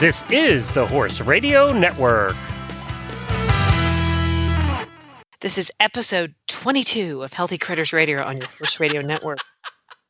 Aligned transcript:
This 0.00 0.24
is 0.30 0.70
the 0.70 0.86
Horse 0.86 1.20
Radio 1.20 1.74
Network. 1.74 2.34
This 5.42 5.58
is 5.58 5.70
episode 5.78 6.34
22 6.48 7.22
of 7.22 7.34
Healthy 7.34 7.58
Critters 7.58 7.92
Radio 7.92 8.22
on 8.22 8.38
your 8.38 8.46
Horse 8.46 8.80
Radio 8.80 9.02
Network. 9.06 9.40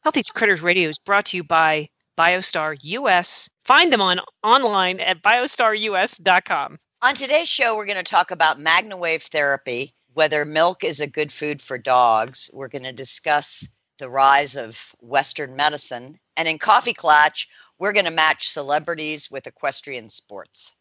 Healthy 0.02 0.22
Critters 0.32 0.62
Radio 0.62 0.88
is 0.88 1.00
brought 1.00 1.24
to 1.26 1.38
you 1.38 1.42
by 1.42 1.88
BioStar 2.16 2.76
US. 2.80 3.50
Find 3.64 3.92
them 3.92 4.00
on 4.00 4.20
online 4.44 5.00
at 5.00 5.24
biostarus.com. 5.24 6.78
On 7.02 7.14
today's 7.16 7.48
show, 7.48 7.74
we're 7.74 7.84
going 7.84 7.96
to 7.96 8.04
talk 8.04 8.30
about 8.30 8.60
MagnaWave 8.60 9.22
therapy, 9.22 9.92
whether 10.12 10.44
milk 10.44 10.84
is 10.84 11.00
a 11.00 11.08
good 11.08 11.32
food 11.32 11.60
for 11.60 11.78
dogs. 11.78 12.48
We're 12.52 12.68
going 12.68 12.84
to 12.84 12.92
discuss 12.92 13.66
the 13.98 14.08
rise 14.08 14.54
of 14.54 14.92
Western 15.00 15.56
medicine. 15.56 16.20
And 16.36 16.46
in 16.46 16.58
Coffee 16.58 16.94
Klatch, 16.94 17.46
we're 17.80 17.92
going 17.92 18.04
to 18.04 18.10
match 18.12 18.48
celebrities 18.48 19.30
with 19.30 19.46
equestrian 19.46 20.08
sports. 20.08 20.74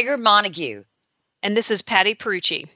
Tigger 0.00 0.18
Montague. 0.18 0.84
And 1.42 1.54
this 1.56 1.70
is 1.70 1.82
Patty 1.82 2.14
Perucci. 2.14 2.66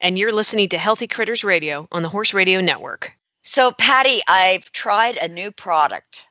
And 0.00 0.18
you're 0.18 0.32
listening 0.32 0.68
to 0.70 0.78
Healthy 0.78 1.06
Critters 1.06 1.44
Radio 1.44 1.86
on 1.92 2.02
the 2.02 2.08
Horse 2.08 2.34
Radio 2.34 2.60
Network. 2.60 3.12
So, 3.42 3.70
Patty, 3.72 4.20
I've 4.26 4.70
tried 4.72 5.16
a 5.16 5.28
new 5.28 5.52
product, 5.52 6.26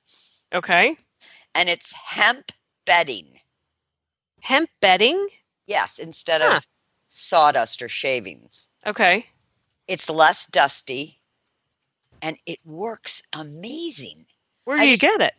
Okay. 0.54 0.98
and 1.56 1.70
it's 1.70 1.94
hemp 1.94 2.52
bedding. 2.86 3.40
Hemp 4.42 4.70
bedding? 4.82 5.26
Yes, 5.68 6.00
instead 6.00 6.42
Huh. 6.42 6.58
of 6.58 6.68
sawdust 7.08 7.82
or 7.82 7.88
shavings. 7.88 8.68
Okay. 8.86 9.26
It's 9.88 10.10
less 10.10 10.48
dusty, 10.48 11.22
and 12.22 12.38
it 12.46 12.60
works 12.66 13.22
amazing 13.34 14.26
Where 14.66 14.78
I 14.78 14.84
do 14.84 14.90
you 14.90 14.98
just- 14.98 15.02
get 15.18 15.22
it? 15.22 15.36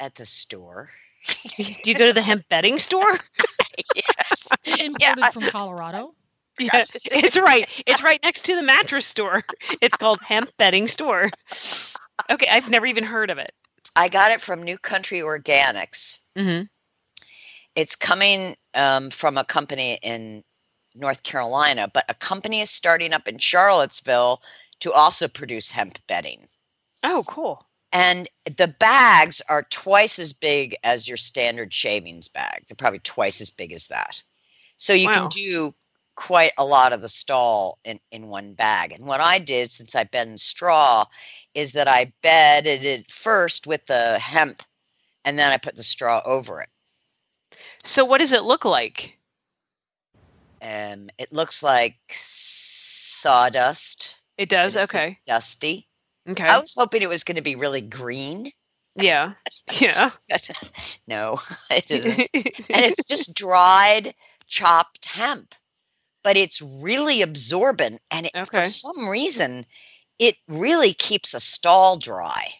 at 0.00 0.14
the 0.16 0.26
store. 0.26 0.90
Do 1.56 1.64
you 1.84 1.94
go 1.94 2.06
to 2.06 2.12
the 2.12 2.22
hemp 2.22 2.48
bedding 2.48 2.78
store? 2.78 3.12
yes. 3.94 4.48
imported 4.66 4.96
Yeah, 5.00 5.14
I- 5.22 5.30
from 5.30 5.42
Colorado. 5.42 6.14
Yeah, 6.60 6.84
it's 7.06 7.36
right. 7.36 7.68
It's 7.84 8.02
right 8.04 8.20
next 8.22 8.44
to 8.44 8.54
the 8.54 8.62
mattress 8.62 9.06
store. 9.06 9.42
It's 9.82 9.96
called 9.96 10.20
Hemp 10.22 10.52
Bedding 10.56 10.86
Store. 10.86 11.28
Okay, 12.30 12.46
I've 12.46 12.70
never 12.70 12.86
even 12.86 13.02
heard 13.02 13.32
of 13.32 13.38
it. 13.38 13.52
I 13.96 14.08
got 14.08 14.30
it 14.30 14.40
from 14.40 14.62
New 14.62 14.78
Country 14.78 15.18
Organics. 15.18 16.18
Mm-hmm. 16.36 16.66
It's 17.74 17.96
coming 17.96 18.54
um, 18.74 19.10
from 19.10 19.36
a 19.36 19.44
company 19.44 19.98
in 20.02 20.44
North 20.94 21.24
Carolina, 21.24 21.90
but 21.92 22.04
a 22.08 22.14
company 22.14 22.60
is 22.60 22.70
starting 22.70 23.12
up 23.12 23.26
in 23.26 23.38
Charlottesville 23.38 24.40
to 24.80 24.92
also 24.92 25.26
produce 25.26 25.72
hemp 25.72 25.98
bedding. 26.06 26.46
Oh, 27.02 27.24
cool. 27.26 27.66
And 27.94 28.28
the 28.56 28.66
bags 28.66 29.40
are 29.48 29.62
twice 29.70 30.18
as 30.18 30.32
big 30.32 30.76
as 30.82 31.06
your 31.06 31.16
standard 31.16 31.72
shavings 31.72 32.26
bag. 32.26 32.64
They're 32.66 32.76
probably 32.76 32.98
twice 32.98 33.40
as 33.40 33.50
big 33.50 33.72
as 33.72 33.86
that. 33.86 34.20
So 34.78 34.92
you 34.92 35.06
Wow. 35.06 35.20
can 35.20 35.28
do 35.28 35.74
quite 36.16 36.52
a 36.58 36.64
lot 36.64 36.92
of 36.92 37.00
the 37.00 37.08
stall 37.08 37.78
in, 37.84 38.00
in 38.10 38.28
one 38.28 38.54
bag. 38.54 38.92
And 38.92 39.06
what 39.06 39.20
I 39.20 39.38
did 39.38 39.70
since 39.70 39.94
I 39.94 40.04
bed 40.04 40.28
in 40.28 40.38
straw 40.38 41.06
is 41.54 41.72
that 41.72 41.88
I 41.88 42.12
bedded 42.20 42.84
it 42.84 43.10
first 43.10 43.66
with 43.66 43.86
the 43.86 44.18
hemp 44.18 44.62
and 45.24 45.38
then 45.38 45.52
I 45.52 45.56
put 45.56 45.76
the 45.76 45.84
straw 45.84 46.20
over 46.24 46.60
it. 46.60 46.68
So, 47.84 48.04
what 48.04 48.18
does 48.18 48.32
it 48.32 48.42
look 48.42 48.64
like? 48.64 49.18
Um, 50.62 51.10
it 51.18 51.32
looks 51.32 51.62
like 51.62 51.96
sawdust. 52.10 54.16
It 54.36 54.48
does. 54.48 54.76
It's 54.76 54.90
Okay. 54.90 55.18
Dusty. 55.26 55.88
Okay. 56.28 56.44
I 56.44 56.58
was 56.58 56.74
hoping 56.76 57.02
it 57.02 57.08
was 57.08 57.24
going 57.24 57.36
to 57.36 57.42
be 57.42 57.56
really 57.56 57.80
green. 57.82 58.50
Yeah. 58.96 59.34
Yeah. 59.80 60.10
no, 61.08 61.38
it 61.70 61.90
isn't. 61.90 62.28
and 62.34 62.84
it's 62.84 63.04
just 63.04 63.34
dried 63.34 64.14
chopped 64.46 65.06
hemp 65.06 65.54
but 66.22 66.36
it's 66.36 66.60
really 66.60 67.22
absorbent 67.22 68.00
and 68.10 68.26
it, 68.26 68.32
Okay. 68.36 68.58
for 68.58 68.62
some 68.62 69.08
reason 69.08 69.64
it 70.18 70.36
really 70.48 70.92
keeps 70.92 71.32
a 71.32 71.40
stall 71.40 71.96
dry 71.96 72.50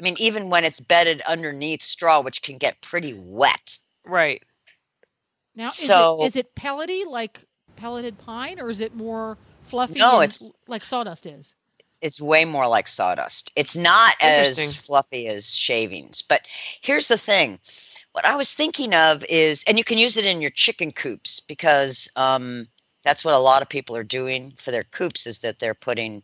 i 0.00 0.02
mean 0.04 0.14
even 0.20 0.48
when 0.48 0.64
it's 0.64 0.78
bedded 0.78 1.22
underneath 1.22 1.82
straw 1.82 2.20
which 2.20 2.40
can 2.42 2.56
get 2.56 2.80
pretty 2.82 3.14
wet 3.14 3.78
right. 4.06 4.44
Now, 5.56 5.64
is, 5.66 5.74
So- 5.74 6.22
it, 6.22 6.26
is 6.26 6.36
it 6.36 6.54
pellety 6.54 7.04
like 7.04 7.40
pelleted 7.74 8.16
pine, 8.18 8.60
or 8.60 8.70
is 8.70 8.78
it 8.80 8.94
more 8.94 9.36
fluffy? 9.64 9.98
No, 9.98 10.20
and 10.20 10.24
it's- 10.30 10.52
like 10.68 10.84
sawdust 10.84 11.26
is. 11.26 11.52
It's 12.02 12.20
way 12.20 12.44
more 12.44 12.68
like 12.68 12.88
sawdust. 12.88 13.52
It's 13.56 13.76
not 13.76 14.16
as 14.20 14.74
fluffy 14.74 15.26
as 15.28 15.54
shavings 15.54 16.22
but 16.22 16.42
here's 16.82 17.08
the 17.08 17.18
thing. 17.18 17.58
What 18.12 18.26
i 18.26 18.36
was 18.36 18.52
thinking 18.52 18.94
of 18.94 19.24
is 19.28 19.64
and 19.66 19.78
you 19.78 19.84
can 19.84 19.98
use 19.98 20.16
it 20.18 20.24
in 20.26 20.42
your 20.42 20.50
chicken 20.50 20.92
coops 20.92 21.40
because 21.40 22.10
um, 22.16 22.68
that's 23.04 23.24
what 23.24 23.34
a 23.34 23.38
lot 23.38 23.62
of 23.62 23.68
people 23.68 23.96
are 23.96 24.04
doing 24.04 24.52
for 24.58 24.70
their 24.72 24.84
coops 24.84 25.26
is 25.26 25.38
that 25.40 25.58
they're 25.60 25.74
putting 25.74 26.22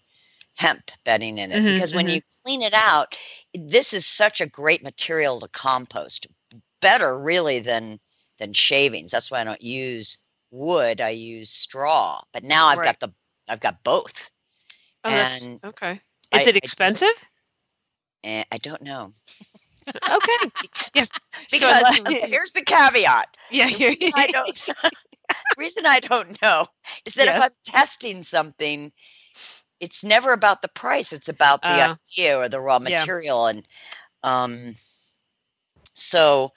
hemp 0.56 0.91
bedding 1.05 1.39
in 1.39 1.53
it. 1.53 1.65
Mhm, 1.65 1.66
because 1.66 1.95
when 1.95 2.09
you 2.09 2.21
clean 2.45 2.62
it 2.62 2.75
out 2.75 3.16
this 3.55 3.93
is 3.95 4.06
such 4.06 4.41
a 4.41 4.47
great 4.47 4.83
material 4.83 5.41
to 5.41 5.49
compost 5.49 6.27
better 6.81 7.19
really 7.19 7.59
than 7.60 8.00
than 8.39 8.53
shavings. 8.53 9.10
That's 9.12 9.31
why 9.31 9.41
i 9.41 9.45
don't 9.45 9.62
use 9.62 10.19
wood 10.50 11.00
i 11.00 11.10
use 11.10 11.50
straw 11.50 12.22
but 12.33 12.45
now 12.45 12.66
i've 12.69 12.78
Right. 12.78 12.83
got 12.83 13.00
the 13.00 13.12
i've 13.49 13.60
got 13.60 13.83
both 13.84 14.31
Oh, 15.04 15.10
that's 15.10 15.47
And 15.47 15.62
okay. 15.64 15.92
Is 15.92 15.98
I 16.32 16.41
it 16.41 16.44
just- 16.44 16.56
expensive? 16.56 17.09
and 18.25 18.44
i 18.50 18.56
don't 18.59 18.82
know 18.82 19.12
Okay. 20.10 20.50
Yes. 20.94 21.09
because 21.50 21.82
like- 21.82 22.09
here's 22.09 22.53
the 22.53 22.62
caveat 22.62 23.36
Yeah. 23.50 23.69
the 23.70 23.86
reason 23.88 24.12
I 24.16 24.26
don't 24.26 24.64
reason 25.56 25.86
I 25.86 26.00
don't 26.00 26.42
know 26.42 26.66
is 27.06 27.14
that 27.14 27.28
if 27.28 27.41
I'm 27.41 27.50
testing 27.64 28.22
something, 28.22 28.92
it's 29.81 30.03
never 30.04 30.32
about 30.32 30.60
the 30.62 30.69
price. 30.69 31.12
It's 31.12 31.28
about 31.28 31.62
the 31.62 31.69
Uh, 31.69 31.94
idea 32.16 32.38
or 32.38 32.48
the 32.48 32.60
raw 32.60 32.80
yeah. 32.82 32.97
material. 32.98 33.47
And 33.47 33.66
um 34.25 34.75
so 35.94 36.53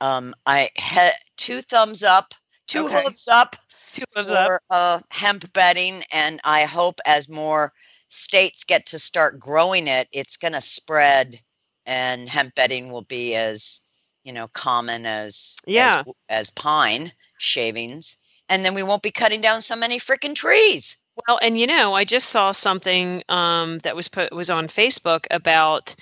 um 0.00 0.34
I 0.46 0.70
had 0.76 1.12
two 1.36 1.60
thumbs 1.62 2.02
up, 2.02 2.34
two 2.66 2.86
Okay. 2.86 3.02
hooves 3.04 3.28
up 3.28 3.56
Two 3.94 4.04
of 4.16 4.28
them. 4.28 4.58
uh, 4.70 5.00
hemp 5.10 5.52
bedding, 5.52 6.02
and 6.12 6.40
I 6.44 6.64
hope 6.64 7.00
as 7.06 7.28
more 7.28 7.72
states 8.08 8.64
get 8.64 8.86
to 8.86 8.98
start 8.98 9.38
growing 9.38 9.86
it, 9.88 10.08
it's 10.12 10.36
going 10.36 10.52
to 10.52 10.60
spread, 10.60 11.40
and 11.86 12.28
hemp 12.28 12.54
bedding 12.54 12.90
will 12.92 13.02
be 13.02 13.34
as 13.34 13.80
you 14.24 14.32
know 14.32 14.48
common 14.48 15.06
as 15.06 15.56
Yeah. 15.66 16.02
as, 16.06 16.14
as 16.28 16.50
pine 16.50 17.12
shavings, 17.38 18.16
and 18.48 18.64
then 18.64 18.74
we 18.74 18.82
won't 18.82 19.02
be 19.02 19.10
cutting 19.10 19.40
down 19.40 19.62
so 19.62 19.76
many 19.76 19.98
freaking 19.98 20.34
trees. 20.34 20.98
Well, 21.28 21.38
and 21.42 21.58
you 21.58 21.66
know, 21.66 21.94
I 21.94 22.04
just 22.04 22.30
saw 22.30 22.52
something 22.52 23.22
um, 23.28 23.78
that 23.80 23.96
was 23.96 24.08
put 24.08 24.32
was 24.32 24.50
on 24.50 24.66
Facebook 24.66 25.26
about 25.30 25.94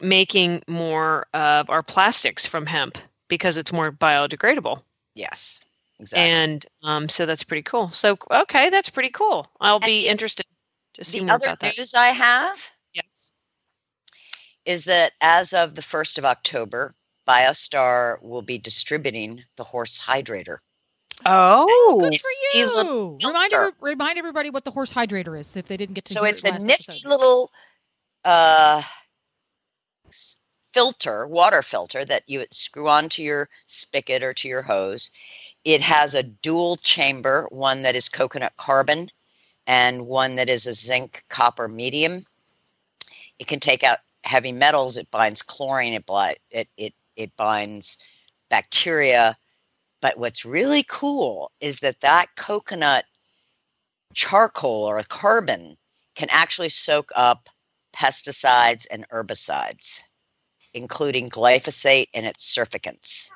making 0.00 0.62
more 0.68 1.26
of 1.34 1.70
our 1.70 1.82
plastics 1.82 2.46
from 2.46 2.66
hemp 2.66 2.98
because 3.28 3.56
it's 3.56 3.72
more 3.72 3.90
biodegradable, 3.90 4.82
Yes, 5.14 5.60
exactly. 6.00 6.30
and 6.30 6.66
um, 6.82 7.08
so 7.08 7.26
that's 7.26 7.42
pretty 7.44 7.62
cool. 7.62 7.88
So, 7.88 8.16
okay, 8.30 8.70
that's 8.70 8.88
pretty 8.90 9.10
cool. 9.10 9.46
I'll 9.60 9.80
be 9.80 10.02
the- 10.02 10.08
interested 10.08 10.46
to 10.94 11.04
see 11.04 11.20
the 11.20 11.26
more 11.26 11.34
other 11.36 11.46
about 11.46 11.60
that. 11.60 11.76
news 11.78 11.94
I 11.94 12.08
have 12.08 12.70
Yes. 12.94 13.32
is 14.64 14.84
that 14.84 15.12
as 15.20 15.52
of 15.52 15.74
the 15.74 15.82
first 15.82 16.18
of 16.18 16.24
October, 16.24 16.94
BioStar 17.28 18.20
will 18.22 18.42
be 18.42 18.58
distributing 18.58 19.44
the 19.56 19.64
horse 19.64 19.98
hydrator. 19.98 20.58
Oh, 21.26 21.98
Good 22.00 22.20
for 22.20 22.58
you. 22.58 23.18
Remind, 23.24 23.50
filter. 23.50 23.56
every- 23.66 23.72
remind 23.80 24.18
everybody 24.18 24.50
what 24.50 24.64
the 24.64 24.70
horse 24.70 24.92
hydrator 24.92 25.38
is 25.38 25.56
if 25.56 25.66
they 25.66 25.76
didn't 25.76 25.94
get 25.94 26.04
to 26.06 26.14
so 26.14 26.22
hear 26.22 26.30
it's 26.32 26.44
it 26.44 26.54
a 26.54 26.58
nifty 26.64 26.84
episode. 26.84 27.08
little 27.08 27.50
uh 28.24 28.82
filter 30.72 31.26
water 31.26 31.62
filter 31.62 32.04
that 32.04 32.22
you 32.26 32.44
screw 32.50 32.88
onto 32.88 33.22
your 33.22 33.48
spigot 33.66 34.22
or 34.22 34.32
to 34.34 34.48
your 34.48 34.62
hose 34.62 35.10
it 35.68 35.82
has 35.82 36.14
a 36.14 36.24
dual 36.24 36.76
chamber 36.76 37.46
one 37.50 37.82
that 37.82 37.96
is 37.96 38.08
coconut 38.08 38.54
carbon 38.56 39.10
and 39.66 40.06
one 40.06 40.36
that 40.36 40.48
is 40.48 40.66
a 40.66 40.74
zinc 40.74 41.24
copper 41.28 41.68
medium 41.68 42.24
it 43.38 43.46
can 43.48 43.60
take 43.60 43.84
out 43.84 43.98
heavy 44.24 44.52
metals 44.52 44.96
it 44.96 45.10
binds 45.10 45.42
chlorine 45.42 45.94
it 45.94 46.06
bli- 46.06 46.36
it 46.50 46.68
it, 46.78 46.94
it 47.16 47.36
binds 47.36 47.98
bacteria 48.50 49.36
But 50.00 50.18
what's 50.18 50.44
really 50.44 50.84
cool 50.88 51.52
is 51.60 51.80
that 51.80 52.00
that 52.02 52.28
coconut 52.36 53.04
charcoal 54.14 54.84
or 54.84 55.02
carbon 55.04 55.76
can 56.16 56.28
actually 56.30 56.70
soak 56.70 57.10
up 57.16 57.48
pesticides 57.94 58.86
and 58.90 59.08
herbicides, 59.10 60.02
including 60.74 61.30
glyphosate 61.30 62.08
and 62.14 62.26
its 62.26 62.56
surfactants, 62.56 63.30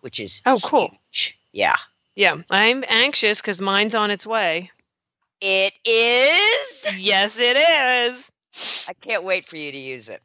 which 0.00 0.20
is 0.20 0.42
Oh, 0.46 0.58
cool. 0.62 0.90
huge. 1.12 1.38
Yeah. 1.52 1.76
Yeah, 2.14 2.36
I'm 2.50 2.84
anxious 2.88 3.40
because 3.40 3.60
mine's 3.60 3.94
on 3.94 4.10
its 4.10 4.26
way. 4.26 4.70
It 5.40 5.72
is. 5.84 6.98
Yes, 6.98 7.40
it 7.40 7.56
is. 7.56 8.30
I 8.88 8.92
can't 8.94 9.24
wait 9.24 9.44
for 9.44 9.56
you 9.56 9.72
to 9.72 9.78
use 9.78 10.08
it. 10.08 10.20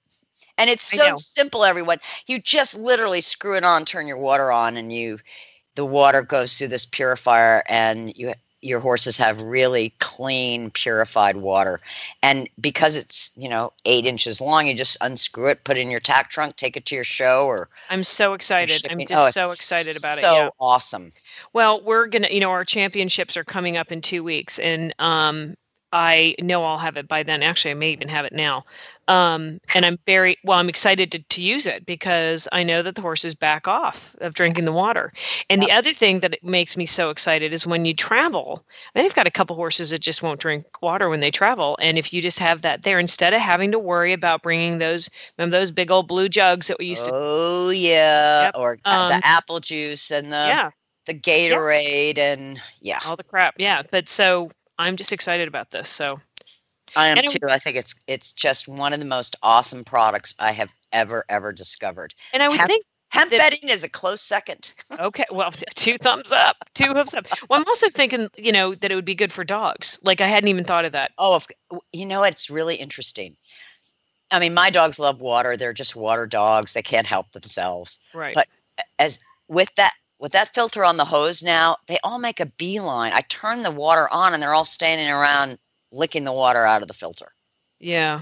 And 0.57 0.69
it's 0.69 0.83
so 0.83 1.15
simple, 1.15 1.63
everyone. 1.63 1.99
You 2.25 2.39
just 2.39 2.77
literally 2.77 3.21
screw 3.21 3.55
it 3.55 3.63
on, 3.63 3.85
turn 3.85 4.07
your 4.07 4.17
water 4.17 4.51
on, 4.51 4.75
and 4.75 4.91
you 4.91 5.19
the 5.75 5.85
water 5.85 6.23
goes 6.23 6.57
through 6.57 6.69
this 6.69 6.85
purifier 6.85 7.63
and 7.67 8.11
you 8.17 8.33
your 8.61 8.79
horses 8.79 9.17
have 9.17 9.41
really 9.41 9.93
clean, 9.99 10.71
purified 10.71 11.37
water. 11.37 11.79
And 12.23 12.49
because 12.59 12.95
it's, 12.95 13.31
you 13.37 13.47
know, 13.47 13.71
eight 13.85 14.05
inches 14.05 14.41
long, 14.41 14.67
you 14.67 14.73
just 14.73 14.97
unscrew 15.01 15.49
it, 15.49 15.63
put 15.63 15.77
it 15.77 15.81
in 15.81 15.91
your 15.91 15.99
tack 15.99 16.29
trunk, 16.29 16.55
take 16.55 16.75
it 16.75 16.85
to 16.87 16.95
your 16.95 17.03
show 17.03 17.45
or 17.45 17.69
I'm 17.89 18.03
so 18.03 18.33
excited. 18.33 18.87
I'm 18.89 19.05
just 19.05 19.27
Oh, 19.27 19.29
so 19.31 19.51
excited 19.51 19.95
about 19.97 20.17
so 20.17 20.31
it. 20.31 20.33
Yeah. 20.33 20.49
awesome. 20.59 21.11
Well, 21.53 21.81
we're 21.83 22.07
gonna, 22.07 22.29
you 22.31 22.39
know, 22.39 22.51
our 22.51 22.65
championships 22.65 23.37
are 23.37 23.43
coming 23.43 23.77
up 23.77 23.91
in 23.91 24.01
two 24.01 24.23
weeks, 24.23 24.59
and 24.59 24.93
um, 24.99 25.55
I 25.91 26.35
know 26.41 26.63
I'll 26.63 26.77
have 26.77 26.97
it 26.97 27.07
by 27.07 27.23
then. 27.23 27.43
Actually, 27.43 27.71
I 27.71 27.75
may 27.75 27.91
even 27.91 28.09
have 28.09 28.25
it 28.25 28.33
now. 28.33 28.65
Um, 29.07 29.61
and 29.73 29.85
I'm 29.85 29.97
very 30.05 30.37
well. 30.43 30.59
I'm 30.59 30.67
excited 30.67 31.13
to, 31.13 31.19
to 31.19 31.41
use 31.41 31.65
it 31.65 31.85
because 31.85 32.45
I 32.51 32.63
know 32.63 32.83
that 32.83 32.95
the 32.95 33.01
horses 33.01 33.33
back 33.33 33.65
off 33.65 34.13
of 34.19 34.33
drinking 34.33 34.65
the 34.65 34.73
water. 34.73 35.13
And 35.49 35.61
the 35.61 35.71
other 35.71 35.93
thing 35.93 36.19
that 36.19 36.43
makes 36.43 36.75
me 36.75 36.85
so 36.85 37.09
excited 37.09 37.53
is 37.53 37.65
when 37.65 37.85
you 37.85 37.93
travel. 37.93 38.65
I've 38.95 39.15
got 39.15 39.27
a 39.27 39.31
couple 39.31 39.55
horses 39.55 39.91
that 39.91 39.99
just 39.99 40.21
won't 40.21 40.41
drink 40.41 40.65
water 40.81 41.07
when 41.07 41.21
they 41.21 41.31
travel, 41.31 41.77
and 41.81 41.97
if 41.97 42.11
you 42.11 42.21
just 42.21 42.39
have 42.39 42.63
that 42.63 42.81
there 42.81 42.99
instead 42.99 43.33
of 43.33 43.39
having 43.39 43.71
to 43.71 43.79
worry 43.79 44.11
about 44.11 44.43
bringing 44.43 44.79
those, 44.79 45.09
remember 45.37 45.57
those 45.57 45.71
big 45.71 45.89
old 45.89 46.09
blue 46.09 46.27
jugs 46.27 46.67
that 46.67 46.77
we 46.77 46.87
used 46.87 47.05
to. 47.05 47.11
Oh 47.13 47.69
yeah. 47.69 48.43
Yep. 48.43 48.55
Or 48.57 48.77
Um, 48.83 49.07
the 49.07 49.25
apple 49.25 49.61
juice 49.61 50.11
and 50.11 50.33
the 50.33 50.35
yeah, 50.35 50.71
the 51.05 51.13
Gatorade 51.13 52.17
and 52.17 52.59
yeah. 52.81 52.99
all 53.05 53.15
the 53.15 53.23
crap. 53.23 53.55
Yeah, 53.57 53.83
but 53.89 54.09
so 54.09 54.51
I'm 54.79 54.95
just 54.95 55.11
excited 55.11 55.47
about 55.47 55.71
this. 55.71 55.89
So. 55.89 56.17
I 56.95 57.07
am 57.07 57.17
it- 57.17 57.27
too. 57.27 57.39
I 57.49 57.59
think 57.59 57.75
it's 57.75 57.95
it's 58.07 58.31
just 58.31 58.67
one 58.67 58.93
of 58.93 58.99
the 58.99 59.05
most 59.05 59.35
awesome 59.43 59.83
products 59.83 60.33
I 60.39 60.51
have 60.51 60.69
ever 60.93 61.25
ever 61.29 61.51
discovered. 61.51 62.13
And 62.33 62.41
I 62.41 62.47
would 62.47 62.59
Have- 62.59 62.67
think, 62.67 62.85
Hemp 63.09 63.31
That- 63.31 63.37
bedding 63.37 63.69
is 63.69 63.83
a 63.83 63.89
close 63.89 64.21
second. 64.21 64.73
okay, 64.99 65.25
well, 65.31 65.51
two 65.75 65.97
thumbs 65.97 66.31
up, 66.31 66.57
two 66.75 66.93
hooves 66.93 67.13
up. 67.13 67.25
Well, 67.49 67.59
I'm 67.59 67.67
also 67.67 67.89
thinking, 67.89 68.29
you 68.37 68.51
know, 68.51 68.75
that 68.75 68.91
it 68.91 68.95
would 68.95 69.05
be 69.05 69.15
good 69.15 69.31
for 69.33 69.43
dogs. 69.43 69.97
Like 70.01 70.21
I 70.21 70.27
hadn't 70.27 70.49
even 70.49 70.63
thought 70.63 70.85
of 70.85 70.91
that. 70.93 71.11
Oh, 71.17 71.35
of- 71.35 71.47
you 71.91 72.05
know 72.05 72.23
it's 72.23 72.49
really 72.49 72.75
interesting. 72.75 73.35
I 74.31 74.39
mean, 74.39 74.53
my 74.53 74.69
dogs 74.69 74.99
love 74.99 75.21
water. 75.21 75.55
They're 75.55 75.71
just 75.73 75.95
water 75.95 76.25
dogs. 76.25 76.73
They 76.73 76.81
can't 76.81 77.07
help 77.07 77.31
themselves. 77.31 77.99
Right. 78.13 78.33
But- 78.35 78.47
As 78.99 79.19
with 79.47 79.73
that 79.75 79.93
with 80.19 80.31
that 80.33 80.53
filter 80.53 80.83
on 80.83 80.97
the 80.97 81.05
hose 81.05 81.43
now, 81.43 81.77
they 81.87 81.99
all 82.03 82.17
make 82.19 82.39
a 82.39 82.45
beeline. 82.45 83.13
I 83.13 83.21
turn 83.21 83.63
the 83.63 83.71
water 83.71 84.07
on 84.11 84.33
and 84.33 84.41
they're 84.41 84.53
all 84.53 84.65
standing 84.65 85.09
around 85.09 85.57
licking 85.91 86.23
the 86.23 86.33
water 86.33 86.65
out 86.65 86.81
of 86.81 86.87
the 86.87 86.93
filter. 86.93 87.31
yeah. 87.79 88.21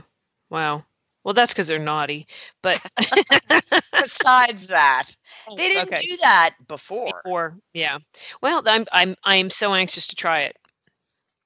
Wow. 0.50 0.86
Well, 1.24 1.34
that's 1.34 1.54
because 1.54 1.68
they're 1.68 1.80
naughty. 1.80 2.28
But 2.62 2.80
Besides 3.98 4.68
that, 4.68 5.06
they 5.58 5.70
didn't 5.70 5.94
okay. 5.94 6.06
do 6.06 6.18
that 6.18 6.56
before. 6.68 7.22
Before, 7.24 7.58
yeah. 7.74 7.98
Well, 8.42 8.62
I'm 8.68 8.86
I'm 8.92 9.16
I'm 9.24 9.50
so 9.50 9.74
anxious 9.74 10.06
to 10.08 10.16
try 10.16 10.42
it. 10.42 10.56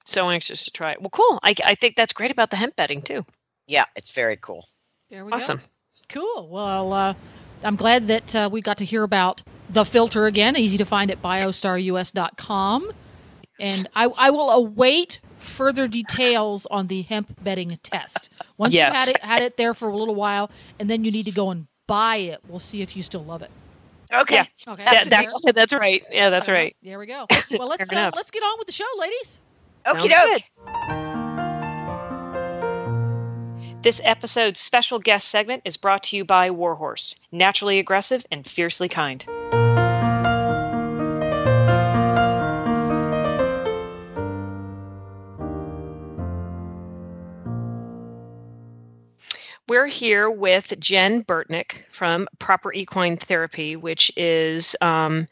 So 0.06 0.30
anxious 0.30 0.66
to 0.66 0.72
try 0.72 0.92
it. 0.92 1.02
Well, 1.02 1.10
cool. 1.12 1.40
I 1.44 1.56
I 1.64 1.76
think 1.76 1.96
that's 1.96 2.12
great 2.14 2.32
about 2.32 2.50
the 2.52 2.58
hemp 2.58 2.76
bedding 2.76 3.02
too. 3.02 3.26
Yeah, 3.68 3.86
it's 3.96 4.12
very 4.12 4.36
cool. 4.38 4.66
There 5.10 5.24
we 5.24 5.32
Awesome. 5.32 5.58
go. 5.58 5.64
Awesome. 5.64 5.72
Cool. 6.10 6.50
Well, 6.50 6.92
uh, 6.94 7.14
I'm 7.64 7.76
glad 7.78 8.08
that 8.08 8.36
uh, 8.36 8.50
we 8.52 8.62
got 8.62 8.78
to 8.80 8.86
hear 8.86 9.04
about 9.04 9.44
the 9.70 9.84
filter 9.86 10.26
again. 10.26 10.56
Easy 10.58 10.78
to 10.78 10.86
find 10.86 11.12
at 11.12 11.22
biostarus.com. 11.22 12.92
And 13.60 13.88
I, 13.96 14.06
I 14.06 14.30
will 14.30 14.50
await 14.52 15.20
further 15.38 15.88
details 15.88 16.66
on 16.68 16.88
the 16.88 17.02
hemp 17.04 17.44
bedding 17.44 17.78
test. 17.84 18.30
Once 18.58 18.74
Yes. 18.74 18.94
you 18.94 19.00
had 19.00 19.10
it 19.10 19.22
had 19.24 19.42
it 19.42 19.58
there 19.58 19.74
for 19.74 19.90
a 19.90 19.96
little 19.98 20.16
while, 20.16 20.50
and 20.80 20.90
then 20.90 21.04
you 21.04 21.12
need 21.12 21.26
to 21.26 21.34
go 21.34 21.52
and 21.52 21.68
buy 21.88 22.18
it. 22.18 22.40
We'll 22.48 22.60
see 22.60 22.82
if 22.82 22.96
you 22.96 23.04
still 23.04 23.24
love 23.24 23.42
it. 23.42 23.52
Okay. 24.14 24.36
Yeah. 24.36 24.46
Okay. 24.74 24.84
Yeah, 24.84 25.04
That's 25.04 25.42
that's 25.42 25.54
that's 25.54 25.74
right. 25.74 26.04
Yeah, 26.10 26.30
that's 26.30 26.48
Fair 26.48 26.56
enough. 26.56 26.64
right. 26.66 26.76
There 26.84 27.00
we 27.00 27.06
go. 27.06 27.26
Well, 27.60 27.68
let's 27.68 27.92
uh, 27.92 28.12
let's 28.16 28.32
get 28.32 28.44
on 28.44 28.58
with 28.60 28.68
the 28.68 28.74
show, 28.74 28.86
ladies. 28.98 29.40
Sounds 29.86 30.04
Okie 30.04 30.10
doke. 30.10 30.42
This 33.82 34.02
episode's 34.04 34.60
special 34.60 35.00
guest 35.00 35.28
segment 35.30 35.62
is 35.66 35.78
brought 35.78 36.04
to 36.04 36.18
you 36.18 36.26
by 36.26 36.50
Warhorse, 36.52 37.16
naturally 37.32 37.80
aggressive 37.80 38.26
and 38.32 38.46
fiercely 38.46 38.90
kind. 38.90 39.26
We're 49.70 49.86
here 49.86 50.32
with 50.32 50.74
Jen 50.80 51.22
Burtnick 51.24 51.84
from 51.90 52.28
Proper 52.40 52.74
Equine 52.74 53.18
Therapy, 53.18 53.76
which 53.76 54.12
is, 54.18 54.76
um, 54.82 55.28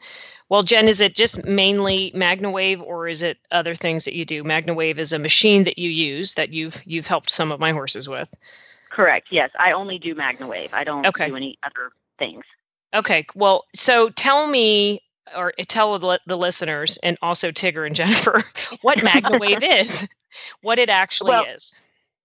well, 0.48 0.62
Jen, 0.62 0.86
is 0.86 1.00
it 1.00 1.16
just 1.16 1.44
mainly 1.44 2.12
MagnaWave, 2.14 2.80
or 2.80 3.08
is 3.08 3.20
it 3.20 3.38
other 3.50 3.74
things 3.74 4.04
that 4.04 4.14
you 4.14 4.24
do? 4.24 4.44
MagnaWave 4.44 4.98
is 4.98 5.12
a 5.12 5.18
machine 5.18 5.64
that 5.64 5.76
you 5.76 5.90
use 5.90 6.34
that 6.34 6.50
you've 6.50 6.80
you've 6.86 7.08
helped 7.08 7.30
some 7.30 7.50
of 7.50 7.58
my 7.58 7.72
horses 7.72 8.08
with. 8.08 8.32
Correct. 8.90 9.26
Yes, 9.32 9.50
I 9.58 9.72
only 9.72 9.98
do 9.98 10.14
MagnaWave. 10.14 10.72
I 10.72 10.84
don't 10.84 11.04
Okay. 11.04 11.28
do 11.28 11.34
any 11.34 11.58
other 11.64 11.90
things. 12.16 12.44
Okay, 12.94 13.26
well, 13.34 13.64
so 13.74 14.08
tell 14.10 14.46
me, 14.46 15.02
or 15.36 15.52
tell 15.66 15.98
the, 15.98 16.36
listeners, 16.36 16.96
and 17.02 17.18
also 17.22 17.50
Tigger 17.50 17.84
and 17.84 17.96
Jennifer, 17.96 18.44
what 18.82 18.98
MagnaWave 18.98 19.62
is, 19.80 20.06
what 20.62 20.78
it 20.78 20.90
actually 20.90 21.30
Well, 21.30 21.44
is. 21.44 21.74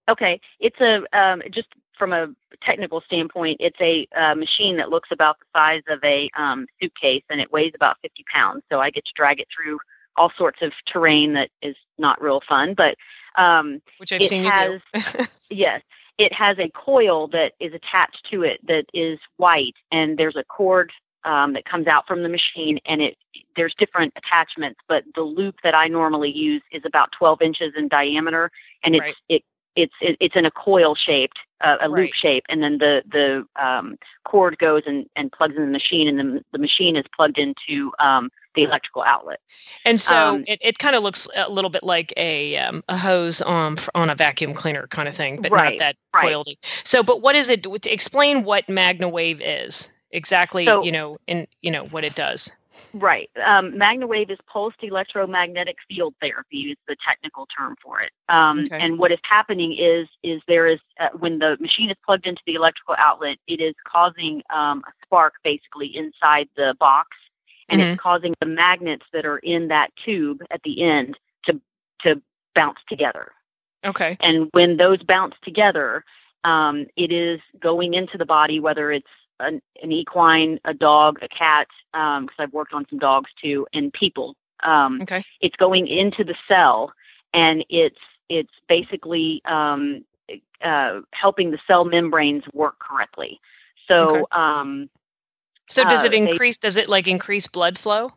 Okay, 0.08 0.40
it's 0.60 0.80
a 0.80 1.04
um, 1.18 1.42
just 1.50 1.70
from 1.98 2.14
a 2.14 2.30
technical 2.62 3.02
standpoint, 3.02 3.58
it's 3.60 3.80
a 3.82 4.08
uh, 4.16 4.36
machine 4.36 4.78
that 4.78 4.90
looks 4.90 5.10
about 5.12 5.38
the 5.40 5.46
size 5.56 5.84
of 5.88 6.04
a 6.04 6.30
um, 6.38 6.68
suitcase 6.82 7.24
and 7.30 7.40
it 7.42 7.52
weighs 7.52 7.74
about 7.76 7.98
50 8.02 8.24
pounds. 8.34 8.64
So 8.72 8.80
I 8.80 8.90
get 8.90 9.06
to 9.06 9.14
drag 9.14 9.40
it 9.40 9.48
through 9.54 9.80
all 10.16 10.32
sorts 10.38 10.62
of 10.62 10.74
terrain 10.86 11.34
that 11.34 11.50
is 11.62 11.76
not 11.98 12.22
real 12.22 12.42
fun, 12.48 12.74
but 12.74 12.96
um, 13.36 13.82
Which 13.98 14.12
I've 14.14 14.22
it 14.22 14.28
seen 14.30 14.44
has- 14.44 14.82
you 14.94 15.02
do. 15.02 15.26
Yes. 15.50 15.82
It 16.20 16.32
has 16.34 16.60
a 16.60 16.70
coil 16.70 17.28
that 17.30 17.54
is 17.60 17.74
attached 17.74 18.26
to 18.32 18.44
it 18.44 18.66
that 18.68 18.86
is 18.94 19.20
white, 19.38 19.76
and 19.92 20.16
there's 20.18 20.36
a 20.36 20.44
cord 20.44 20.92
um, 21.26 21.54
that 21.54 21.66
comes 21.66 21.88
out 21.88 22.06
from 22.06 22.22
the 22.22 22.30
machine, 22.30 22.80
and 22.86 23.02
it 23.02 23.18
there's 23.56 23.74
different 23.74 24.14
attachments, 24.16 24.80
but 24.88 25.04
the 25.16 25.22
loop 25.24 25.56
that 25.64 25.74
I 25.74 25.88
normally 25.88 26.32
use 26.32 26.62
is 26.72 26.84
about 26.86 27.12
12 27.14 27.42
inches 27.42 27.74
in 27.76 27.88
diameter, 27.88 28.52
and 28.84 28.96
it's 28.96 29.02
Right. 29.02 29.16
it 29.30 29.44
it's 29.76 29.94
it, 30.02 30.18
it's 30.20 30.36
in 30.36 30.46
a 30.46 30.52
coil 30.52 30.96
shaped, 30.96 31.40
uh, 31.62 31.78
a 31.82 31.90
Right. 31.90 32.04
loop 32.04 32.14
shape, 32.14 32.44
and 32.50 32.62
then 32.64 32.78
the 32.78 33.04
the 33.12 33.46
um, 33.62 33.98
cord 34.24 34.58
goes 34.58 34.84
and, 34.86 35.10
and 35.16 35.32
plugs 35.32 35.56
in 35.56 35.66
the 35.66 35.72
machine, 35.72 36.08
and 36.08 36.18
then 36.20 36.44
the 36.52 36.58
machine 36.60 36.96
is 36.96 37.06
plugged 37.16 37.38
into 37.38 37.92
um, 38.00 38.30
the 38.56 38.64
electrical 38.64 39.02
outlet. 39.02 39.40
And 39.86 40.00
so 40.00 40.36
Um, 40.36 40.44
it, 40.48 40.60
it 40.62 40.78
kind 40.78 40.96
of 40.96 41.02
looks 41.04 41.28
a 41.36 41.50
little 41.50 41.70
bit 41.72 41.84
like 41.84 42.14
a 42.18 42.58
um, 42.58 42.84
a 42.88 42.98
hose 42.98 43.42
on 43.42 43.78
on 43.96 44.10
a 44.10 44.16
vacuum 44.16 44.54
cleaner 44.54 44.88
kind 44.88 45.08
of 45.08 45.16
thing, 45.16 45.42
but 45.42 45.52
not 45.52 45.58
Right, 45.62 45.80
that 45.80 45.96
right. 46.14 46.32
coiled. 46.34 46.50
So, 46.84 47.02
but 47.04 47.22
what 47.22 47.36
is 47.36 47.50
it? 47.50 47.64
To 47.64 47.92
explain 47.92 48.44
what 48.44 48.68
MagnaWave 48.68 49.42
is 49.44 49.92
exactly. 50.12 50.66
So- 50.66 50.84
you 50.84 50.92
know, 50.92 51.18
and 51.28 51.48
you 51.62 51.72
know 51.72 51.86
what 51.86 52.04
it 52.04 52.16
does. 52.16 52.52
Right. 52.94 53.30
Um, 53.44 53.72
MagnaWave 53.74 54.30
is 54.30 54.38
pulsed 54.48 54.78
electromagnetic 54.84 55.78
field 55.90 56.14
therapy 56.22 56.72
is 56.72 56.78
the 56.88 56.96
technical 57.08 57.46
term 57.48 57.76
for 57.82 58.02
it. 58.02 58.12
Um, 58.30 58.60
Okay. 58.62 58.78
And 58.80 59.00
what 59.00 59.12
is 59.12 59.20
happening 59.24 59.74
is 59.78 60.08
is 60.24 60.42
there 60.48 60.68
is 60.68 60.80
uh, 61.00 61.10
when 61.18 61.40
the 61.40 61.58
machine 61.60 61.90
is 61.90 61.98
plugged 62.06 62.28
into 62.28 62.42
the 62.46 62.54
electrical 62.56 62.96
outlet, 62.98 63.38
it 63.48 63.60
is 63.60 63.74
causing 63.86 64.44
um, 64.52 64.84
a 64.88 64.92
spark 65.06 65.34
basically 65.44 65.96
inside 65.96 66.48
the 66.56 66.76
box, 66.80 67.18
and 67.70 67.82
Mm-hmm. 67.82 67.94
it's 67.94 68.02
causing 68.02 68.34
the 68.40 68.46
magnets 68.46 69.06
that 69.14 69.26
are 69.26 69.40
in 69.40 69.68
that 69.70 69.92
tube 69.96 70.44
at 70.52 70.62
the 70.64 70.82
end 70.84 71.18
to 71.46 71.60
to 72.04 72.22
bounce 72.54 72.80
together. 72.88 73.32
Okay. 73.86 74.18
And 74.22 74.50
when 74.52 74.78
those 74.78 75.02
bounce 75.04 75.36
together, 75.44 76.04
um, 76.44 76.86
it 76.96 77.12
is 77.12 77.40
going 77.60 77.94
into 77.94 78.18
the 78.18 78.26
body, 78.26 78.60
whether 78.60 78.92
it's 78.92 79.08
an, 79.44 79.62
an 79.82 79.92
equine, 79.92 80.60
a 80.66 80.74
dog, 80.74 81.20
a 81.22 81.28
cat, 81.28 81.68
because 81.92 82.36
I've 82.40 82.54
worked 82.54 82.74
on 82.74 82.86
some 82.90 83.00
dogs 83.00 83.30
too, 83.42 83.68
and 83.74 83.92
people. 83.94 84.36
Um, 84.64 85.02
Okay. 85.02 85.24
It's 85.42 85.56
going 85.58 85.88
into 85.88 86.24
the 86.24 86.36
cell, 86.48 86.94
and 87.34 87.66
it's 87.70 88.00
it's 88.30 88.54
basically 88.68 89.42
um, 89.46 90.04
uh, 90.62 91.02
helping 91.12 91.52
the 91.52 91.60
cell 91.68 91.84
membranes 91.86 92.44
work 92.54 92.80
correctly. 92.80 93.40
So 93.88 94.08
Okay. 94.08 94.24
um, 94.32 94.90
So 95.70 95.84
does 95.84 96.04
Uh, 96.04 96.08
it 96.08 96.12
they- 96.12 96.18
increase? 96.32 96.58
Does 96.58 96.78
it 96.78 96.88
like 96.88 97.08
increase 97.08 97.48
blood 97.48 97.78
flow? 97.78 98.12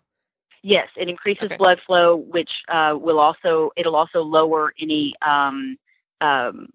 Yes, 0.62 0.88
it 0.96 1.08
increases 1.08 1.44
Okay. 1.44 1.56
blood 1.56 1.80
flow, 1.86 2.16
which 2.16 2.62
uh, 2.68 2.96
will 3.00 3.18
also 3.20 3.70
it'll 3.76 3.96
also 3.96 4.22
lower 4.22 4.72
any 4.78 5.14
um, 5.22 5.78
um, 6.20 6.72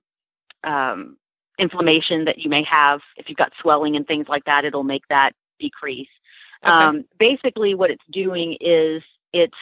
um, 0.63 1.17
inflammation 1.61 2.25
that 2.25 2.39
you 2.39 2.49
may 2.49 2.63
have. 2.63 2.99
If 3.15 3.29
you've 3.29 3.37
got 3.37 3.53
swelling 3.61 3.95
and 3.95 4.05
things 4.05 4.27
like 4.27 4.43
that, 4.45 4.65
it'll 4.65 4.83
make 4.83 5.07
that 5.07 5.33
decrease. 5.59 6.09
Okay. 6.65 6.73
Um, 6.73 7.05
basically, 7.17 7.75
what 7.75 7.91
it's 7.91 8.03
doing 8.09 8.57
is 8.59 9.03
it's 9.31 9.57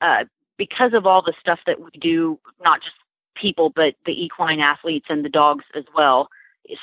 uh, 0.00 0.24
because 0.56 0.94
of 0.94 1.06
all 1.06 1.22
the 1.22 1.34
stuff 1.38 1.60
that 1.66 1.80
we 1.80 1.90
do, 1.98 2.40
not 2.64 2.82
just 2.82 2.96
people, 3.34 3.70
but 3.70 3.94
the 4.04 4.24
equine 4.24 4.58
athletes 4.58 5.06
and 5.08 5.24
the 5.24 5.28
dogs 5.28 5.64
as 5.74 5.84
well. 5.94 6.28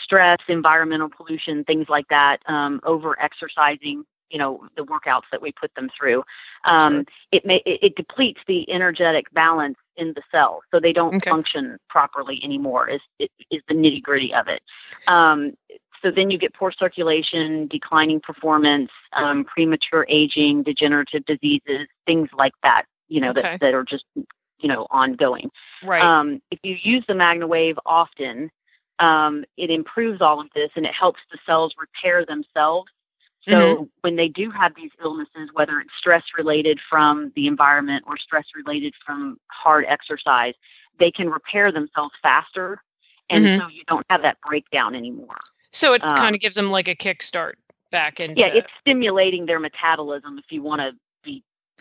Stress, 0.02 0.40
environmental 0.48 1.10
pollution, 1.10 1.64
things 1.64 1.90
like 1.90 2.08
that, 2.08 2.42
um, 2.48 2.80
over 2.84 3.20
exercising, 3.22 4.04
you 4.30 4.38
know, 4.38 4.68
the 4.76 4.84
workouts 4.84 5.24
that 5.32 5.42
we 5.42 5.52
put 5.52 5.74
them 5.76 5.90
through. 5.98 6.24
Um, 6.66 7.06
It 7.32 7.46
may 7.46 7.58
it, 7.66 7.80
it 7.82 7.96
depletes 7.96 8.42
the 8.48 8.70
energetic 8.72 9.32
balance 9.34 9.78
in 9.98 10.14
the 10.14 10.22
cells, 10.32 10.64
so 10.72 10.80
they 10.80 10.94
don't 10.94 11.16
Okay. 11.16 11.30
function 11.30 11.78
properly 11.90 12.44
anymore. 12.44 12.90
Is 12.90 13.02
is 13.20 13.62
the 13.68 13.76
nitty 13.76 14.02
gritty 14.02 14.34
of 14.34 14.48
it. 14.48 14.62
Um, 15.08 15.56
so 16.02 16.12
then 16.12 16.30
you 16.30 16.38
get 16.38 16.54
poor 16.54 16.72
circulation, 16.72 17.68
declining 17.68 18.20
performance, 18.20 18.92
um, 19.14 19.44
premature 19.46 20.06
aging, 20.10 20.64
degenerative 20.64 21.26
diseases, 21.26 21.88
things 22.06 22.30
like 22.34 22.54
that. 22.64 22.86
You 23.08 23.22
know 23.22 23.30
Okay. 23.30 23.42
that 23.42 23.60
that 23.62 23.74
are 23.74 23.84
just 23.84 24.06
you 24.16 24.68
know 24.68 24.88
ongoing. 24.92 25.52
Right. 25.84 26.02
Um, 26.02 26.42
if 26.52 26.60
you 26.64 26.78
use 26.82 27.04
the 27.08 27.14
MagnaWave 27.14 27.78
often, 27.86 28.52
um, 29.00 29.46
it 29.58 29.70
improves 29.70 30.22
all 30.22 30.40
of 30.40 30.48
this 30.56 30.72
and 30.76 30.86
it 30.86 30.94
helps 30.94 31.20
the 31.32 31.38
cells 31.46 31.74
repair 31.80 32.26
themselves. 32.26 32.90
So 33.50 33.90
when 34.02 34.16
they 34.16 34.28
do 34.28 34.50
have 34.52 34.74
these 34.76 34.92
illnesses, 35.02 35.50
whether 35.54 35.80
it's 35.80 35.94
stress 35.98 36.24
related 36.38 36.80
from 36.90 37.32
the 37.36 37.48
environment 37.48 38.04
or 38.08 38.18
stress 38.18 38.46
related 38.56 38.94
from 39.06 39.40
hard 39.48 39.86
exercise, 39.88 40.54
they 41.00 41.12
can 41.12 41.30
repair 41.30 41.72
themselves 41.72 42.14
faster. 42.22 42.82
And 43.30 43.46
Mhm. 43.46 43.60
so 43.60 43.68
you 43.68 43.84
don't 43.88 44.06
have 44.10 44.22
that 44.22 44.38
breakdown 44.42 44.96
anymore. 44.96 45.38
so 45.72 45.94
it 45.94 46.04
um, 46.04 46.16
kind 46.16 46.36
of 46.36 46.42
gives 46.42 46.56
them 46.56 46.72
like 46.72 46.88
a 46.88 46.96
kickstart 46.96 47.54
back 47.92 48.20
into. 48.20 48.40
Yeah, 48.40 48.48
it's 48.48 48.70
stimulating 48.80 49.46
their 49.46 49.60
metabolism 49.60 50.38
if 50.38 50.46
you 50.50 50.62
want 50.62 50.82
to 50.82 50.94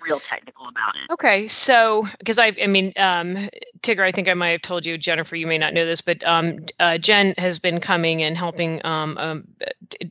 real 0.03 0.21
technical 0.21 0.69
about 0.69 0.95
it. 0.97 1.13
Okay, 1.13 1.47
so 1.49 2.07
because 2.19 2.39
I, 2.39 2.53
I 2.63 2.67
mean, 2.67 2.93
um, 2.97 3.49
Tigger, 3.83 4.01
I 4.03 4.13
think 4.13 4.29
I 4.29 4.35
might 4.35 4.51
have 4.51 4.63
told 4.63 4.87
you, 4.87 4.97
Jennifer, 4.99 5.37
you 5.37 5.47
may 5.47 5.59
not 5.59 5.75
know 5.75 5.85
this, 5.85 6.01
but 6.01 6.27
um, 6.27 6.59
uh, 6.81 6.99
Jen 6.99 7.35
has 7.39 7.59
been 7.59 7.81
coming 7.81 8.23
and 8.23 8.37
helping 8.37 8.85
um, 8.85 9.17
um, 9.19 9.45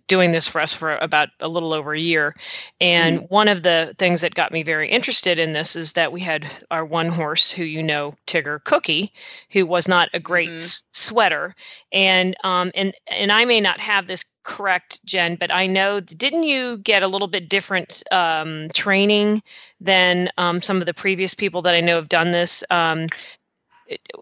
doing 0.08 0.32
this 0.32 0.48
for 0.48 0.62
us 0.62 0.74
for 0.74 0.96
about 0.98 1.30
a 1.40 1.48
little 1.48 1.74
over 1.74 1.94
a 1.94 2.00
year. 2.00 2.36
And 2.80 3.28
one 3.30 3.48
of 3.48 3.64
the 3.64 3.96
things 3.98 4.22
that 4.22 4.36
got 4.36 4.52
me 4.52 4.64
very 4.64 4.90
interested 4.90 5.40
in 5.40 5.54
this 5.54 5.76
is 5.76 5.94
that 5.94 6.12
we 6.12 6.22
had 6.22 6.48
our 6.72 6.86
one 6.86 7.10
horse, 7.10 7.50
who 7.52 7.64
you 7.64 7.82
know, 7.82 8.16
Tigger 8.28 8.64
Cookie, 8.64 9.12
who 9.52 9.66
was 9.66 9.88
not 9.88 10.10
a 10.14 10.20
great 10.20 10.50
Mhm. 10.50 10.56
s- 10.56 10.84
sweater, 10.92 11.56
and 11.92 12.36
um, 12.44 12.72
and 12.76 12.94
and 13.08 13.32
I 13.32 13.46
may 13.46 13.60
not 13.60 13.80
have 13.80 14.08
this 14.08 14.24
correct, 14.44 15.04
Jen, 15.06 15.36
but 15.36 15.52
I 15.54 15.68
know 15.68 16.00
didn't 16.00 16.44
you 16.44 16.78
get 16.78 17.04
a 17.04 17.08
little 17.08 17.28
bit 17.28 17.50
different 17.50 18.04
um, 18.12 18.70
training 18.74 19.42
than 19.80 20.30
um, 20.38 20.62
some 20.62 20.78
of 20.78 20.86
the 20.86 20.94
previous 20.94 21.34
people 21.34 21.62
that 21.64 21.76
I 21.76 21.82
know 21.82 21.96
have 21.96 22.10
done 22.10 22.32
this 22.32 22.64
um, 22.70 23.08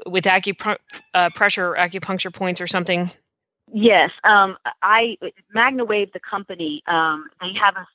with 0.06 0.26
acupressure 0.26 0.78
uh, 1.14 1.30
or 1.62 1.76
acupuncture 1.76 2.34
points 2.34 2.62
or 2.62 2.68
something? 2.68 3.10
Yes, 3.74 4.12
um, 4.24 4.58
I 4.82 5.18
MagnaWave, 5.56 6.12
the 6.12 6.20
company, 6.20 6.84
um, 6.88 7.30
they 7.40 7.54
have 7.54 7.78
us 7.78 7.88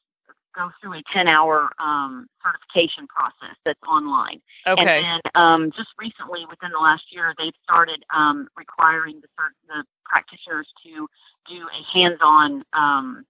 go 0.57 0.71
through 0.81 0.95
a 0.95 1.03
ten-hour 1.13 1.71
um, 1.79 2.27
certification 2.43 3.07
process 3.07 3.57
that's 3.65 3.83
online. 3.87 4.41
Okay. 4.67 4.81
And 4.81 4.89
then 4.89 5.21
um, 5.35 5.71
just 5.73 5.91
recently, 5.99 6.47
within 6.49 6.71
the 6.73 6.79
last 6.79 7.13
year, 7.13 7.35
they've 7.39 7.55
started 7.63 8.05
um, 8.13 8.49
requiring 8.57 9.17
the, 9.17 9.29
the 9.69 9.85
practitioners 10.05 10.67
to 10.85 11.07
do 11.49 11.67
a 11.69 11.83
hands-on 11.97 12.65
um, 12.73 13.25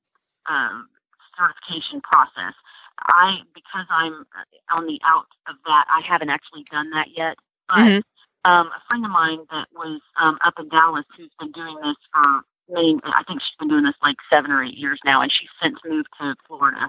um, 0.47 0.89
certification 1.37 2.01
process. 2.01 2.55
I, 3.03 3.41
because 3.55 3.87
I'm 3.91 4.25
uh, 4.39 4.77
on 4.77 4.87
the 4.87 4.99
out 5.05 5.27
of 5.49 5.57
that, 5.67 5.85
I 5.89 6.01
haven't 6.07 6.31
actually 6.31 6.65
done 6.71 6.91
that 6.91 7.09
yet. 7.17 7.37
But 7.69 7.79
Mhm. 7.79 8.03
um, 8.45 8.69
a 8.69 8.81
friend 8.89 9.05
of 9.05 9.11
mine 9.11 9.41
that 9.51 9.69
was 9.75 10.01
um, 10.17 10.39
up 10.41 10.59
in 10.59 10.69
Dallas, 10.69 11.05
who's 11.17 11.31
been 11.39 11.53
doing 11.53 11.77
this 11.83 11.97
for 12.13 12.43
many, 12.69 12.99
I 13.05 13.23
think 13.25 13.43
she's 13.43 13.57
been 13.59 13.69
doing 13.69 13.85
this 13.85 13.97
like 14.03 14.17
seven 14.31 14.51
or 14.51 14.63
eight 14.63 14.77
years 14.77 14.99
now, 15.05 15.21
and 15.21 15.31
she's 15.31 15.51
since 15.63 15.79
moved 15.85 16.09
to 16.21 16.35
Florida. 16.47 16.89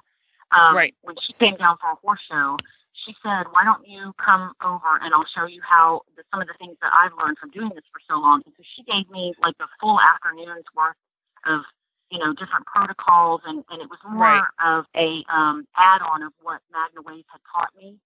Um, 0.51 0.75
Right. 0.75 0.95
When 1.01 1.15
she 1.21 1.33
came 1.33 1.55
down 1.55 1.77
for 1.81 1.91
a 1.91 1.95
horse 1.95 2.21
show, 2.29 2.57
she 2.93 3.15
said, 3.23 3.47
"Why 3.51 3.63
don't 3.63 3.87
you 3.87 4.13
come 4.17 4.53
over 4.63 4.97
and 5.01 5.13
I'll 5.13 5.25
show 5.25 5.45
you 5.45 5.61
how 5.61 6.01
the, 6.15 6.23
some 6.31 6.41
of 6.41 6.47
the 6.47 6.53
things 6.55 6.77
that 6.81 6.91
I've 6.93 7.13
learned 7.21 7.37
from 7.37 7.51
doing 7.51 7.69
this 7.75 7.83
for 7.91 7.99
so 8.07 8.19
long." 8.19 8.41
And 8.45 8.53
so 8.57 8.63
she 8.75 8.83
gave 8.83 9.09
me 9.09 9.33
like 9.41 9.55
a 9.59 9.67
full 9.79 9.99
afternoon's 9.99 10.65
worth 10.75 10.95
of 11.45 11.61
you 12.09 12.19
know 12.19 12.33
different 12.33 12.65
protocols, 12.65 13.41
and 13.45 13.63
and 13.69 13.81
it 13.81 13.89
was 13.89 13.99
more 14.07 14.23
Right. 14.23 14.43
of 14.63 14.85
a 14.95 15.23
um, 15.29 15.67
add-on 15.75 16.23
of 16.23 16.33
what 16.41 16.61
Magnawave 16.73 17.25
had 17.31 17.41
taught 17.53 17.75
me. 17.75 17.97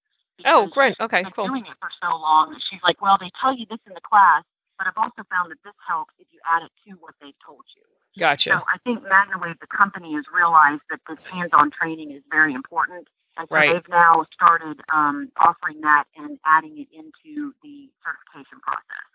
Oh, 0.45 0.65
great. 0.67 0.99
Okay, 0.99 1.21
been 1.23 1.31
cool. 1.31 1.47
Doing 1.47 1.65
it 1.67 1.77
for 1.79 1.89
so 2.01 2.09
long 2.17 2.51
that 2.51 2.61
she's 2.61 2.81
like, 2.83 3.01
"Well, 3.01 3.17
they 3.19 3.29
tell 3.39 3.55
you 3.55 3.65
this 3.67 3.79
in 3.85 3.93
the 3.93 4.01
class, 4.01 4.43
but 4.77 4.87
I've 4.87 4.97
also 4.97 5.23
found 5.29 5.51
that 5.51 5.61
this 5.63 5.73
helps 5.87 6.13
if 6.19 6.27
you 6.31 6.39
add 6.45 6.63
it 6.63 6.71
to 6.87 6.95
what 6.97 7.13
they've 7.21 7.37
told 7.45 7.63
you." 7.75 7.83
Gotcha. 8.17 8.51
So 8.51 8.57
I 8.73 8.77
think 8.79 9.03
MagnaWave, 9.03 9.59
the 9.59 9.67
company, 9.67 10.13
has 10.15 10.25
realized 10.33 10.81
that 10.89 10.99
this 11.09 11.19
hands-on 11.31 11.71
training 11.71 12.11
is 12.11 12.23
very 12.31 12.53
important, 12.53 13.07
and 13.37 13.47
so 13.49 13.55
Right. 13.55 13.73
they've 13.73 13.89
now 13.89 14.23
started 14.33 14.81
um, 14.93 15.31
offering 15.37 15.81
that 15.81 16.05
and 16.17 16.39
adding 16.45 16.77
it 16.79 16.87
into 16.93 17.53
the 17.63 17.89
certification 18.05 18.59
process. 18.61 19.05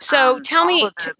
So 0.00 0.36
Um, 0.36 0.42
tell 0.44 0.64
me. 0.66 0.82
the- 0.84 0.90
t- 1.04 1.10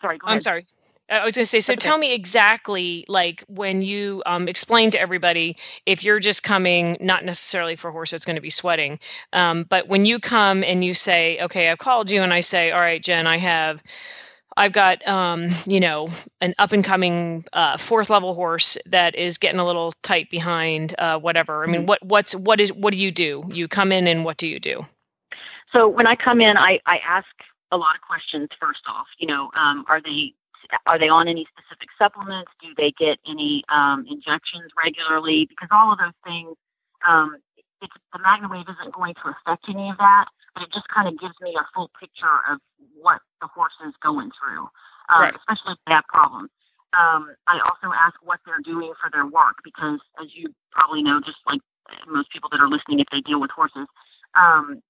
sorry, 0.00 0.18
go 0.18 0.28
I'm 0.28 0.32
ahead. 0.32 0.44
sorry. 0.44 0.66
I 1.10 1.24
was 1.24 1.34
going 1.34 1.44
to 1.44 1.50
say, 1.50 1.60
so 1.60 1.74
okay. 1.74 1.80
tell 1.80 1.98
me 1.98 2.14
exactly, 2.14 3.04
like 3.08 3.44
when 3.48 3.82
you 3.82 4.22
um, 4.26 4.48
explain 4.48 4.90
to 4.92 5.00
everybody, 5.00 5.56
if 5.86 6.02
you're 6.04 6.20
just 6.20 6.42
coming, 6.42 6.96
not 7.00 7.24
necessarily 7.24 7.76
for 7.76 7.88
a 7.88 7.92
horse 7.92 8.12
that's 8.12 8.24
going 8.24 8.36
to 8.36 8.42
be 8.42 8.50
sweating, 8.50 8.98
um, 9.34 9.64
but 9.68 9.88
when 9.88 10.06
you 10.06 10.18
come 10.18 10.64
and 10.64 10.84
you 10.84 10.94
say, 10.94 11.38
okay, 11.42 11.68
I've 11.70 11.78
called 11.78 12.10
you 12.10 12.22
and 12.22 12.32
I 12.32 12.40
say, 12.40 12.70
all 12.72 12.80
right, 12.80 13.02
Jen, 13.02 13.26
I 13.26 13.38
have, 13.38 13.82
I've 14.56 14.72
got, 14.72 15.06
um, 15.08 15.48
you 15.66 15.80
know, 15.80 16.08
an 16.40 16.54
up 16.58 16.72
and 16.72 16.84
coming 16.84 17.44
uh, 17.52 17.76
fourth 17.76 18.10
level 18.10 18.34
horse 18.34 18.76
that 18.86 19.14
is 19.14 19.38
getting 19.38 19.60
a 19.60 19.66
little 19.66 19.92
tight 20.02 20.30
behind, 20.30 20.94
uh, 20.98 21.18
whatever. 21.18 21.64
I 21.64 21.66
mean, 21.66 21.82
Mhm. 21.82 21.86
what, 21.86 22.02
what's, 22.04 22.34
what 22.34 22.60
is, 22.60 22.72
what 22.72 22.92
do 22.92 22.98
you 22.98 23.10
do? 23.10 23.44
You 23.48 23.68
come 23.68 23.92
in 23.92 24.06
and 24.06 24.24
what 24.24 24.36
do 24.36 24.46
you 24.46 24.60
do? 24.60 24.86
So 25.72 25.88
when 25.88 26.06
I 26.06 26.16
come 26.16 26.40
in, 26.40 26.56
I, 26.56 26.80
I 26.86 26.98
ask 26.98 27.28
a 27.70 27.76
lot 27.76 27.94
of 27.94 28.02
questions. 28.02 28.50
First 28.60 28.82
off, 28.86 29.06
you 29.18 29.26
know, 29.26 29.50
um, 29.54 29.84
are 29.88 30.00
they 30.00 30.34
are 30.86 30.98
they 30.98 31.08
on 31.08 31.28
any 31.28 31.46
specific 31.46 31.88
supplements? 31.98 32.50
Do 32.60 32.68
they 32.76 32.92
get 32.92 33.18
any 33.26 33.62
um, 33.68 34.06
injections 34.08 34.70
regularly? 34.82 35.44
Because 35.46 35.68
all 35.70 35.92
of 35.92 35.98
those 35.98 36.12
things, 36.24 36.56
um, 37.06 37.36
it's, 37.82 37.92
the 38.12 38.18
MagnaWave 38.18 38.70
isn't 38.70 38.94
going 38.94 39.14
to 39.14 39.28
affect 39.28 39.68
any 39.68 39.90
of 39.90 39.98
that, 39.98 40.26
but 40.54 40.64
it 40.64 40.72
just 40.72 40.88
kind 40.88 41.08
of 41.08 41.18
gives 41.18 41.34
me 41.40 41.54
a 41.56 41.66
full 41.74 41.90
picture 41.98 42.40
of 42.48 42.58
what 43.00 43.20
the 43.40 43.46
horse 43.48 43.74
is 43.86 43.94
going 44.02 44.30
through, 44.38 44.68
um, 45.08 45.22
Right. 45.22 45.34
especially 45.36 45.72
if 45.72 45.78
they 45.86 45.92
have 45.94 46.06
problems. 46.08 46.50
Um, 46.92 47.34
I 47.46 47.58
also 47.60 47.94
ask 47.94 48.16
what 48.22 48.40
they're 48.44 48.60
doing 48.64 48.92
for 49.00 49.10
their 49.10 49.26
work 49.26 49.56
because, 49.64 50.00
as 50.20 50.34
you 50.34 50.54
probably 50.72 51.02
know, 51.02 51.20
just 51.20 51.38
like 51.46 51.60
most 52.06 52.30
people 52.30 52.48
that 52.50 52.60
are 52.60 52.68
listening, 52.68 53.00
if 53.00 53.06
they 53.12 53.20
deal 53.20 53.40
with 53.40 53.50
horses, 53.50 53.86
um, 54.34 54.80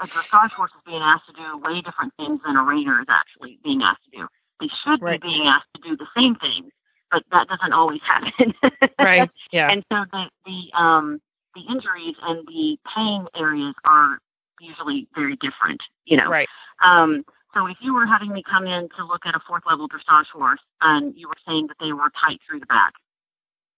a 0.00 0.06
dressage 0.06 0.52
horse 0.52 0.70
is 0.72 0.82
being 0.86 1.02
asked 1.02 1.26
to 1.26 1.32
do 1.32 1.58
way 1.58 1.80
different 1.80 2.12
things 2.18 2.40
than 2.44 2.56
a 2.56 2.60
reiner 2.62 3.00
is 3.00 3.06
actually 3.08 3.58
being 3.64 3.82
asked 3.82 4.04
to 4.04 4.18
do. 4.18 4.28
They 4.60 4.68
should 4.68 5.02
Right. 5.02 5.20
be 5.20 5.28
being 5.28 5.46
asked 5.46 5.68
to 5.74 5.80
do 5.82 5.96
the 5.96 6.06
same 6.16 6.34
things, 6.36 6.70
but 7.10 7.24
that 7.32 7.48
doesn't 7.48 7.72
always 7.72 8.00
happen. 8.02 8.54
Right. 8.98 9.30
Yeah. 9.52 9.70
and 9.70 9.84
so 9.92 10.04
the 10.12 10.30
the 10.44 10.70
um 10.74 11.20
the 11.54 11.62
injuries 11.70 12.16
and 12.22 12.46
the 12.46 12.78
pain 12.94 13.26
areas 13.36 13.74
are 13.84 14.18
usually 14.60 15.08
very 15.14 15.36
different. 15.36 15.82
You 16.04 16.16
know. 16.18 16.28
Right. 16.28 16.48
Um, 16.82 17.24
so 17.54 17.66
if 17.66 17.76
you 17.80 17.94
were 17.94 18.06
having 18.06 18.32
me 18.32 18.42
come 18.42 18.66
in 18.66 18.88
to 18.96 19.04
look 19.04 19.24
at 19.24 19.34
a 19.34 19.40
fourth 19.46 19.64
level 19.66 19.88
dressage 19.88 20.26
horse 20.26 20.60
and 20.80 21.14
you 21.16 21.28
were 21.28 21.36
saying 21.46 21.68
that 21.68 21.76
they 21.80 21.92
were 21.92 22.10
tight 22.24 22.40
through 22.46 22.60
the 22.60 22.66
back, 22.66 22.92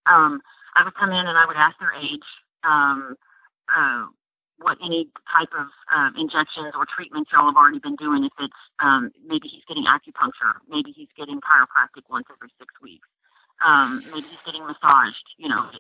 um, 0.07 0.41
I 0.75 0.85
would 0.85 0.95
come 0.95 1.11
in 1.11 1.27
and 1.27 1.39
I 1.39 1.47
would 1.47 1.57
ask 1.57 1.79
their 1.79 1.93
age, 1.95 2.25
um, 2.65 3.17
uh, 3.75 4.07
what 4.59 4.77
any 4.85 5.09
type 5.33 5.49
of 5.59 5.67
uh, 5.95 6.11
injections 6.19 6.73
or 6.75 6.85
treatments 6.85 7.31
y'all 7.33 7.47
have 7.47 7.57
already 7.57 7.79
been 7.79 7.97
doing. 7.97 8.25
If 8.25 8.33
it's 8.39 8.53
um, 8.81 9.11
maybe 9.27 9.49
he's 9.49 9.65
getting 9.67 9.85
acupuncture, 9.85 10.53
maybe 10.69 10.93
he's 10.93 11.09
getting 11.17 11.41
chiropractic 11.41 12.11
once 12.11 12.27
every 12.31 12.51
six 12.59 12.75
weeks, 12.83 13.09
um, 13.65 14.05
maybe 14.11 14.29
he's 14.29 14.41
getting 14.45 14.67
massaged. 14.67 15.35
You 15.39 15.49
know, 15.49 15.71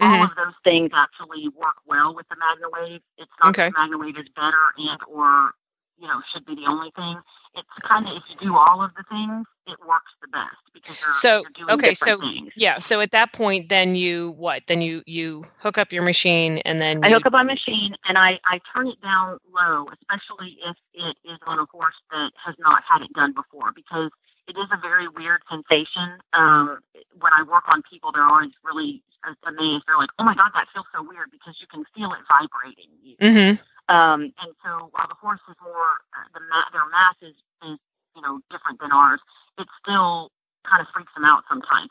all 0.00 0.22
Mhm. 0.22 0.24
of 0.24 0.34
those 0.36 0.54
things 0.64 0.90
actually 0.94 1.48
work 1.48 1.76
well 1.86 2.14
with 2.14 2.28
the 2.28 2.36
MagnaWave. 2.36 3.00
It's 3.18 3.32
not 3.40 3.50
Okay. 3.50 3.70
that 3.70 3.74
MagnaWave 3.74 4.18
is 4.18 4.28
better 4.36 4.74
and 4.78 4.98
or 5.08 5.52
you 5.98 6.06
know 6.08 6.20
should 6.32 6.44
be 6.46 6.54
the 6.54 6.66
only 6.66 6.90
thing. 6.92 7.18
It's 7.54 7.68
kind 7.86 8.06
of 8.06 8.16
if 8.16 8.22
you 8.28 8.36
do 8.36 8.56
all 8.56 8.82
of 8.82 8.94
the 8.96 9.04
things, 9.10 9.46
it 9.66 9.78
works 9.86 10.12
the 10.22 10.28
best 10.28 10.56
because 10.74 10.96
you're, 11.00 11.12
So, 11.14 11.40
you're 11.42 11.50
doing 11.66 11.74
okay, 11.74 11.94
so 11.94 12.20
things. 12.20 12.52
Yeah. 12.56 12.78
So 12.78 13.00
at 13.00 13.10
that 13.12 13.32
point, 13.32 13.68
then 13.68 13.94
you 13.94 14.32
what? 14.32 14.62
Then 14.66 14.80
you 14.80 15.02
you 15.06 15.46
hook 15.58 15.78
up 15.78 15.92
your 15.92 16.02
machine 16.02 16.58
and 16.58 16.80
then 16.80 17.02
I 17.02 17.10
you, 17.10 17.14
hook 17.14 17.26
up 17.26 17.32
my 17.32 17.42
machine 17.44 17.94
and 18.06 18.18
I, 18.18 18.40
I 18.44 18.60
turn 18.74 18.88
it 18.88 19.00
down 19.00 19.38
low, 19.52 19.86
especially 19.92 20.58
if 20.66 20.76
it 20.94 21.16
is 21.24 21.38
on 21.46 21.58
a 21.58 21.66
horse 21.66 21.94
that 22.10 22.32
has 22.44 22.54
not 22.58 22.82
had 22.88 23.02
it 23.02 23.12
done 23.14 23.32
before, 23.32 23.72
because 23.74 24.10
it 24.48 24.56
is 24.58 24.66
a 24.72 24.76
very 24.78 25.06
weird 25.08 25.42
sensation. 25.48 26.18
Um, 26.32 26.80
when 27.20 27.32
I 27.32 27.42
work 27.42 27.64
on 27.68 27.82
people, 27.82 28.10
they're 28.12 28.24
always 28.24 28.50
really 28.64 29.02
amazed. 29.44 29.84
They're 29.86 29.98
like, 29.98 30.10
"Oh 30.18 30.24
my 30.24 30.34
god, 30.34 30.50
that 30.54 30.68
feels 30.72 30.86
so 30.94 31.02
weird," 31.02 31.30
because 31.30 31.60
you 31.60 31.66
can 31.66 31.84
feel 31.94 32.12
it 32.14 32.20
vibrating. 32.28 32.90
You- 33.02 33.16
Mhm. 33.18 33.62
Um, 33.88 34.22
and 34.42 34.54
so 34.64 34.88
while 34.92 35.08
the 35.08 35.14
horse 35.14 35.40
is 35.48 35.56
more, 35.62 36.00
uh, 36.16 36.24
the 36.34 36.40
ma- 36.40 36.68
their 36.72 36.86
mass 36.86 37.14
is, 37.22 37.34
is, 37.62 37.78
you 38.14 38.22
know, 38.22 38.40
different 38.50 38.80
than 38.80 38.92
ours, 38.92 39.20
it 39.58 39.66
still 39.80 40.30
kind 40.64 40.80
of 40.82 40.88
freaks 40.92 41.12
them 41.14 41.24
out 41.24 41.44
sometimes. 41.48 41.90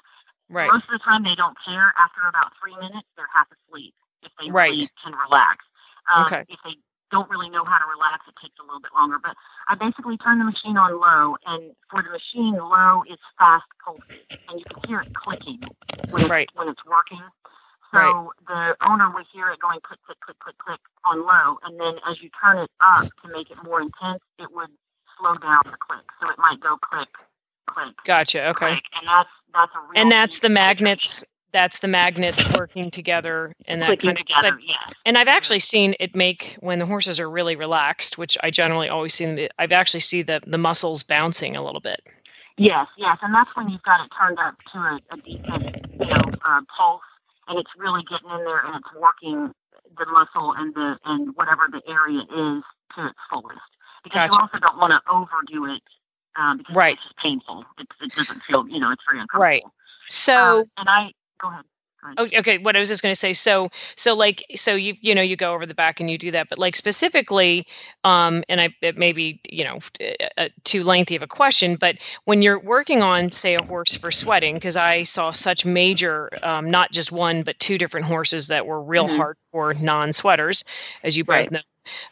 Right. 0.50 0.72
Most 0.72 0.86
of 0.86 0.92
the 0.92 1.00
time, 1.00 1.24
they 1.24 1.36
don't 1.36 1.58
care. 1.66 1.94
After 1.98 2.22
about 2.28 2.56
three 2.58 2.76
minutes, 2.78 3.08
they're 3.16 3.28
half 3.34 3.48
asleep 3.52 3.96
if 4.22 4.32
they 4.40 4.50
Right. 4.52 4.72
really 4.72 4.90
can 5.04 5.14
relax. 5.16 5.66
Um, 6.08 6.24
Okay. 6.26 6.46
If 6.48 6.62
they 6.64 6.78
don't 7.12 7.30
really 7.30 7.50
know 7.50 7.64
how 7.64 7.78
to 7.78 7.86
relax, 7.86 8.28
it 8.28 8.36
takes 8.42 8.60
a 8.60 8.64
little 8.64 8.82
bit 8.82 8.92
longer. 8.94 9.18
But 9.22 9.36
I 9.68 9.76
basically 9.76 10.18
turn 10.18 10.40
the 10.40 10.46
machine 10.46 10.78
on 10.78 11.00
low, 11.00 11.38
and 11.46 11.72
for 11.90 12.04
the 12.04 12.10
machine, 12.10 12.56
low 12.56 13.04
is 13.10 13.20
fast 13.38 13.66
pulsing, 13.84 14.26
and 14.50 14.60
you 14.60 14.66
can 14.66 14.80
hear 14.88 15.02
it 15.02 15.08
clicking 15.14 15.68
when 16.10 16.24
it's, 16.24 16.30
Right. 16.30 16.50
when 16.56 16.68
it's 16.70 16.84
working. 16.86 17.22
So 17.94 18.34
the 18.48 18.76
owner 18.82 19.10
would 19.10 19.26
hear 19.32 19.50
it 19.50 19.60
going 19.60 19.80
click, 19.82 20.00
click, 20.06 20.20
click, 20.20 20.38
click, 20.40 20.58
click 20.58 20.80
on 21.06 21.26
low, 21.26 21.58
and 21.64 21.80
then 21.80 21.96
as 22.08 22.22
you 22.22 22.30
turn 22.44 22.58
it 22.58 22.70
up 22.82 23.08
to 23.24 23.32
make 23.32 23.50
it 23.50 23.58
more 23.64 23.82
intense, 23.82 24.22
it 24.38 24.52
would 24.52 24.70
slow 25.18 25.36
down 25.38 25.62
the 25.72 25.78
click. 25.80 26.04
So 26.20 26.30
it 26.30 26.38
might 26.38 26.60
go 26.60 26.78
click, 26.78 27.08
click, 27.68 27.96
Gotcha. 28.04 28.50
Okay. 28.50 28.74
click, 28.74 28.84
and 29.00 29.08
that's 29.08 29.30
that's 29.54 29.72
a 29.74 29.80
real 29.80 30.02
And 30.02 30.12
that's 30.12 30.40
the 30.40 30.50
magnets. 30.50 31.24
That's 31.58 31.80
the 31.80 31.88
magnets 31.88 32.54
working 32.56 32.92
together 32.92 33.52
and 33.66 33.82
that 33.82 33.88
clicking 33.88 34.10
kind 34.10 34.20
of 34.20 34.28
together. 34.28 34.48
I've- 34.58 34.64
Yes. 34.68 34.92
And 35.08 35.18
I've 35.18 35.28
actually 35.28 35.58
seen 35.58 35.96
it 36.00 36.16
make 36.16 36.56
when 36.60 36.78
the 36.78 36.86
horses 36.86 37.20
are 37.20 37.28
really 37.32 37.56
relaxed, 37.56 38.16
which 38.20 38.38
I 38.44 38.52
generally 38.52 38.90
always 38.90 39.16
see. 39.16 39.26
the- 39.26 39.50
I've 39.58 39.72
actually 39.72 40.02
see 40.02 40.22
the 40.22 40.40
the 40.46 40.60
muscles 40.60 41.02
bouncing 41.02 41.56
a 41.58 41.64
little 41.64 41.82
bit. 41.82 42.06
Yes, 42.58 42.88
yes, 42.96 43.18
and 43.24 43.34
that's 43.34 43.56
when 43.56 43.70
you've 43.70 43.82
got 43.82 44.06
it 44.06 44.12
turned 44.20 44.38
up 44.38 44.54
to 44.72 44.78
a, 44.78 45.00
a 45.12 45.18
decent, 45.18 45.66
you 46.00 46.06
know, 46.06 46.32
uh, 46.46 46.62
pulse, 46.78 47.02
and 47.48 47.58
it's 47.58 47.72
really 47.76 48.04
getting 48.04 48.30
in 48.30 48.46
there 48.46 48.60
and 48.64 48.76
it's 48.76 48.94
working 48.94 49.52
the 49.98 50.06
muscle 50.06 50.54
and 50.54 50.76
the 50.76 51.00
and 51.06 51.36
whatever 51.36 51.68
the 51.72 51.82
area 51.90 52.20
is 52.22 52.64
to 52.96 53.08
its 53.08 53.18
fullest. 53.32 53.58
Because 54.04 54.30
Gotcha. 54.30 54.34
you 54.36 54.40
also 54.42 54.60
don't 54.60 54.78
want 54.78 54.92
to 54.92 55.02
overdo 55.10 55.66
it, 55.74 55.82
um, 56.36 56.58
because 56.60 56.76
Right. 56.76 56.94
it's 56.94 57.04
just 57.04 57.18
painful. 57.18 57.66
It, 57.80 57.88
it 58.00 58.14
doesn't 58.14 58.44
feel, 58.44 58.68
you 58.68 58.80
know, 58.80 58.92
it's 58.92 59.02
very 59.08 59.20
uncomfortable. 59.22 59.42
Right. 59.42 59.64
So 60.10 60.60
Um, 60.60 60.66
and 60.78 60.90
I 60.90 61.14
go 61.40 61.50
ahead. 61.50 61.66
Oh, 62.18 62.28
okay. 62.38 62.58
What 62.58 62.76
I 62.76 62.80
was 62.80 62.90
just 62.90 63.02
going 63.04 63.14
to 63.14 63.20
say. 63.20 63.34
So, 63.34 63.70
so 63.96 64.14
like, 64.16 64.44
so 64.56 64.74
you, 64.76 64.96
you 65.02 65.14
know, 65.16 65.22
you 65.22 65.36
go 65.36 65.54
over 65.54 65.66
the 65.66 65.74
back 65.74 66.00
and 66.00 66.10
you 66.10 66.18
do 66.18 66.32
that, 66.32 66.50
but 66.50 66.58
like 66.58 66.76
specifically, 66.76 67.66
um, 68.04 68.44
and 68.50 68.60
I, 68.60 68.76
it 68.82 68.98
may 68.98 69.12
be, 69.12 69.40
you 69.50 69.64
know, 69.64 69.80
uh, 70.38 70.50
too 70.64 70.84
lengthy 70.84 71.16
of 71.16 71.22
a 71.22 71.28
question, 71.28 71.76
but 71.76 71.98
when 72.26 72.42
you're 72.42 72.60
working 72.60 73.02
on, 73.04 73.32
say, 73.32 73.56
a 73.56 73.62
horse 73.64 73.96
for 73.96 74.12
sweating, 74.12 74.56
because 74.56 74.76
I 74.76 75.04
saw 75.04 75.32
such 75.32 75.66
major, 75.66 76.30
um, 76.44 76.70
not 76.70 76.92
just 76.92 77.12
one, 77.12 77.44
but 77.44 77.60
two 77.60 77.78
different 77.78 78.06
horses 78.08 78.48
that 78.48 78.66
were 78.66 78.82
real 78.82 79.08
Mhm. 79.08 79.28
hardcore 79.54 79.80
non-sweaters, 79.80 80.64
as 81.04 81.18
you 81.18 81.24
both 81.24 81.50
Right. 81.50 81.52
know. 81.52 81.60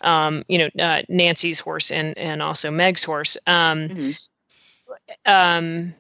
Um, 0.02 0.44
you 0.48 0.58
know, 0.58 0.70
uh, 0.84 1.02
Nancy's 1.10 1.60
horse 1.60 1.92
and 1.92 2.18
and 2.18 2.42
also 2.42 2.72
Meg's 2.72 3.04
horse. 3.04 3.38
Um, 3.48 3.90
Mhm. 3.90 4.16
um 5.26 5.94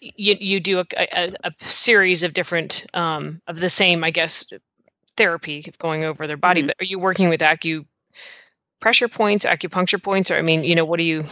you 0.00 0.36
you 0.40 0.60
do 0.60 0.80
a, 0.80 0.84
a, 0.96 1.32
a 1.44 1.52
series 1.58 2.22
of 2.22 2.32
different 2.34 2.86
um 2.94 3.40
of 3.46 3.58
the 3.60 3.68
same 3.68 4.04
i 4.04 4.10
guess 4.10 4.46
therapy 5.16 5.64
of 5.68 5.78
going 5.78 6.04
over 6.04 6.26
their 6.26 6.36
body 6.36 6.62
Mhm. 6.62 6.66
but 6.66 6.76
are 6.80 6.84
you 6.84 6.98
working 6.98 7.28
with 7.28 7.40
acupressure 7.40 7.84
points 9.10 9.44
acupuncture 9.44 10.02
points 10.02 10.30
or 10.30 10.36
i 10.36 10.42
mean 10.42 10.64
you 10.64 10.74
know 10.74 10.84
what 10.84 10.98
do 10.98 11.04
you 11.04 11.24